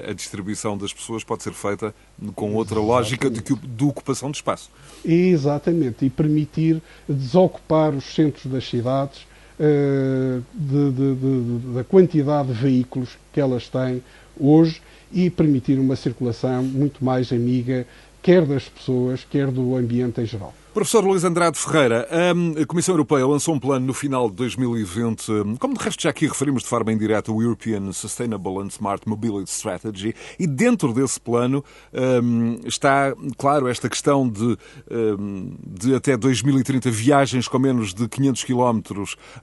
a, 0.08 0.10
a, 0.10 0.14
distribuição 0.14 0.78
das 0.78 0.92
pessoas 0.92 1.24
pode 1.24 1.44
ser 1.44 1.54
feita 1.54 1.94
com 2.34 2.56
outra 2.56 2.80
Exatamente. 2.80 2.88
lógica 2.88 3.30
de, 3.30 3.42
de 3.42 3.84
ocupação 3.84 4.32
de 4.32 4.38
espaço. 4.38 4.72
Exatamente, 5.06 6.06
e 6.06 6.10
permitir 6.10 6.82
desocupar 7.08 7.94
os 7.94 8.06
centros 8.16 8.48
das 8.48 8.68
cidades 8.68 9.28
uh, 9.60 10.44
de, 10.54 10.92
de, 10.92 11.74
da 11.76 11.84
quantidade 11.84 12.48
de 12.48 12.54
veículos 12.54 13.18
que 13.32 13.40
elas 13.40 13.68
têm 13.68 14.02
hoje 14.40 14.82
e 15.12 15.30
permitir 15.30 15.80
uma 15.80 15.96
circulação 15.96 16.64
muito 16.64 17.04
mais 17.04 17.32
amiga, 17.32 17.86
quer 18.22 18.46
das 18.46 18.70
pessoas, 18.70 19.26
quer 19.30 19.52
do 19.52 19.76
ambiente 19.76 20.22
em 20.22 20.26
geral. 20.26 20.54
Professor 20.74 21.04
Luís 21.04 21.24
Andrade 21.24 21.58
Ferreira, 21.58 22.08
a 22.62 22.66
Comissão 22.66 22.94
Europeia 22.94 23.26
lançou 23.26 23.56
um 23.56 23.60
plano 23.60 23.88
no 23.88 23.94
final 23.94 24.30
de 24.30 24.36
2020, 24.36 25.58
como 25.60 25.76
de 25.76 25.84
resto 25.84 26.04
já 26.04 26.12
aqui 26.12 26.28
referimos 26.28 26.62
de 26.62 26.70
forma 26.70 26.94
indireta, 26.94 27.32
o 27.32 27.42
European 27.42 27.92
Sustainable 27.92 28.60
and 28.60 28.68
Smart 28.68 29.08
Mobility 29.10 29.50
Strategy, 29.50 30.16
e 30.38 30.46
dentro 30.46 30.94
desse 30.94 31.20
plano 31.20 31.66
está, 32.64 33.16
claro, 33.36 33.68
esta 33.68 33.90
questão 33.90 34.30
de, 34.30 34.58
de 35.68 35.96
até 35.96 36.16
2030 36.16 36.92
viagens 36.92 37.48
com 37.48 37.58
menos 37.58 37.92
de 37.92 38.08
500 38.08 38.44
km 38.44 38.82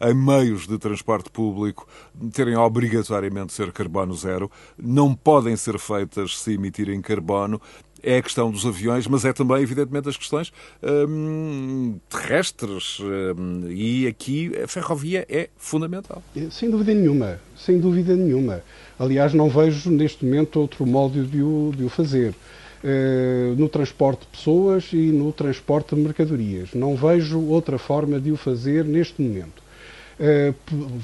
em 0.02 0.14
meios 0.14 0.66
de 0.66 0.78
transporte 0.78 1.28
público 1.28 1.88
terem 2.32 2.56
obrigatoriamente 2.56 3.48
de 3.48 3.52
ser 3.54 3.72
carbono 3.72 4.14
zero, 4.14 4.50
não 4.78 5.12
podem 5.12 5.56
ser 5.56 5.78
feitas 5.78 6.38
se 6.38 6.54
emitirem 6.54 7.00
carbono 7.02 7.60
é 8.06 8.18
a 8.18 8.22
questão 8.22 8.52
dos 8.52 8.64
aviões, 8.64 9.08
mas 9.08 9.24
é 9.24 9.32
também, 9.32 9.60
evidentemente, 9.60 10.08
as 10.08 10.16
questões 10.16 10.52
hum, 11.08 11.98
terrestres. 12.08 13.00
Hum, 13.00 13.64
e 13.68 14.06
aqui 14.06 14.52
a 14.62 14.68
ferrovia 14.68 15.26
é 15.28 15.48
fundamental. 15.56 16.22
É, 16.36 16.48
sem 16.48 16.70
dúvida 16.70 16.94
nenhuma, 16.94 17.40
sem 17.56 17.80
dúvida 17.80 18.14
nenhuma. 18.14 18.62
Aliás, 18.96 19.34
não 19.34 19.50
vejo 19.50 19.90
neste 19.90 20.24
momento 20.24 20.60
outro 20.60 20.86
modo 20.86 21.24
de 21.24 21.42
o, 21.42 21.72
de 21.76 21.84
o 21.84 21.88
fazer. 21.88 22.32
Uh, 22.84 23.56
no 23.56 23.68
transporte 23.68 24.20
de 24.20 24.26
pessoas 24.26 24.92
e 24.92 25.10
no 25.10 25.32
transporte 25.32 25.96
de 25.96 26.00
mercadorias. 26.00 26.68
Não 26.72 26.94
vejo 26.94 27.40
outra 27.40 27.78
forma 27.78 28.20
de 28.20 28.30
o 28.30 28.36
fazer 28.36 28.84
neste 28.84 29.20
momento. 29.20 29.65
Uh, 30.18 30.54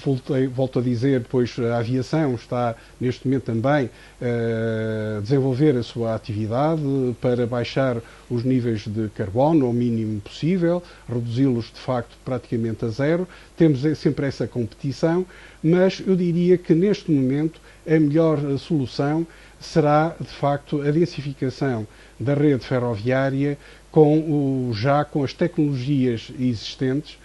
voltei, 0.03 0.47
volto 0.47 0.79
a 0.79 0.83
dizer, 0.83 1.27
pois 1.29 1.55
a 1.59 1.77
aviação 1.77 2.35
está 2.35 2.75
neste 2.99 3.29
momento 3.29 3.45
também 3.45 3.85
uh, 3.87 5.19
a 5.19 5.21
desenvolver 5.21 5.77
a 5.77 5.83
sua 5.83 6.15
atividade 6.15 6.81
para 7.21 7.47
baixar 7.47 7.99
os 8.31 8.43
níveis 8.43 8.87
de 8.87 9.11
carbono 9.11 9.67
ao 9.67 9.73
mínimo 9.75 10.19
possível, 10.23 10.83
reduzi-los 11.07 11.67
de 11.67 11.79
facto 11.79 12.17
praticamente 12.25 12.87
a 12.87 12.89
zero. 12.89 13.29
Temos 13.55 13.83
sempre 13.99 14.25
essa 14.27 14.47
competição, 14.47 15.27
mas 15.63 16.03
eu 16.07 16.17
diria 16.17 16.57
que 16.57 16.75
neste 16.75 17.11
momento 17.11 17.61
a 17.87 18.01
melhor 18.01 18.39
solução 18.59 19.27
será 19.61 20.17
de 20.19 20.33
facto 20.33 20.81
a 20.81 20.91
densificação 20.91 21.87
da 22.19 22.33
rede 22.33 22.65
ferroviária 22.65 23.59
com 23.91 24.19
o, 24.21 24.73
já 24.73 25.05
com 25.05 25.23
as 25.23 25.35
tecnologias 25.35 26.33
existentes 26.41 27.19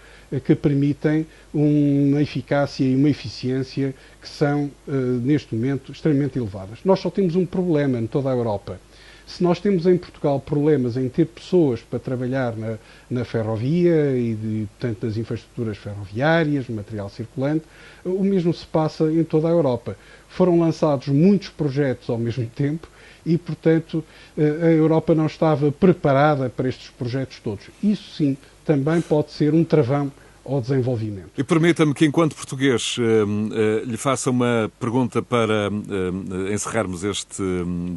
que 0.44 0.54
permitem 0.54 1.26
uma 1.52 2.20
eficácia 2.20 2.84
e 2.84 2.94
uma 2.94 3.08
eficiência 3.08 3.94
que 4.20 4.28
são, 4.28 4.70
eh, 4.86 4.92
neste 4.92 5.54
momento, 5.54 5.92
extremamente 5.92 6.38
elevadas. 6.38 6.80
Nós 6.84 7.00
só 7.00 7.10
temos 7.10 7.34
um 7.34 7.46
problema 7.46 7.98
em 7.98 8.06
toda 8.06 8.28
a 8.28 8.32
Europa. 8.32 8.78
Se 9.26 9.42
nós 9.42 9.60
temos 9.60 9.86
em 9.86 9.96
Portugal 9.98 10.40
problemas 10.40 10.96
em 10.96 11.06
ter 11.06 11.26
pessoas 11.26 11.80
para 11.82 11.98
trabalhar 11.98 12.56
na, 12.56 12.78
na 13.10 13.24
ferrovia 13.26 14.16
e, 14.16 14.34
de, 14.34 14.66
portanto, 14.78 15.04
nas 15.04 15.18
infraestruturas 15.18 15.76
ferroviárias, 15.76 16.66
material 16.68 17.10
circulante, 17.10 17.64
o 18.04 18.24
mesmo 18.24 18.54
se 18.54 18.66
passa 18.66 19.04
em 19.12 19.22
toda 19.22 19.46
a 19.48 19.50
Europa. 19.50 19.98
Foram 20.28 20.58
lançados 20.58 21.08
muitos 21.08 21.50
projetos 21.50 22.08
ao 22.08 22.16
mesmo 22.16 22.46
tempo 22.46 22.88
e, 23.24 23.36
portanto, 23.36 24.02
eh, 24.36 24.42
a 24.62 24.70
Europa 24.70 25.14
não 25.14 25.26
estava 25.26 25.70
preparada 25.70 26.48
para 26.48 26.66
estes 26.66 26.88
projetos 26.88 27.38
todos. 27.40 27.66
Isso 27.82 28.14
sim 28.16 28.34
também 28.68 29.00
pode 29.00 29.32
ser 29.32 29.54
um 29.54 29.64
travão 29.64 30.12
ao 30.44 30.60
desenvolvimento. 30.60 31.30
E 31.38 31.42
permita-me 31.42 31.94
que, 31.94 32.04
enquanto 32.04 32.36
português, 32.36 32.98
uh, 32.98 33.02
uh, 33.02 33.84
lhe 33.86 33.96
faça 33.96 34.28
uma 34.30 34.70
pergunta 34.78 35.22
para 35.22 35.70
uh, 35.70 36.52
encerrarmos 36.52 37.02
este 37.02 37.42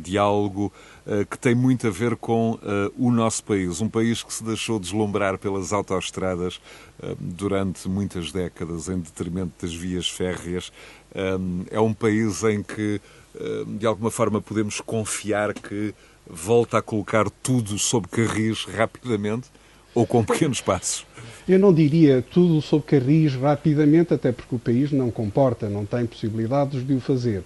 diálogo 0.02 0.72
que 1.32 1.38
tem 1.38 1.56
muito 1.56 1.88
a 1.88 1.90
ver 1.90 2.16
com 2.16 2.60
o 2.96 3.12
nosso 3.12 3.44
país. 3.44 3.82
Um 3.82 3.90
país 3.90 4.22
que 4.22 4.32
se 4.32 4.44
deixou 4.44 4.80
deslumbrar 4.80 5.40
pelas 5.40 5.74
autoestradas 5.74 6.62
durante 7.20 7.90
muitas 7.90 8.32
décadas, 8.32 8.88
em 8.88 9.00
detrimento 9.00 9.52
das 9.60 9.74
vias 9.74 10.08
férreas. 10.08 10.72
é 11.72 11.80
um 11.82 11.92
país 11.92 12.44
em 12.44 12.62
que, 12.62 13.02
de 13.80 13.88
alguma 13.88 14.12
forma, 14.12 14.40
podemos 14.40 14.80
confiar 14.80 15.56
que 15.56 15.92
volta 16.30 16.78
a 16.78 16.82
colocar 16.84 17.28
tudo 17.42 17.80
sob 17.80 18.08
carris 18.08 18.64
rapidamente 18.66 19.50
ou 19.94 20.06
com 20.06 20.24
pequenos 20.24 20.62
passos? 20.62 21.06
Eu 21.48 21.60
não 21.60 21.74
diria 21.74 22.24
tudo 22.32 22.62
sob 22.62 22.84
carris 22.86 23.34
rapidamente, 23.36 24.14
até 24.14 24.32
porque 24.32 24.56
o 24.56 24.60
país 24.60 24.92
não 24.92 25.10
comporta, 25.10 25.70
não 25.70 25.86
tem 25.86 26.06
possibilidades 26.06 26.86
de 26.86 26.94
o 26.94 27.00
fazer. 27.00 27.44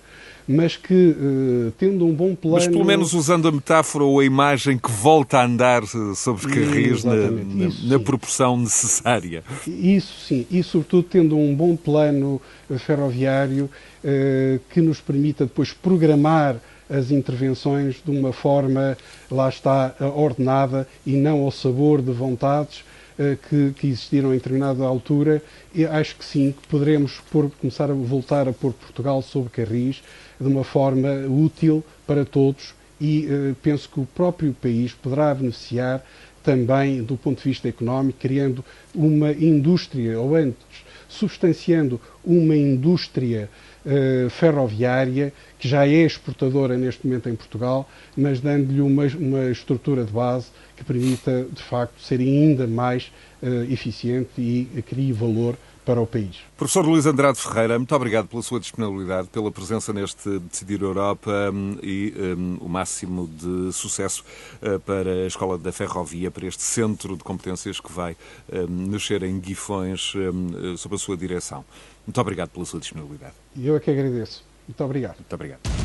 Mas 0.48 0.78
que, 0.78 0.94
uh, 0.94 1.72
tendo 1.72 2.06
um 2.06 2.14
bom 2.14 2.36
plano. 2.36 2.58
Mas 2.58 2.68
pelo 2.68 2.86
menos 2.86 3.14
usando 3.14 3.48
a 3.48 3.52
metáfora 3.52 4.04
ou 4.04 4.20
a 4.20 4.26
imagem 4.26 4.78
que 4.78 4.92
volta 4.92 5.40
a 5.40 5.46
andar 5.46 5.82
sobre 6.16 6.46
os 6.46 6.54
carris 6.54 7.04
na, 7.04 7.16
na, 7.16 7.70
na 7.84 8.00
proporção 8.00 8.56
necessária. 8.56 9.44
Isso 9.66 10.28
sim, 10.28 10.46
e 10.52 10.62
sobretudo 10.62 11.04
tendo 11.04 11.36
um 11.36 11.56
bom 11.56 11.76
plano 11.76 12.40
ferroviário 12.78 13.66
uh, 14.04 14.60
que 14.70 14.82
nos 14.82 15.02
permita 15.02 15.46
depois 15.46 15.74
programar 15.74 16.58
as 16.90 17.12
intervenções 17.12 18.02
de 18.04 18.12
uma 18.12 18.32
forma, 18.32 18.98
lá 19.30 19.50
está, 19.50 19.96
ordenada 20.16 20.88
e 21.06 21.16
não 21.16 21.42
ao 21.42 21.52
sabor 21.52 22.02
de 22.02 22.12
vontades 22.12 22.84
uh, 23.20 23.38
que, 23.50 23.74
que, 23.80 23.88
existiram 23.88 24.34
em 24.34 24.38
determinada 24.38 24.84
altura. 24.84 25.42
E 25.74 25.86
acho 25.86 26.16
que 26.16 26.26
sim, 26.26 26.52
que 26.52 26.68
poderemos 26.68 27.22
começar 27.60 27.90
a 27.90 27.94
voltar 27.94 28.48
a 28.48 28.54
pôr 28.54 28.74
Portugal 28.74 29.22
sob 29.22 29.50
carris 29.50 30.04
de 30.40 30.48
uma 30.48 30.64
forma 30.64 31.10
útil 31.28 31.84
para 32.06 32.26
todos 32.26 32.74
e 33.00 33.28
uh, 33.28 33.56
penso 33.62 33.90
que 33.90 34.00
o 34.00 34.06
próprio 34.06 34.54
país 34.54 34.94
poderá 34.94 35.34
beneficiar 35.34 36.04
também 36.44 37.02
do 37.02 37.18
ponto 37.18 37.40
de 37.40 37.50
vista 37.50 37.68
económico, 37.68 38.20
criando 38.20 38.64
uma 38.94 39.32
indústria, 39.32 40.20
ou 40.20 40.36
antes, 40.36 40.86
substanciando 41.10 42.00
uma 42.24 42.56
indústria 42.56 43.50
uh, 43.86 44.30
ferroviária 44.30 45.32
que 45.60 45.68
já 45.68 45.88
é 45.88 46.06
exportadora 46.06 46.78
neste 46.78 47.06
momento 47.06 47.30
em 47.30 47.36
Portugal, 47.36 47.90
mas 48.16 48.40
dando-lhe 48.40 48.82
uma, 48.82 49.06
uma, 49.06 49.50
estrutura 49.50 50.04
de 50.04 50.12
base 50.12 50.48
que 50.76 50.84
permita, 50.84 51.46
de 51.52 51.64
facto, 51.64 52.00
ser 52.02 52.20
ainda 52.20 52.68
mais 52.68 53.12
uh, 53.42 53.72
eficiente 53.72 54.30
e 54.38 54.84
crie 54.88 55.14
valor 55.14 55.56
para 55.86 56.02
o 56.02 56.08
país. 56.08 56.38
Professor 56.58 56.86
Luís 56.86 57.06
Andrade 57.06 57.40
Ferreira, 57.40 57.78
muito 57.78 57.96
obrigado 57.96 58.28
pela 58.28 58.42
sua 58.42 58.60
disponibilidade, 58.60 59.28
pela 59.28 59.52
presença 59.52 59.94
neste 59.94 60.40
Decidir 60.40 60.82
Europa 60.82 61.32
um, 61.54 61.78
e 61.82 62.14
um, 62.18 62.58
o 62.62 62.68
máximo 62.68 63.28
de 63.28 63.72
sucesso 63.72 64.24
uh, 64.62 64.80
para 64.80 65.10
a 65.10 65.28
Escola 65.28 65.58
da 65.58 65.72
Ferrovia, 65.72 66.32
para 66.32 66.46
este 66.48 66.64
centro 66.64 67.16
de 67.16 67.24
competências 67.24 67.80
que 67.80 67.92
vai 67.92 68.18
um, 68.52 68.90
nascer 68.90 69.24
em 69.24 69.40
Guifões 69.40 70.14
hum, 70.16 70.76
sob 70.78 70.96
a 70.96 70.98
sua 70.98 71.16
direção. 71.16 71.64
Muito 72.06 72.20
obrigado 72.20 72.50
pela 72.50 72.66
sua 72.66 72.80
disponibilidade. 72.80 73.34
Eu 73.56 73.76
é 73.76 73.80
que 73.80 73.92
agradeço. 73.92 74.44
Muito 74.68 74.84
obrigado. 74.84 75.16
Muito 75.16 75.34
obrigado. 75.34 75.85